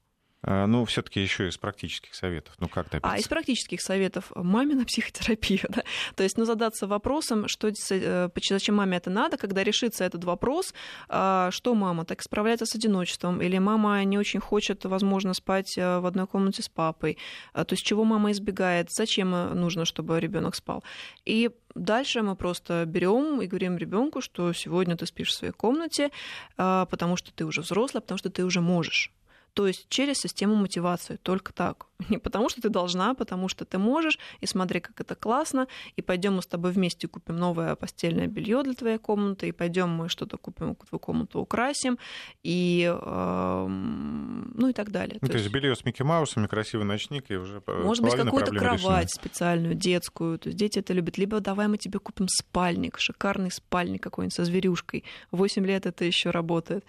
А, 0.46 0.66
ну, 0.66 0.84
все-таки 0.84 1.20
еще 1.20 1.48
из 1.48 1.56
практических 1.56 2.14
советов. 2.14 2.54
Ну, 2.60 2.68
как 2.68 2.90
добиться? 2.90 3.10
А 3.10 3.18
из 3.18 3.26
практических 3.26 3.80
советов 3.80 4.30
мамина 4.34 4.84
психотерапия. 4.86 5.64
Да? 5.68 5.82
То 6.14 6.22
есть, 6.22 6.36
ну, 6.36 6.44
задаться 6.44 6.86
вопросом, 6.86 7.48
что, 7.48 7.70
э, 7.90 8.28
зачем 8.48 8.74
маме 8.74 8.98
это 8.98 9.10
надо, 9.10 9.38
когда 9.38 9.64
решится 9.64 10.04
этот 10.04 10.24
вопрос, 10.24 10.74
а, 11.08 11.50
что 11.50 11.74
мама 11.74 12.04
так 12.04 12.22
справляется 12.22 12.66
с 12.66 12.74
одиночеством, 12.74 13.40
или 13.40 13.58
мама 13.58 14.04
не 14.04 14.18
очень 14.18 14.40
хочет, 14.40 14.84
возможно, 14.84 15.32
спать 15.32 15.78
э, 15.78 15.98
в 16.00 16.06
одной 16.06 16.26
комнате 16.26 16.62
с 16.62 16.68
папой, 16.68 17.16
а, 17.54 17.64
то 17.64 17.72
есть, 17.72 17.84
чего 17.84 18.04
мама 18.04 18.30
избегает, 18.32 18.88
зачем 18.90 19.34
э, 19.34 19.54
нужно, 19.54 19.86
чтобы 19.86 20.20
ребенок 20.20 20.54
спал. 20.54 20.84
И 21.24 21.50
Дальше 21.74 22.22
мы 22.22 22.36
просто 22.36 22.84
берем 22.86 23.42
и 23.42 23.48
говорим 23.48 23.76
ребенку, 23.76 24.20
что 24.20 24.52
сегодня 24.52 24.96
ты 24.96 25.06
спишь 25.06 25.30
в 25.30 25.34
своей 25.34 25.52
комнате, 25.52 26.10
потому 26.56 27.16
что 27.16 27.32
ты 27.32 27.44
уже 27.44 27.62
взрослый, 27.62 28.00
потому 28.00 28.16
что 28.16 28.30
ты 28.30 28.44
уже 28.44 28.60
можешь. 28.60 29.10
То 29.54 29.68
есть 29.68 29.86
через 29.88 30.18
систему 30.18 30.56
мотивации, 30.56 31.16
только 31.16 31.52
так. 31.52 31.86
Не 32.08 32.18
потому, 32.18 32.48
что 32.48 32.60
ты 32.60 32.68
должна, 32.68 33.10
а 33.10 33.14
потому 33.14 33.48
что 33.48 33.64
ты 33.64 33.78
можешь, 33.78 34.18
и 34.40 34.46
смотри, 34.46 34.80
как 34.80 35.00
это 35.00 35.14
классно, 35.14 35.66
и 35.96 36.02
пойдем 36.02 36.34
мы 36.34 36.42
с 36.42 36.46
тобой 36.46 36.72
вместе 36.72 37.08
купим 37.08 37.36
новое 37.36 37.74
постельное 37.74 38.26
белье 38.26 38.62
для 38.62 38.74
твоей 38.74 38.98
комнаты, 38.98 39.48
и 39.48 39.52
пойдем 39.52 39.90
мы 39.90 40.08
что-то 40.08 40.36
купим, 40.36 40.74
твою 40.74 40.98
комнату 41.00 41.40
украсим, 41.40 41.98
и 42.42 42.92
э, 42.94 43.66
ну 43.68 44.68
и 44.68 44.72
так 44.72 44.90
далее. 44.90 45.18
Ну, 45.20 45.26
то, 45.26 45.32
то 45.32 45.38
есть 45.38 45.50
белье 45.50 45.74
с 45.74 45.84
Микки 45.84 46.02
Маусом, 46.02 46.46
красивый 46.48 46.86
ночник, 46.86 47.30
и 47.30 47.36
уже 47.36 47.62
Может 47.66 48.04
быть, 48.04 48.14
какую-то 48.14 48.52
кровать 48.52 49.08
решена. 49.08 49.08
специальную, 49.08 49.74
детскую, 49.74 50.38
то 50.38 50.48
есть 50.48 50.58
дети 50.58 50.78
это 50.78 50.92
любят. 50.92 51.18
Либо 51.18 51.40
давай 51.40 51.68
мы 51.68 51.78
тебе 51.78 51.98
купим 51.98 52.28
спальник, 52.28 52.98
шикарный 52.98 53.50
спальник 53.50 54.02
какой-нибудь 54.02 54.34
со 54.34 54.44
зверюшкой. 54.44 55.04
Восемь 55.30 55.66
лет 55.66 55.86
это 55.86 56.04
еще 56.04 56.30
работает. 56.30 56.84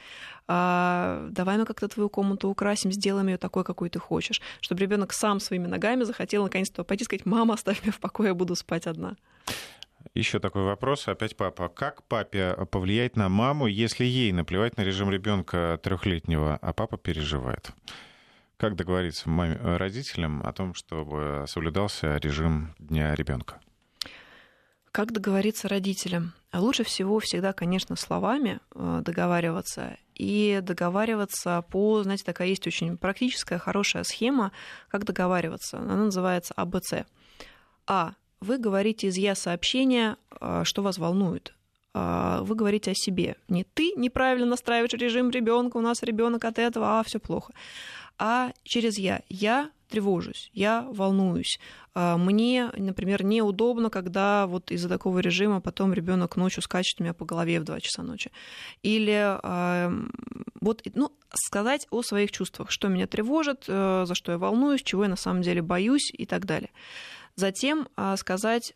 А, 0.47 1.27
давай 1.31 1.57
мы 1.57 1.65
как-то 1.65 1.87
твою 1.87 2.09
комнату 2.09 2.49
украсим, 2.49 2.91
сделаем 2.91 3.27
ее 3.27 3.37
такой, 3.37 3.63
какой 3.63 3.89
ты 3.89 3.97
хочешь, 3.97 4.41
чтобы 4.61 4.81
ребенок 4.81 5.04
сам 5.13 5.39
своими 5.39 5.67
ногами 5.67 6.03
захотел 6.03 6.43
наконец-то 6.43 6.83
пойти 6.83 7.03
и 7.03 7.05
сказать, 7.05 7.25
мама, 7.25 7.53
оставь 7.55 7.81
меня 7.83 7.91
в 7.91 7.99
покое, 7.99 8.29
я 8.29 8.33
буду 8.35 8.55
спать 8.55 8.87
одна. 8.87 9.15
Еще 10.13 10.39
такой 10.39 10.63
вопрос, 10.63 11.07
опять 11.07 11.35
папа. 11.35 11.67
Как 11.67 12.03
папе 12.03 12.55
повлиять 12.71 13.15
на 13.15 13.27
маму, 13.27 13.67
если 13.67 14.05
ей 14.05 14.31
наплевать 14.31 14.77
на 14.77 14.81
режим 14.81 15.09
ребенка 15.09 15.79
трехлетнего, 15.83 16.57
а 16.61 16.73
папа 16.73 16.97
переживает? 16.97 17.71
Как 18.57 18.75
договориться 18.75 19.29
маме, 19.29 19.57
родителям 19.61 20.41
о 20.45 20.53
том, 20.53 20.73
чтобы 20.73 21.45
соблюдался 21.47 22.17
режим 22.17 22.73
дня 22.79 23.13
ребенка? 23.13 23.59
Как 24.91 25.11
договориться 25.11 25.67
родителям? 25.67 26.33
Лучше 26.53 26.85
всего 26.85 27.19
всегда, 27.19 27.51
конечно, 27.51 27.97
словами 27.97 28.61
э, 28.73 29.01
договариваться 29.03 29.97
и 30.15 30.59
договариваться 30.63 31.63
по, 31.69 32.01
знаете, 32.03 32.23
такая 32.23 32.47
есть 32.47 32.65
очень 32.65 32.97
практическая, 32.97 33.59
хорошая 33.59 34.03
схема, 34.03 34.51
как 34.89 35.05
договариваться. 35.05 35.77
Она 35.77 35.95
называется 35.95 36.53
АБЦ. 36.55 37.05
А. 37.87 38.13
Вы 38.41 38.57
говорите 38.57 39.07
из 39.07 39.17
«я» 39.17 39.33
сообщения, 39.33 40.17
э, 40.39 40.63
что 40.65 40.83
вас 40.83 40.97
волнует. 40.97 41.55
А, 41.93 42.41
вы 42.43 42.53
говорите 42.55 42.91
о 42.91 42.95
себе. 42.95 43.37
Не 43.47 43.63
ты 43.63 43.93
неправильно 43.95 44.45
настраиваешь 44.45 44.91
режим 44.91 45.29
ребенка, 45.29 45.77
у 45.77 45.81
нас 45.81 46.03
ребенок 46.03 46.43
от 46.43 46.59
этого, 46.59 46.99
а 46.99 47.03
все 47.03 47.19
плохо. 47.19 47.53
А 48.17 48.51
через 48.63 48.99
я. 48.99 49.21
Я 49.29 49.71
тревожусь, 49.87 50.49
я 50.53 50.87
волнуюсь. 50.91 51.59
А, 51.93 52.17
мне, 52.17 52.71
например, 52.75 53.23
неудобно, 53.23 53.89
когда 53.89 54.47
вот 54.47 54.71
из-за 54.71 54.89
такого 54.89 55.19
режима 55.19 55.61
потом 55.61 55.93
ребенок 55.93 56.35
ночью 56.35 56.61
скачет 56.63 56.99
у 56.99 57.03
меня 57.03 57.13
по 57.13 57.25
голове 57.25 57.59
в 57.59 57.63
2 57.63 57.79
часа 57.79 58.03
ночи. 58.03 58.31
Или 58.83 59.39
вот, 60.65 60.81
ну, 60.95 61.11
сказать 61.31 61.87
о 61.91 62.01
своих 62.01 62.31
чувствах, 62.31 62.71
что 62.71 62.87
меня 62.87 63.05
тревожит, 63.05 63.65
э, 63.67 64.05
за 64.07 64.15
что 64.15 64.31
я 64.31 64.39
волнуюсь, 64.39 64.81
чего 64.81 65.03
я 65.03 65.09
на 65.09 65.15
самом 65.15 65.43
деле 65.43 65.61
боюсь 65.61 66.11
и 66.11 66.25
так 66.25 66.45
далее. 66.45 66.71
Затем 67.35 67.87
а, 67.95 68.17
сказать 68.17 68.73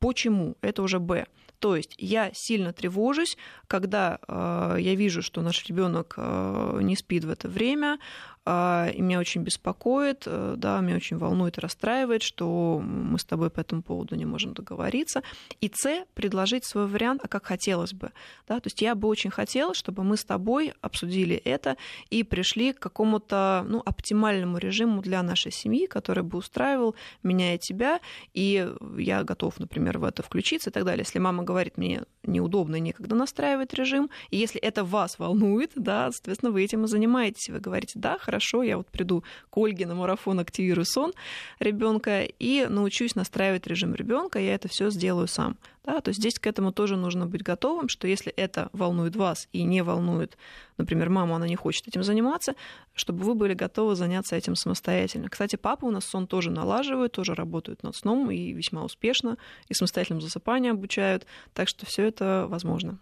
почему, 0.00 0.56
это 0.60 0.82
уже 0.82 0.98
Б. 0.98 1.26
То 1.60 1.76
есть 1.76 1.94
я 1.96 2.30
сильно 2.34 2.74
тревожусь, 2.74 3.38
когда 3.68 4.18
э, 4.28 4.76
я 4.80 4.94
вижу, 4.96 5.22
что 5.22 5.40
наш 5.40 5.64
ребенок 5.64 6.14
э, 6.18 6.80
не 6.82 6.94
спит 6.94 7.24
в 7.24 7.30
это 7.30 7.48
время, 7.48 7.98
и 8.46 9.00
меня 9.00 9.20
очень 9.20 9.42
беспокоит, 9.42 10.24
э, 10.26 10.54
да, 10.58 10.80
меня 10.80 10.96
очень 10.96 11.16
волнует 11.16 11.56
и 11.56 11.60
расстраивает, 11.60 12.22
что 12.22 12.78
мы 12.80 13.18
с 13.18 13.24
тобой 13.24 13.48
по 13.50 13.60
этому 13.60 13.82
поводу 13.82 14.16
не 14.16 14.26
можем 14.26 14.52
договориться. 14.52 15.22
И 15.60 15.70
С 15.74 16.04
предложить 16.14 16.64
свой 16.64 16.86
вариант, 16.86 17.22
а 17.24 17.28
как 17.28 17.46
хотелось 17.46 17.92
бы. 17.94 18.12
Да? 18.46 18.60
То 18.60 18.66
есть 18.66 18.82
я 18.82 18.94
бы 18.94 19.08
очень 19.08 19.30
хотела, 19.30 19.74
чтобы 19.74 20.04
мы 20.04 20.16
с 20.16 20.24
тобой 20.24 20.72
обсудили 20.82 21.36
это 21.36 21.76
и 22.10 22.22
пришли 22.22 22.72
к 22.72 22.78
какому-то 22.80 23.64
ну, 23.68 23.82
оптимальному 23.84 24.58
режиму 24.58 25.02
для 25.02 25.22
нашей 25.22 25.52
семьи, 25.52 25.86
который 25.86 26.22
бы 26.22 26.38
устраивал 26.38 26.94
меня 27.22 27.54
и 27.54 27.58
тебя, 27.58 28.00
и 28.34 28.70
я 28.98 29.24
готов, 29.24 29.58
например, 29.58 29.98
в 29.98 30.04
это 30.04 30.22
включиться 30.22 30.70
и 30.70 30.72
так 30.72 30.84
далее. 30.84 31.04
Если 31.04 31.18
мама 31.18 31.42
говорит, 31.42 31.76
мне 31.76 32.02
неудобно 32.22 32.76
и 32.76 32.80
некогда 32.80 33.14
настраивать 33.14 33.74
режим. 33.74 34.10
И 34.30 34.36
если 34.36 34.60
это 34.60 34.84
вас 34.84 35.18
волнует, 35.18 35.72
да, 35.74 36.10
соответственно, 36.12 36.52
вы 36.52 36.64
этим 36.64 36.84
и 36.84 36.88
занимаетесь. 36.88 37.48
Вы 37.48 37.60
говорите, 37.60 37.98
да, 37.98 38.18
хорошо, 38.18 38.33
я 38.62 38.76
вот 38.76 38.88
приду 38.88 39.24
к 39.50 39.56
Ольге 39.56 39.86
на 39.86 39.94
марафон 39.94 40.40
«Активирую 40.40 40.84
сон» 40.84 41.12
ребенка 41.58 42.22
и 42.22 42.66
научусь 42.68 43.14
настраивать 43.14 43.66
режим 43.66 43.94
ребенка, 43.94 44.38
я 44.38 44.54
это 44.54 44.68
все 44.68 44.90
сделаю 44.90 45.28
сам. 45.28 45.56
Да, 45.84 46.00
то 46.00 46.08
есть 46.08 46.20
здесь 46.20 46.38
к 46.38 46.46
этому 46.46 46.72
тоже 46.72 46.96
нужно 46.96 47.26
быть 47.26 47.42
готовым, 47.42 47.90
что 47.90 48.08
если 48.08 48.32
это 48.32 48.70
волнует 48.72 49.16
вас 49.16 49.48
и 49.52 49.64
не 49.64 49.82
волнует, 49.82 50.38
например, 50.78 51.10
маму, 51.10 51.34
она 51.34 51.46
не 51.46 51.56
хочет 51.56 51.86
этим 51.86 52.02
заниматься, 52.02 52.54
чтобы 52.94 53.22
вы 53.22 53.34
были 53.34 53.52
готовы 53.52 53.94
заняться 53.94 54.34
этим 54.34 54.56
самостоятельно. 54.56 55.28
Кстати, 55.28 55.56
папа 55.56 55.84
у 55.84 55.90
нас 55.90 56.06
сон 56.06 56.26
тоже 56.26 56.50
налаживают, 56.50 57.12
тоже 57.12 57.34
работают 57.34 57.82
над 57.82 57.94
сном 57.96 58.30
и 58.30 58.52
весьма 58.52 58.82
успешно, 58.82 59.36
и 59.68 59.74
самостоятельному 59.74 60.22
засыпанию 60.22 60.72
обучают, 60.72 61.26
так 61.52 61.68
что 61.68 61.84
все 61.84 62.04
это 62.04 62.46
возможно. 62.48 62.98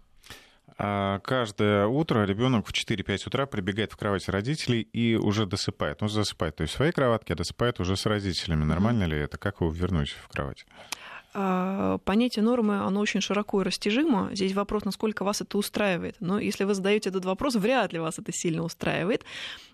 А 0.77 1.19
каждое 1.19 1.85
утро 1.85 2.25
ребенок 2.25 2.67
в 2.67 2.71
4-5 2.71 3.27
утра 3.27 3.45
прибегает 3.45 3.91
в 3.91 3.97
кровать 3.97 4.27
родителей 4.29 4.81
и 4.81 5.15
уже 5.15 5.45
досыпает. 5.45 6.01
Ну, 6.01 6.07
засыпает, 6.07 6.55
то 6.55 6.61
есть 6.63 6.73
в 6.73 6.77
своей 6.77 6.91
кроватке, 6.91 7.33
а 7.33 7.35
досыпает 7.35 7.79
уже 7.79 7.95
с 7.95 8.05
родителями. 8.05 8.63
Нормально 8.63 9.03
mm-hmm. 9.03 9.07
ли 9.07 9.17
это? 9.17 9.37
Как 9.37 9.61
его 9.61 9.71
вернуть 9.71 10.09
в 10.11 10.27
кровать? 10.29 10.65
А, 11.33 11.97
понятие 11.99 12.43
нормы, 12.43 12.79
оно 12.81 12.99
очень 12.99 13.21
широко 13.21 13.61
и 13.61 13.63
растяжимо. 13.63 14.29
Здесь 14.33 14.53
вопрос, 14.53 14.85
насколько 14.85 15.23
вас 15.23 15.41
это 15.41 15.57
устраивает. 15.57 16.15
Но 16.19 16.39
если 16.39 16.63
вы 16.63 16.73
задаете 16.75 17.09
этот 17.09 17.25
вопрос, 17.25 17.55
вряд 17.55 17.93
ли 17.93 17.99
вас 17.99 18.19
это 18.19 18.31
сильно 18.31 18.63
устраивает. 18.63 19.23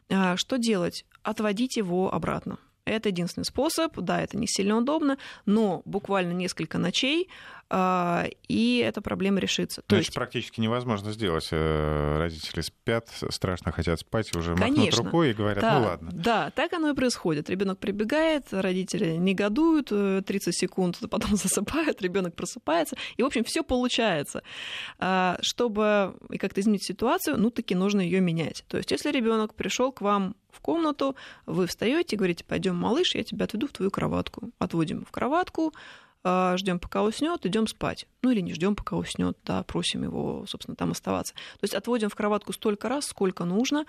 А, 0.09 0.37
что 0.37 0.57
делать? 0.57 1.05
Отводить 1.23 1.77
его 1.77 2.13
обратно. 2.13 2.57
Это 2.85 3.09
единственный 3.09 3.43
способ. 3.43 3.97
Да, 3.97 4.21
это 4.21 4.37
не 4.37 4.47
сильно 4.47 4.77
удобно, 4.77 5.17
но 5.45 5.81
буквально 5.85 6.31
несколько 6.31 6.77
ночей 6.77 7.29
и 7.71 8.83
эта 8.83 9.01
проблема 9.01 9.39
решится. 9.39 9.83
То 9.83 9.95
есть 9.95 10.13
практически 10.13 10.59
невозможно 10.59 11.11
сделать. 11.11 11.49
Э, 11.51 12.17
родители 12.17 12.61
спят, 12.61 13.07
страшно 13.29 13.71
хотят 13.71 13.99
спать, 13.99 14.35
уже 14.35 14.55
Конечно. 14.55 14.85
махнут 14.85 15.05
рукой 15.05 15.31
и 15.31 15.33
говорят, 15.33 15.61
да, 15.61 15.79
ну 15.79 15.85
ладно. 15.85 16.09
Да, 16.11 16.49
так 16.51 16.73
оно 16.73 16.89
и 16.89 16.95
происходит. 16.95 17.49
Ребенок 17.49 17.77
прибегает, 17.77 18.45
родители 18.51 19.17
негодуют 19.17 19.89
30 19.89 20.47
э, 20.47 20.51
секунд, 20.51 20.99
потом 21.11 21.35
засыпают, 21.35 22.01
ребенок 22.01 22.35
просыпается, 22.35 22.97
и, 23.17 23.23
в 23.23 23.27
общем, 23.27 23.43
все 23.43 23.63
получается. 23.63 24.41
А, 24.97 25.37
чтобы 25.41 26.15
как-то 26.39 26.61
изменить 26.61 26.83
ситуацию, 26.83 27.37
ну, 27.37 27.51
таки 27.51 27.75
нужно 27.75 28.01
ее 28.01 28.19
менять. 28.19 28.63
То 28.67 28.77
есть, 28.77 28.89
если 28.89 29.11
ребенок 29.11 29.53
пришел 29.53 29.91
к 29.91 30.01
вам 30.01 30.35
в 30.51 30.59
комнату, 30.59 31.15
вы 31.45 31.67
встаете 31.67 32.15
и 32.15 32.17
говорите, 32.17 32.43
пойдем, 32.43 32.75
малыш, 32.75 33.13
я 33.13 33.23
тебя 33.23 33.45
отведу 33.45 33.67
в 33.67 33.71
твою 33.71 33.91
кроватку. 33.91 34.49
Отводим 34.57 35.05
в 35.05 35.11
кроватку, 35.11 35.73
а, 35.75 36.08
ждем, 36.25 36.79
пока 36.79 37.03
уснет, 37.03 37.45
идем 37.45 37.67
спать. 37.67 38.05
Ну 38.21 38.31
или 38.31 38.41
не 38.41 38.53
ждем, 38.53 38.75
пока 38.75 38.97
уснет, 38.97 39.37
да, 39.45 39.63
просим 39.63 40.03
его, 40.03 40.45
собственно, 40.47 40.75
там 40.75 40.91
оставаться. 40.91 41.33
То 41.33 41.63
есть 41.63 41.73
отводим 41.73 42.09
в 42.09 42.15
кроватку 42.15 42.53
столько 42.53 42.89
раз, 42.89 43.05
сколько 43.05 43.45
нужно. 43.45 43.85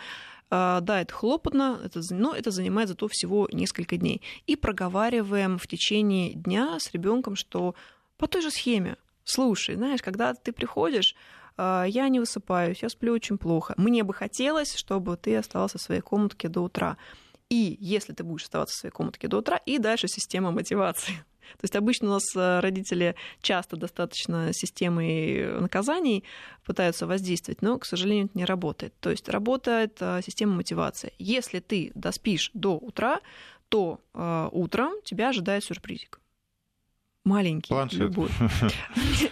А, 0.50 0.80
да, 0.80 1.00
это 1.00 1.12
хлопотно, 1.12 1.80
это, 1.84 2.00
но 2.10 2.34
это 2.34 2.50
занимает 2.50 2.88
зато 2.88 3.08
всего 3.08 3.48
несколько 3.52 3.96
дней. 3.96 4.22
И 4.46 4.56
проговариваем 4.56 5.58
в 5.58 5.66
течение 5.66 6.34
дня 6.34 6.78
с 6.78 6.92
ребенком, 6.92 7.36
что 7.36 7.74
по 8.16 8.26
той 8.26 8.42
же 8.42 8.50
схеме. 8.50 8.96
Слушай, 9.24 9.76
знаешь, 9.76 10.02
когда 10.02 10.34
ты 10.34 10.52
приходишь, 10.52 11.14
а, 11.56 11.84
я 11.84 12.08
не 12.08 12.20
высыпаюсь, 12.20 12.82
я 12.82 12.88
сплю 12.88 13.12
очень 13.12 13.38
плохо. 13.38 13.74
Мне 13.76 14.02
бы 14.02 14.14
хотелось, 14.14 14.74
чтобы 14.74 15.16
ты 15.16 15.36
остался 15.36 15.78
в 15.78 15.82
своей 15.82 16.00
комнатке 16.00 16.48
до 16.48 16.62
утра. 16.62 16.96
И 17.48 17.76
если 17.80 18.12
ты 18.12 18.22
будешь 18.22 18.44
оставаться 18.44 18.76
в 18.76 18.80
своей 18.80 18.92
комнатке 18.92 19.28
до 19.28 19.38
утра, 19.38 19.56
и 19.66 19.78
дальше 19.78 20.06
система 20.08 20.52
мотивации. 20.52 21.24
То 21.52 21.64
есть 21.64 21.76
обычно 21.76 22.08
у 22.08 22.12
нас 22.12 22.24
э, 22.36 22.60
родители 22.60 23.14
часто 23.42 23.76
достаточно 23.76 24.52
системой 24.52 25.60
наказаний 25.60 26.24
пытаются 26.64 27.06
воздействовать, 27.06 27.62
но, 27.62 27.78
к 27.78 27.84
сожалению, 27.84 28.26
это 28.26 28.38
не 28.38 28.44
работает. 28.44 28.94
То 29.00 29.10
есть 29.10 29.28
работает 29.28 29.96
э, 30.00 30.20
система 30.24 30.54
мотивации. 30.56 31.12
Если 31.18 31.60
ты 31.60 31.92
доспишь 31.94 32.50
до 32.54 32.76
утра, 32.76 33.20
то 33.68 34.00
э, 34.14 34.48
утром 34.52 34.92
тебя 35.04 35.28
ожидает 35.28 35.64
сюрпризик 35.64 36.20
маленький. 37.24 37.68
Планшет. 37.68 38.00
Любой. 38.00 38.28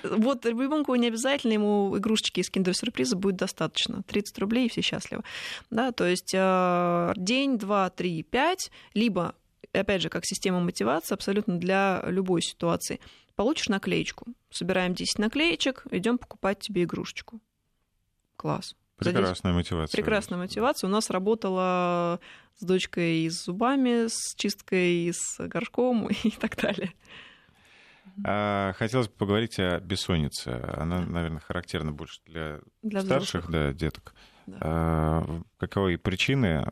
Вот 0.05 0.47
ребенку 0.47 0.95
не 0.95 1.09
обязательно, 1.09 1.53
ему 1.53 1.97
игрушечки 1.97 2.41
из 2.41 2.51
киндер-сюрприза 2.51 3.17
будет 3.17 3.37
достаточно. 3.37 4.03
30 4.03 4.39
рублей, 4.39 4.67
и 4.67 4.69
все 4.69 4.83
счастливы. 4.83 5.23
Да, 5.71 5.93
то 5.93 6.07
есть 6.07 6.33
э, 6.35 7.13
день, 7.17 7.59
два, 7.59 7.91
три, 7.91 8.23
пять, 8.23 8.71
либо, 8.95 9.35
опять 9.73 10.03
же, 10.03 10.09
как 10.09 10.25
система 10.25 10.61
мотивации, 10.61 11.15
абсолютно 11.15 11.59
для 11.59 12.03
любой 12.07 12.43
ситуации. 12.43 13.01
Получишь 13.37 13.69
наклеечку. 13.69 14.27
Собираем 14.51 14.95
10 14.95 15.19
наклеечек, 15.19 15.85
идем 15.91 16.19
покупать 16.19 16.59
тебе 16.59 16.85
игрушечку. 16.85 17.41
Класс. 18.37 18.75
Прекрасная 18.97 19.53
мотивация. 19.53 19.97
Прекрасная 19.97 20.39
мотивация. 20.39 20.89
У 20.89 20.91
нас 20.91 21.09
работала 21.11 22.21
с 22.57 22.65
дочкой 22.65 23.21
и 23.21 23.31
с 23.31 23.45
зубами, 23.45 24.09
с 24.09 24.35
чисткой, 24.37 24.93
и 25.07 25.13
с 25.13 25.39
горшком 25.39 26.09
и 26.25 26.31
так 26.31 26.57
далее. 26.57 26.93
А, 28.25 28.73
хотелось 28.73 29.07
бы 29.09 29.15
поговорить 29.15 29.59
о 29.61 29.79
бессоннице. 29.81 30.49
Она, 30.77 31.01
наверное, 31.01 31.41
характерна 31.41 31.93
больше 31.93 32.21
для, 32.27 32.61
для 32.83 33.03
старших 33.03 33.49
да, 33.51 33.73
деток. 33.73 34.15
Да. 34.49 34.57
А, 34.61 35.41
каковы 35.59 35.99
причины? 35.99 36.65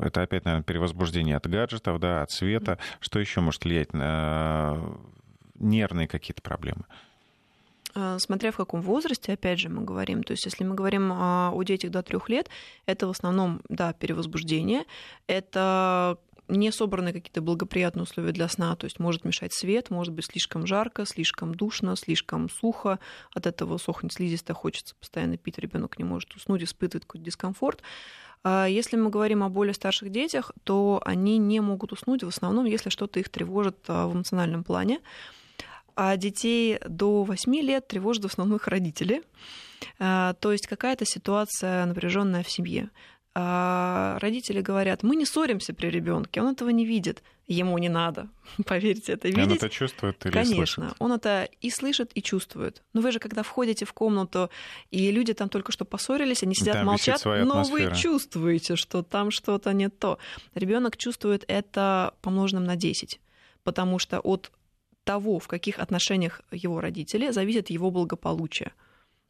Это 0.00 0.22
опять, 0.22 0.44
наверное, 0.44 0.64
перевозбуждение 0.64 1.36
от 1.36 1.46
гаджетов, 1.46 1.98
да, 1.98 2.22
от 2.22 2.30
света. 2.30 2.72
Mm-hmm. 2.72 2.96
Что 3.00 3.18
еще 3.18 3.40
может 3.40 3.64
влиять 3.64 3.92
на 3.92 4.78
нервные 5.58 6.08
какие-то 6.08 6.42
проблемы? 6.42 6.84
А, 7.94 8.18
смотря 8.18 8.52
в 8.52 8.56
каком 8.56 8.82
возрасте, 8.82 9.32
опять 9.32 9.58
же, 9.58 9.68
мы 9.68 9.82
говорим. 9.82 10.22
То 10.22 10.32
есть, 10.32 10.44
если 10.44 10.64
мы 10.64 10.74
говорим 10.74 11.10
о 11.12 11.52
детях 11.64 11.90
до 11.90 12.02
трех 12.02 12.28
лет, 12.28 12.48
это 12.84 13.06
в 13.06 13.10
основном, 13.10 13.62
да, 13.68 13.92
перевозбуждение, 13.92 14.84
это 15.26 16.18
не 16.48 16.70
собраны 16.70 17.12
какие-то 17.12 17.42
благоприятные 17.42 18.04
условия 18.04 18.32
для 18.32 18.48
сна, 18.48 18.76
то 18.76 18.84
есть 18.84 18.98
может 18.98 19.24
мешать 19.24 19.52
свет, 19.52 19.90
может 19.90 20.12
быть 20.14 20.26
слишком 20.26 20.66
жарко, 20.66 21.04
слишком 21.04 21.54
душно, 21.54 21.96
слишком 21.96 22.48
сухо, 22.48 22.98
от 23.32 23.46
этого 23.46 23.78
сохнет 23.78 24.12
слизистая, 24.12 24.54
хочется 24.54 24.94
постоянно 24.94 25.36
пить, 25.36 25.58
ребенок 25.58 25.98
не 25.98 26.04
может 26.04 26.34
уснуть, 26.34 26.62
испытывает 26.62 27.04
какой-то 27.04 27.24
дискомфорт. 27.24 27.82
А 28.44 28.66
если 28.66 28.96
мы 28.96 29.10
говорим 29.10 29.42
о 29.42 29.48
более 29.48 29.74
старших 29.74 30.10
детях, 30.10 30.52
то 30.62 31.02
они 31.04 31.38
не 31.38 31.60
могут 31.60 31.92
уснуть 31.92 32.22
в 32.22 32.28
основном, 32.28 32.64
если 32.64 32.90
что-то 32.90 33.18
их 33.18 33.28
тревожит 33.28 33.76
а, 33.88 34.06
в 34.06 34.14
эмоциональном 34.14 34.62
плане. 34.62 35.00
А 35.96 36.16
детей 36.16 36.78
до 36.86 37.24
8 37.24 37.56
лет 37.56 37.88
тревожат 37.88 38.24
в 38.24 38.26
основном 38.26 38.58
их 38.58 38.68
родители. 38.68 39.22
А, 39.98 40.34
то 40.34 40.52
есть 40.52 40.66
какая-то 40.66 41.04
ситуация 41.04 41.86
напряженная 41.86 42.42
в 42.42 42.50
семье. 42.50 42.90
А 43.38 44.18
родители 44.20 44.62
говорят, 44.62 45.02
мы 45.02 45.14
не 45.14 45.26
ссоримся 45.26 45.74
при 45.74 45.88
ребенке, 45.88 46.40
он 46.40 46.54
этого 46.54 46.70
не 46.70 46.86
видит, 46.86 47.22
ему 47.46 47.76
не 47.76 47.90
надо, 47.90 48.30
поверьте, 48.66 49.12
это 49.12 49.28
видеть. 49.28 49.46
Он 49.46 49.52
это 49.52 49.68
чувствует 49.68 50.24
или 50.24 50.32
Конечно, 50.32 50.84
слышит? 50.84 50.96
он 50.98 51.12
это 51.12 51.46
и 51.60 51.68
слышит, 51.68 52.12
и 52.14 52.22
чувствует. 52.22 52.82
Но 52.94 53.02
вы 53.02 53.12
же, 53.12 53.18
когда 53.18 53.42
входите 53.42 53.84
в 53.84 53.92
комнату, 53.92 54.48
и 54.90 55.10
люди 55.10 55.34
там 55.34 55.50
только 55.50 55.70
что 55.70 55.84
поссорились, 55.84 56.42
они 56.44 56.54
сидят, 56.54 56.76
там 56.76 56.86
молчат, 56.86 57.22
но 57.26 57.62
вы 57.64 57.94
чувствуете, 57.94 58.74
что 58.74 59.02
там 59.02 59.30
что-то 59.30 59.74
не 59.74 59.90
то. 59.90 60.18
Ребенок 60.54 60.96
чувствует 60.96 61.44
это 61.46 62.14
помноженным 62.22 62.64
на 62.64 62.76
10, 62.76 63.20
потому 63.64 63.98
что 63.98 64.18
от 64.20 64.50
того, 65.04 65.40
в 65.40 65.46
каких 65.46 65.78
отношениях 65.78 66.40
его 66.50 66.80
родители, 66.80 67.30
зависит 67.32 67.68
его 67.68 67.90
благополучие. 67.90 68.72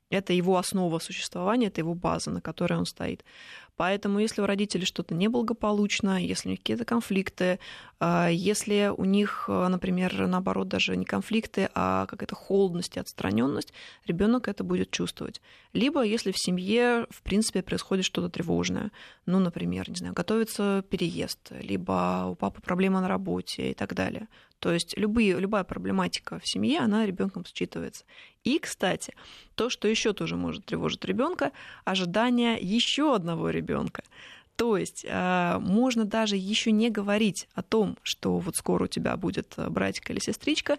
Это 0.09 0.33
его 0.33 0.57
основа 0.57 0.99
существования, 1.01 1.67
это 1.67 1.81
его 1.81 1.95
база, 1.95 2.31
на 2.31 2.41
которой 2.41 2.79
он 2.79 2.87
стоит. 2.87 3.25
Поэтому, 3.77 4.21
если 4.21 4.41
у 4.41 4.47
родителей 4.47 4.87
что-то 4.87 5.15
неблагополучно, 5.15 6.23
если 6.23 6.49
у 6.49 6.51
них 6.53 6.61
какие-то 6.61 6.87
конфликты, 6.87 7.59
а, 8.01 8.29
если 8.29 8.91
у 8.97 9.05
них, 9.05 9.47
а, 9.49 9.69
например, 9.69 10.27
наоборот, 10.27 10.69
даже 10.69 10.97
не 10.97 11.05
конфликты, 11.05 11.69
а 11.75 12.07
какая-то 12.07 12.35
холодность 12.35 12.97
и 12.97 13.01
отстраненность, 13.01 13.75
ребенок 14.07 14.49
это 14.49 14.65
будет 14.65 14.91
чувствовать. 14.91 15.43
Либо 15.75 16.03
если 16.03 16.33
в 16.33 16.39
семье, 16.39 17.07
в 17.11 17.23
принципе, 17.23 17.63
происходит 17.63 18.07
что-то 18.07 18.31
тревожное, 18.31 18.93
ну, 19.27 19.41
например, 19.41 19.91
не 19.91 19.97
знаю, 19.97 20.15
готовится 20.15 20.83
переезд, 20.89 21.53
либо 21.61 22.29
у 22.31 22.35
папы 22.35 22.63
проблема 22.63 23.03
на 23.03 23.09
работе 23.09 23.73
и 23.73 23.75
так 23.75 23.95
далее. 23.95 24.29
То 24.59 24.73
есть 24.73 24.97
любые, 24.97 25.39
любая 25.39 25.65
проблематика 25.65 26.39
в 26.39 26.47
семье, 26.47 26.81
она 26.81 27.07
ребенком 27.07 27.45
считывается. 27.45 28.05
И, 28.45 28.59
кстати, 28.59 29.15
то, 29.55 29.71
что 29.71 29.89
еще 29.89 30.13
тоже 30.13 30.37
может 30.37 30.65
тревожить 30.65 31.05
ребенка, 31.05 31.53
ожидание 31.85 32.59
еще 32.61 33.15
одного 33.15 33.51
ребенка. 33.51 34.03
То 34.57 34.79
есть 34.79 35.05
э, 35.07 35.59
можно 35.61 36.07
даже 36.07 36.37
еще 36.37 36.73
не 36.73 36.89
говорить 36.89 37.47
о 37.55 37.63
том, 37.63 37.99
что 38.03 38.39
вот 38.39 38.57
скоро 38.57 38.85
у 38.85 38.89
тебя 38.89 39.17
будет 39.17 39.53
э, 39.59 39.69
братик 39.69 40.11
или 40.11 40.19
сестричка, 40.19 40.79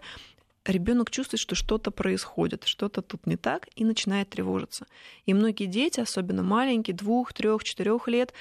ребенок 0.64 1.10
чувствует, 1.10 1.40
что 1.40 1.54
что-то 1.54 1.92
происходит, 1.92 2.64
что-то 2.64 3.02
тут 3.02 3.26
не 3.26 3.36
так, 3.36 3.68
и 3.76 3.84
начинает 3.84 4.30
тревожиться. 4.30 4.86
И 5.26 5.34
многие 5.34 5.66
дети, 5.66 6.00
особенно 6.00 6.42
маленькие, 6.42 6.96
двух, 6.96 7.32
трех, 7.32 7.62
четырех 7.62 8.08
лет, 8.08 8.32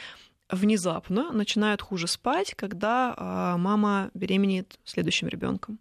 внезапно 0.50 1.32
начинают 1.32 1.82
хуже 1.82 2.08
спать, 2.08 2.54
когда 2.56 3.14
а, 3.18 3.58
мама 3.58 4.12
беременеет 4.14 4.80
следующим 4.86 5.28
ребенком. 5.28 5.80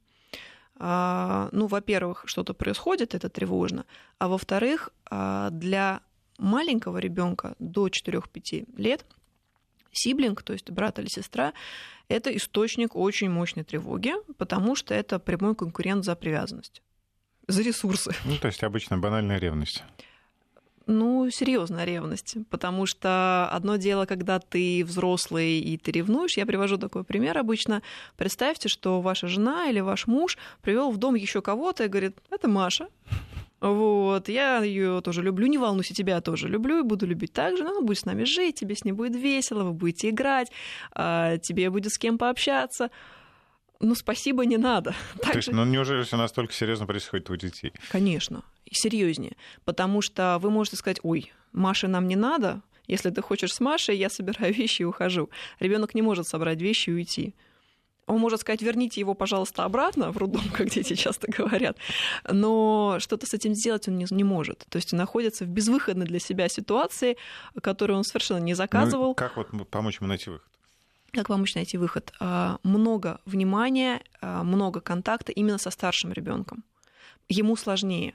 А, 0.78 1.48
ну, 1.52 1.66
во-первых, 1.66 2.24
что-то 2.26 2.52
происходит, 2.52 3.14
это 3.14 3.28
тревожно, 3.28 3.86
а 4.18 4.28
во-вторых, 4.28 4.90
а, 5.10 5.50
для 5.50 6.00
маленького 6.38 6.98
ребенка 6.98 7.54
до 7.58 7.88
4-5 7.88 8.66
лет 8.76 9.04
сиблинг, 9.92 10.42
то 10.42 10.52
есть 10.52 10.70
брат 10.70 10.98
или 10.98 11.08
сестра, 11.08 11.54
это 12.08 12.36
источник 12.36 12.94
очень 12.94 13.30
мощной 13.30 13.64
тревоги, 13.64 14.12
потому 14.36 14.76
что 14.76 14.92
это 14.94 15.18
прямой 15.18 15.54
конкурент 15.54 16.04
за 16.04 16.14
привязанность, 16.14 16.82
за 17.48 17.62
ресурсы. 17.62 18.14
Ну, 18.26 18.36
то 18.36 18.48
есть 18.48 18.62
обычно 18.62 18.98
банальная 18.98 19.38
ревность 19.38 19.82
ну, 20.86 21.28
серьезная 21.30 21.84
ревность, 21.84 22.36
потому 22.48 22.86
что 22.86 23.48
одно 23.50 23.76
дело, 23.76 24.06
когда 24.06 24.38
ты 24.38 24.84
взрослый 24.84 25.58
и 25.58 25.76
ты 25.76 25.90
ревнуешь, 25.90 26.36
я 26.36 26.46
привожу 26.46 26.78
такой 26.78 27.02
пример 27.02 27.36
обычно. 27.38 27.82
Представьте, 28.16 28.68
что 28.68 29.00
ваша 29.00 29.26
жена 29.26 29.68
или 29.68 29.80
ваш 29.80 30.06
муж 30.06 30.38
привел 30.62 30.90
в 30.90 30.96
дом 30.96 31.16
еще 31.16 31.42
кого-то 31.42 31.84
и 31.84 31.88
говорит, 31.88 32.16
это 32.30 32.48
Маша, 32.48 32.88
вот, 33.60 34.28
я 34.28 34.62
ее 34.62 35.00
тоже 35.00 35.22
люблю, 35.22 35.46
не 35.46 35.58
волнуйся, 35.58 35.94
тебя 35.94 36.20
тоже 36.20 36.48
люблю 36.48 36.80
и 36.80 36.82
буду 36.82 37.06
любить 37.06 37.32
так 37.32 37.56
же, 37.56 37.64
но 37.64 37.70
она 37.70 37.80
будет 37.80 37.98
с 37.98 38.04
нами 38.04 38.24
жить, 38.24 38.56
тебе 38.56 38.76
с 38.76 38.84
ней 38.84 38.92
будет 38.92 39.16
весело, 39.16 39.64
вы 39.64 39.72
будете 39.72 40.10
играть, 40.10 40.52
а, 40.92 41.38
тебе 41.38 41.70
будет 41.70 41.92
с 41.92 41.98
кем 41.98 42.18
пообщаться 42.18 42.90
ну, 43.80 43.94
спасибо, 43.94 44.44
не 44.44 44.56
надо. 44.56 44.94
То 45.22 45.36
есть, 45.36 45.52
ну, 45.52 45.64
неужели 45.64 46.02
все 46.02 46.16
настолько 46.16 46.52
серьезно 46.52 46.86
происходит 46.86 47.30
у 47.30 47.36
детей? 47.36 47.72
Конечно, 47.90 48.42
серьезнее. 48.70 49.36
Потому 49.64 50.02
что 50.02 50.38
вы 50.40 50.50
можете 50.50 50.76
сказать, 50.76 50.98
ой, 51.02 51.32
Маше 51.52 51.88
нам 51.88 52.08
не 52.08 52.16
надо, 52.16 52.62
если 52.86 53.10
ты 53.10 53.22
хочешь 53.22 53.52
с 53.52 53.60
Машей, 53.60 53.96
я 53.96 54.08
собираю 54.08 54.54
вещи 54.54 54.82
и 54.82 54.84
ухожу. 54.84 55.30
Ребенок 55.60 55.94
не 55.94 56.02
может 56.02 56.26
собрать 56.26 56.60
вещи 56.60 56.90
и 56.90 56.92
уйти. 56.92 57.34
Он 58.06 58.20
может 58.20 58.40
сказать, 58.40 58.62
верните 58.62 59.00
его, 59.00 59.14
пожалуйста, 59.14 59.64
обратно 59.64 60.12
в 60.12 60.16
роддом, 60.16 60.48
как 60.52 60.70
дети 60.70 60.94
часто 60.94 61.30
говорят, 61.30 61.76
но 62.30 62.98
что-то 63.00 63.26
с 63.26 63.34
этим 63.34 63.54
сделать 63.54 63.88
он 63.88 63.98
не, 63.98 64.06
не 64.10 64.22
может. 64.22 64.64
То 64.68 64.76
есть 64.76 64.92
он 64.92 64.98
находится 64.98 65.44
в 65.44 65.48
безвыходной 65.48 66.06
для 66.06 66.20
себя 66.20 66.48
ситуации, 66.48 67.16
которую 67.60 67.98
он 67.98 68.04
совершенно 68.04 68.38
не 68.38 68.54
заказывал. 68.54 69.08
Ну, 69.08 69.14
как 69.14 69.36
вот 69.36 69.68
помочь 69.68 69.98
ему 70.00 70.08
найти 70.08 70.30
выход? 70.30 70.46
Как 71.12 71.28
помочь 71.28 71.54
найти 71.54 71.78
выход? 71.78 72.12
А, 72.20 72.58
много 72.62 73.20
внимания, 73.24 74.02
а, 74.20 74.42
много 74.42 74.80
контакта 74.80 75.32
именно 75.32 75.58
со 75.58 75.70
старшим 75.70 76.12
ребенком. 76.12 76.64
Ему 77.28 77.56
сложнее. 77.56 78.14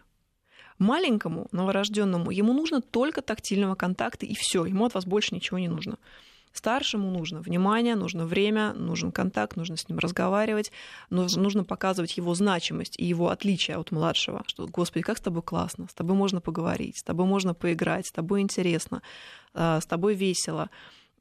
Маленькому 0.78 1.48
новорожденному 1.52 2.32
ему 2.32 2.54
нужно 2.54 2.82
только 2.82 3.22
тактильного 3.22 3.76
контакта, 3.76 4.26
и 4.26 4.34
все, 4.36 4.66
ему 4.66 4.86
от 4.86 4.94
вас 4.94 5.06
больше 5.06 5.36
ничего 5.36 5.60
не 5.60 5.68
нужно. 5.68 5.98
Старшему 6.54 7.10
нужно 7.12 7.40
внимание, 7.42 7.96
нужно 7.96 8.26
время, 8.26 8.74
нужен 8.74 9.12
контакт, 9.12 9.56
нужно 9.56 9.78
с 9.78 9.88
ним 9.88 10.00
разговаривать, 10.00 10.72
нужно 11.10 11.64
показывать 11.64 12.18
его 12.18 12.34
значимость 12.36 13.00
и 13.00 13.06
его 13.06 13.30
отличие 13.30 13.78
от 13.78 13.92
младшего. 13.92 14.44
Что, 14.48 14.68
господи, 14.68 15.04
как 15.04 15.18
с 15.18 15.22
тобой 15.22 15.44
классно, 15.44 15.88
с 15.90 15.94
тобой 15.94 16.16
можно 16.16 16.42
поговорить, 16.42 16.98
с 16.98 17.04
тобой 17.04 17.26
можно 17.26 17.54
поиграть, 17.54 18.08
с 18.08 18.12
тобой 18.12 18.42
интересно, 18.42 19.02
э, 19.54 19.80
с 19.82 19.86
тобой 19.86 20.16
весело. 20.16 20.70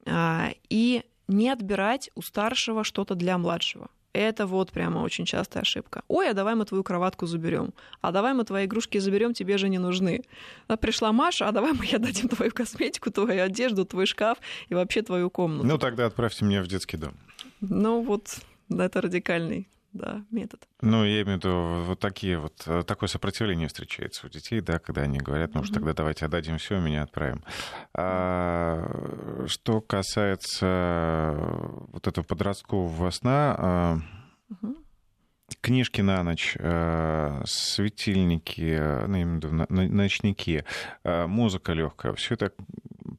А, 0.04 0.50
и 0.68 1.04
не 1.30 1.48
отбирать 1.48 2.10
у 2.14 2.22
старшего 2.22 2.84
что-то 2.84 3.14
для 3.14 3.38
младшего. 3.38 3.88
Это 4.12 4.46
вот 4.46 4.72
прямо 4.72 4.98
очень 4.98 5.24
частая 5.24 5.62
ошибка. 5.62 6.02
Ой, 6.08 6.30
а 6.30 6.34
давай 6.34 6.56
мы 6.56 6.64
твою 6.64 6.82
кроватку 6.82 7.26
заберем. 7.26 7.72
А 8.00 8.10
давай 8.10 8.34
мы 8.34 8.44
твои 8.44 8.64
игрушки 8.66 8.98
заберем, 8.98 9.34
тебе 9.34 9.56
же 9.56 9.68
не 9.68 9.78
нужны. 9.78 10.24
А 10.66 10.76
пришла 10.76 11.12
Маша, 11.12 11.46
а 11.46 11.52
давай 11.52 11.72
мы 11.72 11.84
ей 11.84 11.98
дадим 11.98 12.28
твою 12.28 12.50
косметику, 12.50 13.12
твою 13.12 13.44
одежду, 13.44 13.84
твой 13.84 14.06
шкаф 14.06 14.38
и 14.68 14.74
вообще 14.74 15.02
твою 15.02 15.30
комнату. 15.30 15.66
Ну 15.66 15.78
тогда 15.78 16.06
отправьте 16.06 16.44
меня 16.44 16.62
в 16.62 16.66
детский 16.66 16.96
дом. 16.96 17.14
Ну 17.60 18.02
вот, 18.02 18.38
это 18.68 19.00
радикальный 19.00 19.68
да, 19.92 20.24
метод. 20.30 20.68
Ну, 20.80 21.04
я 21.04 21.22
имею 21.22 21.38
в 21.38 21.44
виду, 21.44 21.82
вот 21.84 21.98
такие 21.98 22.38
вот, 22.38 22.62
э, 22.66 22.82
такое 22.86 23.08
сопротивление 23.08 23.68
встречается 23.68 24.26
у 24.26 24.30
детей, 24.30 24.60
да, 24.60 24.78
когда 24.78 25.02
они 25.02 25.18
говорят, 25.18 25.54
ну, 25.54 25.62
mm-hmm. 25.62 25.72
тогда 25.72 25.94
давайте 25.94 26.26
отдадим 26.26 26.58
все, 26.58 26.78
меня 26.78 27.02
отправим. 27.02 27.42
А, 27.94 29.44
что 29.46 29.80
касается 29.80 31.34
вот 31.92 32.06
этого 32.06 32.24
подросткового 32.24 33.10
сна, 33.10 34.02
mm-hmm. 34.50 34.76
книжки 35.60 36.00
на 36.02 36.22
ночь, 36.22 36.56
светильники, 37.50 38.78
ночники, 39.70 40.64
музыка 41.04 41.72
легкая, 41.72 42.12
все 42.14 42.34
это 42.34 42.52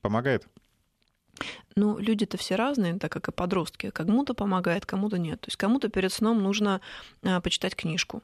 помогает? 0.01 0.47
Ну, 1.75 1.97
люди-то 1.97 2.37
все 2.37 2.55
разные, 2.55 2.97
так 2.97 3.11
как 3.11 3.27
и 3.27 3.31
подростки. 3.31 3.89
Кому-то 3.89 4.33
помогает, 4.33 4.85
кому-то 4.85 5.17
нет. 5.17 5.41
То 5.41 5.47
есть 5.47 5.57
кому-то 5.57 5.89
перед 5.89 6.11
сном 6.11 6.41
нужно 6.41 6.81
а, 7.23 7.41
почитать 7.41 7.75
книжку. 7.75 8.21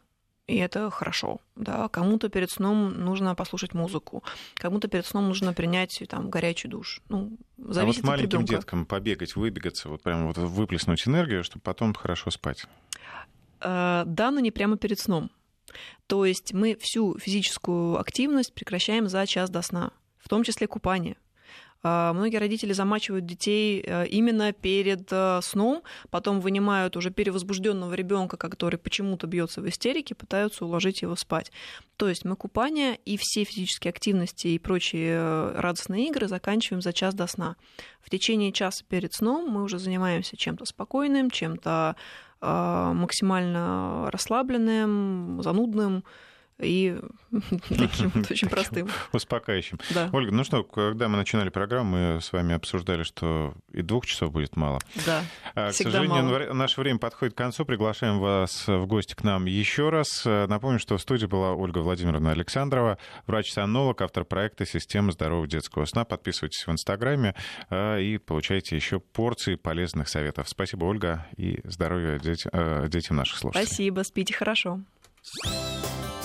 И 0.48 0.56
это 0.56 0.90
хорошо, 0.90 1.42
да. 1.58 1.90
Кому-то 1.90 2.30
перед 2.30 2.50
сном 2.50 3.04
нужно 3.04 3.36
послушать 3.36 3.74
музыку, 3.74 4.24
кому-то 4.56 4.88
перед 4.88 5.06
сном 5.06 5.28
нужно 5.28 5.54
принять 5.54 6.02
там 6.08 6.30
горячий 6.30 6.70
душ. 6.70 7.02
Ну, 7.10 7.38
зависит 7.58 8.04
а 8.04 8.08
вот 8.08 8.18
маленьким 8.18 8.40
от 8.40 8.46
деткам 8.46 8.86
побегать, 8.86 9.36
выбегаться, 9.36 9.90
вот 9.90 10.02
прямо 10.04 10.28
вот 10.28 10.38
выплеснуть 10.38 11.06
энергию, 11.06 11.44
чтобы 11.44 11.64
потом 11.64 11.94
хорошо 11.94 12.32
спать. 12.32 12.66
А, 13.60 14.06
да, 14.06 14.32
но 14.32 14.40
не 14.40 14.52
прямо 14.52 14.78
перед 14.78 15.00
сном. 15.00 15.32
То 16.08 16.24
есть 16.24 16.54
мы 16.54 16.78
всю 16.80 17.20
физическую 17.20 18.00
активность 18.00 18.54
прекращаем 18.54 19.10
за 19.10 19.26
час 19.26 19.50
до 19.50 19.62
сна, 19.62 19.92
в 20.18 20.30
том 20.30 20.44
числе 20.44 20.68
купание. 20.68 21.18
А, 21.88 22.12
многие 22.14 22.38
родители 22.38 22.74
замачивают 22.74 23.26
детей 23.26 23.82
э, 23.86 24.08
именно 24.08 24.52
перед 24.52 25.08
э, 25.12 25.40
сном, 25.42 25.84
потом 26.10 26.42
вынимают 26.42 26.98
уже 26.98 27.12
перевозбужденного 27.12 27.94
ребенка, 27.94 28.36
который 28.36 28.78
почему-то 28.78 29.26
бьется 29.26 29.62
в 29.62 29.70
истерике, 29.70 30.14
пытаются 30.14 30.66
уложить 30.66 31.02
его 31.02 31.16
спать. 31.16 31.52
То 31.96 32.10
есть 32.10 32.26
мы 32.26 32.36
купание 32.36 32.98
и 33.06 33.18
все 33.18 33.46
физические 33.46 33.92
активности 33.92 34.48
и 34.48 34.60
прочие 34.60 35.14
э, 35.14 35.54
радостные 35.56 36.10
игры 36.10 36.28
заканчиваем 36.28 36.82
за 36.82 36.92
час 36.92 37.14
до 37.14 37.26
сна. 37.28 37.56
В 38.02 38.10
течение 38.10 38.52
часа 38.52 38.84
перед 38.90 39.14
сном 39.14 39.50
мы 39.50 39.64
уже 39.64 39.80
занимаемся 39.80 40.36
чем-то 40.36 40.66
спокойным, 40.66 41.32
чем-то 41.32 41.96
максимально 42.40 44.12
расслабленным, 44.12 45.42
занудным, 45.42 46.04
и 46.60 47.00
таким 47.70 48.10
вот 48.10 48.32
очень 48.32 48.50
простым. 48.50 48.90
Успокаивающим. 49.12 49.80
Да. 49.94 50.10
Ольга, 50.12 50.32
ну 50.32 50.44
что, 50.44 50.64
когда 50.64 51.08
мы 51.08 51.18
начинали 51.18 51.50
программу, 51.50 51.98
мы 51.98 52.22
с 52.22 52.32
вами 52.32 52.56
обсуждали, 52.56 53.04
что 53.04 53.54
и 53.72 53.82
двух 53.82 54.06
часов 54.06 54.32
будет 54.32 54.56
мало. 54.56 54.80
Да, 55.06 55.24
а, 55.54 55.70
К 55.70 55.74
сожалению, 55.74 56.24
мало. 56.24 56.54
наше 56.54 56.82
время 56.82 57.00
подходит 57.00 57.36
к 57.36 57.38
концу. 57.38 57.66
Приглашаем 57.66 58.20
вас 58.20 58.68
в 58.68 58.86
гости 58.88 59.14
к 59.14 59.24
нам 59.24 59.46
еще 59.46 59.90
раз. 59.90 60.24
Напомню, 60.26 60.80
что 60.80 60.98
в 60.98 61.02
студии 61.02 61.26
была 61.26 61.54
Ольга 61.54 61.80
Владимировна 61.80 62.32
Александрова, 62.32 62.98
врач-сонолог, 63.28 64.02
автор 64.02 64.26
проекта 64.26 64.66
«Система 64.66 65.12
здорового 65.12 65.48
детского 65.48 65.86
сна». 65.86 66.06
Подписывайтесь 66.06 66.66
в 66.66 66.72
Инстаграме 66.72 67.36
а, 67.70 67.98
и 67.98 68.18
получайте 68.18 68.76
еще 68.76 69.00
порции 69.00 69.56
полезных 69.56 70.10
советов. 70.10 70.50
Спасибо, 70.50 70.86
Ольга, 70.86 71.28
и 71.36 71.60
здоровья 71.64 72.20
детям, 72.20 72.90
детям 72.90 73.18
наших 73.18 73.38
слушателей. 73.38 73.68
Спасибо, 73.68 74.02
спите 74.02 74.34
хорошо. 74.34 74.82